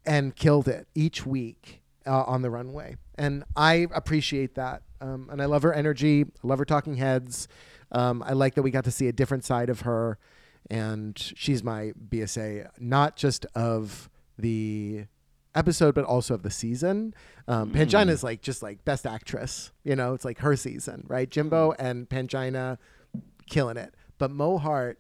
and 0.05 0.35
killed 0.35 0.67
it 0.67 0.89
each 0.95 1.25
week 1.25 1.83
uh, 2.05 2.25
on 2.25 2.43
the 2.43 2.51
runway. 2.51 2.97
And 3.17 3.45
I 3.55 3.87
appreciate 3.95 4.57
that. 4.57 4.83
Um, 5.01 5.29
and 5.31 5.41
I 5.41 5.45
love 5.45 5.63
her 5.63 5.73
energy. 5.73 6.25
I 6.25 6.47
love 6.47 6.59
her 6.59 6.65
talking 6.65 6.97
heads. 6.97 7.47
Um, 7.93 8.23
I 8.27 8.33
like 8.33 8.55
that 8.55 8.63
we 8.63 8.71
got 8.71 8.85
to 8.85 8.91
see 8.91 9.09
a 9.09 9.13
different 9.13 9.45
side 9.45 9.71
of 9.71 9.81
her. 9.83 10.19
And 10.71 11.17
she's 11.17 11.63
my 11.63 11.93
BSA, 12.09 12.69
not 12.79 13.17
just 13.17 13.47
of 13.55 14.09
the 14.37 15.07
episode, 15.55 15.95
but 15.95 16.05
also 16.05 16.35
of 16.35 16.43
the 16.43 16.51
season. 16.51 17.15
Um, 17.49 17.73
Pangina 17.73 18.09
is 18.11 18.23
like 18.25 18.41
just 18.43 18.63
like 18.63 18.85
best 18.85 19.07
actress. 19.07 19.73
You 19.85 19.97
know, 19.97 20.15
it's 20.15 20.25
like 20.25 20.39
her 20.39 20.57
season, 20.57 21.05
right? 21.09 21.29
Jimbo 21.31 21.73
and 21.79 22.09
Pangina 22.09 22.79
killing 23.49 23.77
it. 23.77 23.95
But 24.19 24.31
Mo 24.31 24.59
Heart, 24.59 24.99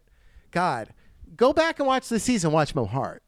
God, 0.50 0.92
go 1.36 1.52
back 1.52 1.78
and 1.78 1.86
watch 1.86 2.08
the 2.08 2.18
season. 2.18 2.52
Watch 2.52 2.74
Mo 2.74 2.84
Heart. 2.84 3.22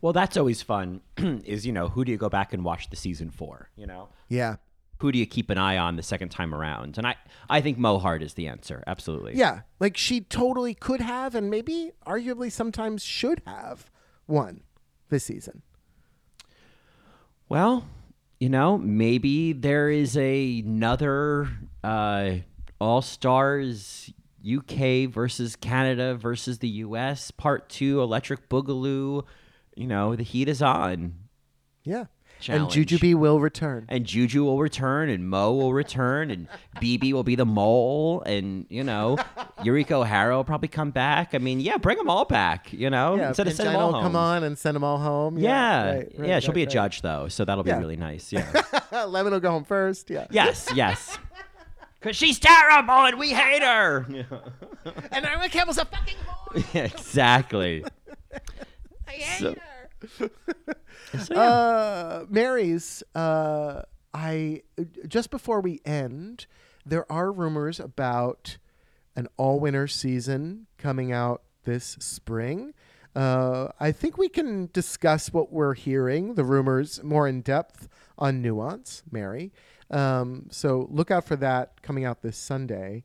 Well, 0.00 0.12
that's 0.12 0.36
always 0.36 0.62
fun. 0.62 1.00
is 1.16 1.66
you 1.66 1.72
know 1.72 1.88
who 1.88 2.04
do 2.04 2.12
you 2.12 2.18
go 2.18 2.28
back 2.28 2.52
and 2.52 2.64
watch 2.64 2.88
the 2.90 2.96
season 2.96 3.30
for? 3.30 3.68
You 3.76 3.86
know, 3.86 4.08
Yeah. 4.28 4.56
who 5.00 5.10
do 5.12 5.18
you 5.18 5.26
keep 5.26 5.50
an 5.50 5.58
eye 5.58 5.76
on 5.76 5.96
the 5.96 6.02
second 6.04 6.28
time 6.30 6.54
around? 6.54 6.98
And 6.98 7.06
I 7.06 7.16
I 7.50 7.60
think 7.60 7.78
Mo 7.78 7.98
Heart 7.98 8.22
is 8.22 8.34
the 8.34 8.46
answer. 8.46 8.84
Absolutely. 8.86 9.36
Yeah. 9.36 9.62
Like 9.80 9.96
she 9.96 10.20
totally 10.20 10.72
could 10.74 11.00
have 11.00 11.34
and 11.34 11.50
maybe 11.50 11.90
arguably 12.06 12.50
sometimes 12.52 13.02
should 13.04 13.42
have 13.44 13.90
won 14.28 14.62
this 15.08 15.24
season. 15.24 15.62
Well, 17.48 17.86
you 18.38 18.50
know, 18.50 18.76
maybe 18.76 19.52
there 19.54 19.88
is 19.88 20.16
a, 20.16 20.60
another 20.60 21.48
uh, 21.82 22.34
All 22.78 23.00
Stars 23.00 24.12
UK 24.46 25.08
versus 25.08 25.56
Canada 25.56 26.14
versus 26.14 26.58
the 26.58 26.68
US 26.68 27.30
part 27.30 27.68
two, 27.68 28.02
Electric 28.02 28.48
Boogaloo. 28.48 29.24
You 29.74 29.86
know, 29.86 30.14
the 30.14 30.22
heat 30.24 30.48
is 30.48 30.60
on. 30.60 31.14
Yeah. 31.84 32.04
Challenge. 32.40 32.76
And 32.76 32.86
Jujubee 32.86 33.14
will 33.14 33.40
return. 33.40 33.84
And 33.88 34.04
Juju 34.04 34.44
will 34.44 34.58
return, 34.58 35.08
and 35.08 35.28
Mo 35.28 35.52
will 35.54 35.72
return, 35.72 36.30
and 36.30 36.46
BB 36.76 37.12
will 37.12 37.24
be 37.24 37.34
the 37.34 37.44
mole, 37.44 38.22
and 38.22 38.64
you 38.68 38.84
know, 38.84 39.18
Eureka 39.64 39.96
O'Hara 39.96 40.36
will 40.36 40.44
probably 40.44 40.68
come 40.68 40.90
back. 40.92 41.34
I 41.34 41.38
mean, 41.38 41.58
yeah, 41.60 41.78
bring 41.78 41.98
them 41.98 42.08
all 42.08 42.24
back. 42.24 42.72
You 42.72 42.90
know, 42.90 43.16
yeah, 43.16 43.28
instead 43.28 43.48
of 43.48 43.54
sending 43.54 43.72
them 43.72 43.82
all 43.82 43.92
home. 43.92 44.02
come 44.02 44.16
on 44.16 44.44
and 44.44 44.56
send 44.56 44.76
them 44.76 44.84
all 44.84 44.98
home. 44.98 45.36
Yeah, 45.38 45.84
right, 45.94 46.12
right, 46.16 46.28
yeah, 46.28 46.38
she'll 46.40 46.50
right, 46.50 46.54
be 46.54 46.62
a 46.62 46.66
judge 46.66 47.02
though, 47.02 47.28
so 47.28 47.44
that'll 47.44 47.64
be 47.64 47.70
Yeah. 47.70 47.78
really 47.78 47.96
nice. 47.96 48.32
Yeah. 48.92 49.04
Lemon 49.04 49.32
will 49.32 49.40
go 49.40 49.50
home 49.50 49.64
first. 49.64 50.08
Yeah. 50.10 50.26
yes, 50.30 50.68
yes. 50.74 51.18
Cause 52.00 52.14
she's 52.14 52.38
terrible 52.38 52.92
and 53.06 53.18
we 53.18 53.30
hate 53.30 53.62
her. 53.62 54.06
And 55.10 55.26
Irma 55.26 55.48
Campbell's 55.48 55.78
a 55.78 55.84
fucking 55.84 56.14
whore. 56.24 56.84
exactly. 56.84 57.84
I 59.08 59.10
hate 59.10 59.38
So- 59.40 59.54
her. 60.20 60.30
So, 61.16 61.34
yeah. 61.34 61.40
Uh, 61.40 62.26
Mary's. 62.28 63.02
Uh, 63.14 63.82
I 64.14 64.62
just 65.06 65.30
before 65.30 65.60
we 65.60 65.80
end, 65.84 66.46
there 66.84 67.10
are 67.10 67.30
rumors 67.30 67.78
about 67.78 68.58
an 69.14 69.28
all-winter 69.36 69.86
season 69.86 70.66
coming 70.78 71.12
out 71.12 71.42
this 71.64 71.96
spring. 72.00 72.72
Uh, 73.14 73.68
I 73.80 73.92
think 73.92 74.16
we 74.16 74.28
can 74.28 74.70
discuss 74.72 75.32
what 75.32 75.52
we're 75.52 75.74
hearing, 75.74 76.34
the 76.34 76.44
rumors, 76.44 77.02
more 77.02 77.26
in 77.26 77.42
depth 77.42 77.88
on 78.16 78.40
nuance, 78.40 79.02
Mary. 79.10 79.52
Um, 79.90 80.46
so 80.50 80.86
look 80.90 81.10
out 81.10 81.24
for 81.24 81.36
that 81.36 81.82
coming 81.82 82.04
out 82.04 82.22
this 82.22 82.36
Sunday. 82.36 83.04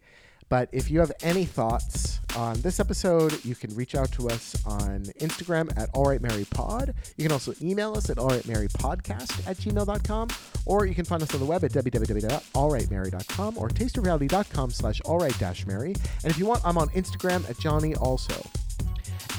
But 0.54 0.70
if 0.72 0.92
you 0.92 1.00
have 1.00 1.12
any 1.24 1.46
thoughts 1.46 2.20
on 2.36 2.62
this 2.62 2.80
episode, 2.80 3.44
you 3.44 3.56
can 3.56 3.74
reach 3.74 3.96
out 3.96 4.12
to 4.12 4.30
us 4.30 4.56
on 4.68 5.06
Instagram 5.20 5.76
at 5.76 5.92
allrightmarypod. 5.94 6.94
You 7.18 7.24
can 7.24 7.32
also 7.32 7.56
email 7.60 7.98
us 7.98 8.12
at 8.12 8.18
allrightmarypodcast 8.18 9.48
at 9.48 9.58
gmail.com, 9.58 10.28
or 10.68 10.86
you 10.86 10.94
can 10.94 11.06
find 11.06 11.24
us 11.24 11.34
on 11.34 11.40
the 11.40 11.46
web 11.48 11.64
at 11.64 11.72
www.allrightmary.com 11.72 13.58
or 13.58 13.68
tasteofreality.com 13.68 14.70
slash 14.70 15.02
allright-mary. 15.02 15.96
And 16.22 16.32
if 16.32 16.38
you 16.38 16.46
want, 16.46 16.62
I'm 16.64 16.78
on 16.78 16.90
Instagram 16.90 17.50
at 17.50 17.58
Johnny 17.58 17.96
also. 17.96 18.36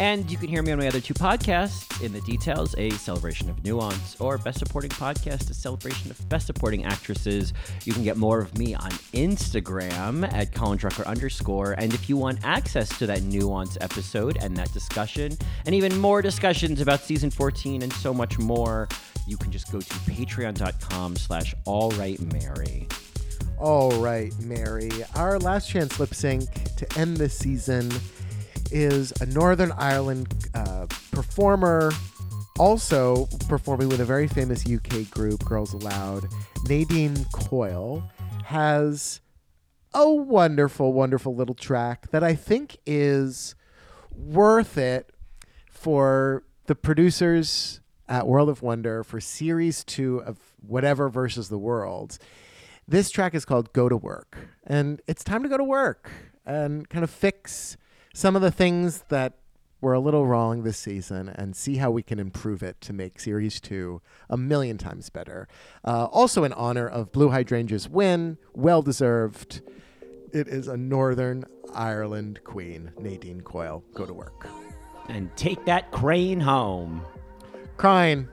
And 0.01 0.29
you 0.29 0.37
can 0.37 0.49
hear 0.49 0.61
me 0.61 0.73
on 0.73 0.79
my 0.79 0.89
other 0.89 1.01
two 1.01 1.15
podcasts, 1.15 2.03
In 2.03 2.13
the 2.13 2.21
Details, 2.23 2.75
a 2.79 2.91
celebration 2.91 3.49
of 3.49 3.65
nuance, 3.65 4.21
or 4.21 4.39
Best 4.39 4.59
Supporting 4.59 4.91
Podcast, 4.91 5.51
a 5.51 5.55
celebration 5.55 6.11
of 6.11 6.29
Best 6.29 6.47
Supporting 6.47 6.85
Actresses. 6.85 7.53
You 7.85 7.93
can 7.93 8.03
get 8.03 8.17
more 8.17 8.41
of 8.41 8.59
me 8.59 8.75
on 8.75 8.91
Instagram 9.13 10.31
at 10.33 10.53
Colin 10.53 10.79
Drucker 10.79 11.07
underscore. 11.07 11.77
And 11.79 11.95
if 11.95 12.09
you 12.09 12.17
want 12.17 12.41
access 12.43 12.89
to 12.99 13.07
that 13.07 13.23
nuance 13.23 13.79
episode 13.81 14.37
and 14.43 14.57
that 14.57 14.73
discussion, 14.73 15.39
and 15.65 15.77
even 15.77 15.97
more 15.97 16.23
discussions 16.23 16.81
about 16.81 16.99
season 16.99 17.31
14 17.31 17.83
and 17.83 17.93
so 17.93 18.13
much 18.13 18.37
more, 18.37 18.89
you 19.29 19.37
can 19.37 19.53
just 19.53 19.71
go 19.71 19.81
to 19.81 19.95
patreon.com 20.11 21.15
slash 21.15 21.55
all 21.67 21.91
right 21.93 22.21
Mary. 22.33 22.89
All 23.59 23.93
right, 23.93 24.33
Mary. 24.41 24.91
Our 25.15 25.39
last 25.39 25.71
chance 25.71 26.01
lip 26.01 26.13
sync 26.13 26.49
to 26.75 26.99
end 26.99 27.17
this 27.17 27.39
season 27.39 27.93
is 28.75 29.13
a 29.21 29.27
Northern 29.27 29.73
Ireland 29.73 30.35
uh, 30.53 30.87
performer, 31.13 31.93
also 32.59 33.27
performing 33.49 33.89
with 33.89 34.01
a 34.01 34.05
very 34.05 34.27
famous 34.27 34.65
UK 34.69 35.09
group, 35.11 35.45
Girls 35.45 35.73
Aloud. 35.73 36.27
Nadine 36.69 37.25
Coyle 37.33 38.11
has 38.45 39.21
a 39.95 40.13
wonderful, 40.13 40.93
wonderful 40.93 41.37
little 41.37 41.55
track 41.55 42.11
that 42.11 42.25
I 42.25 42.35
think 42.35 42.77
is 42.85 43.55
worth 44.11 44.77
it 44.77 45.13
for 45.71 46.43
the 46.67 46.75
producers 46.75 47.81
at 48.09 48.27
World 48.27 48.49
of 48.49 48.61
Wonder 48.61 49.05
for 49.05 49.21
series 49.21 49.85
two 49.85 50.19
of 50.19 50.39
whatever 50.61 51.09
versus 51.09 51.49
the 51.49 51.59
world. 51.59 52.19
This 52.89 53.11
track 53.11 53.35
is 53.35 53.45
called 53.45 53.73
Go 53.73 53.89
to 53.89 53.97
Work. 53.97 54.37
And 54.67 55.01
it's 55.07 55.23
time 55.23 55.45
to 55.45 55.49
go 55.49 55.57
to 55.57 55.65
work 55.65 56.11
and 56.45 56.89
kind 56.89 57.05
of 57.05 57.11
fix 57.11 57.77
some 58.15 58.37
of 58.37 58.43
the 58.43 58.51
things 58.51 59.05
that 59.09 59.35
were 59.81 59.93
a 59.93 60.01
little 60.01 60.27
wrong 60.27 60.63
this 60.63 60.79
season 60.79 61.29
and 61.29 61.55
see 61.55 61.77
how 61.77 61.91
we 61.91 62.03
can 62.03 62.19
improve 62.19 62.63
it 62.63 62.81
to 62.81 62.95
make 62.95 63.21
series 63.21 63.61
two 63.61 64.01
a 64.31 64.37
million 64.37 64.79
times 64.79 65.11
better. 65.11 65.47
Uh, 65.85 66.07
also, 66.07 66.43
in 66.45 66.53
honor 66.55 66.89
of 66.89 67.13
Blu 67.13 67.29
Hydrangea's 67.29 67.87
win, 67.89 68.39
well 68.55 68.81
deserved. 68.81 69.61
It 70.33 70.49
is 70.49 70.69
a 70.69 70.77
Northern 70.77 71.45
Ireland 71.75 72.41
queen, 72.45 72.93
Nadine 72.99 73.43
Coyle. 73.43 73.85
Go 73.93 74.07
to 74.07 74.15
work. 74.15 74.47
And 75.09 75.35
take 75.37 75.65
that 75.67 75.91
crane 75.91 76.41
home. 76.41 77.05
Crying. 77.77 78.29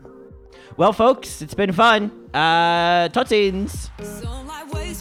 Well, 0.78 0.94
folks, 0.94 1.42
it's 1.42 1.54
been 1.54 1.74
fun. 1.74 2.30
Uh, 2.34 3.10
Totsins. 3.10 3.90
So 4.02 4.44
my 4.44 4.64
way 4.72 4.94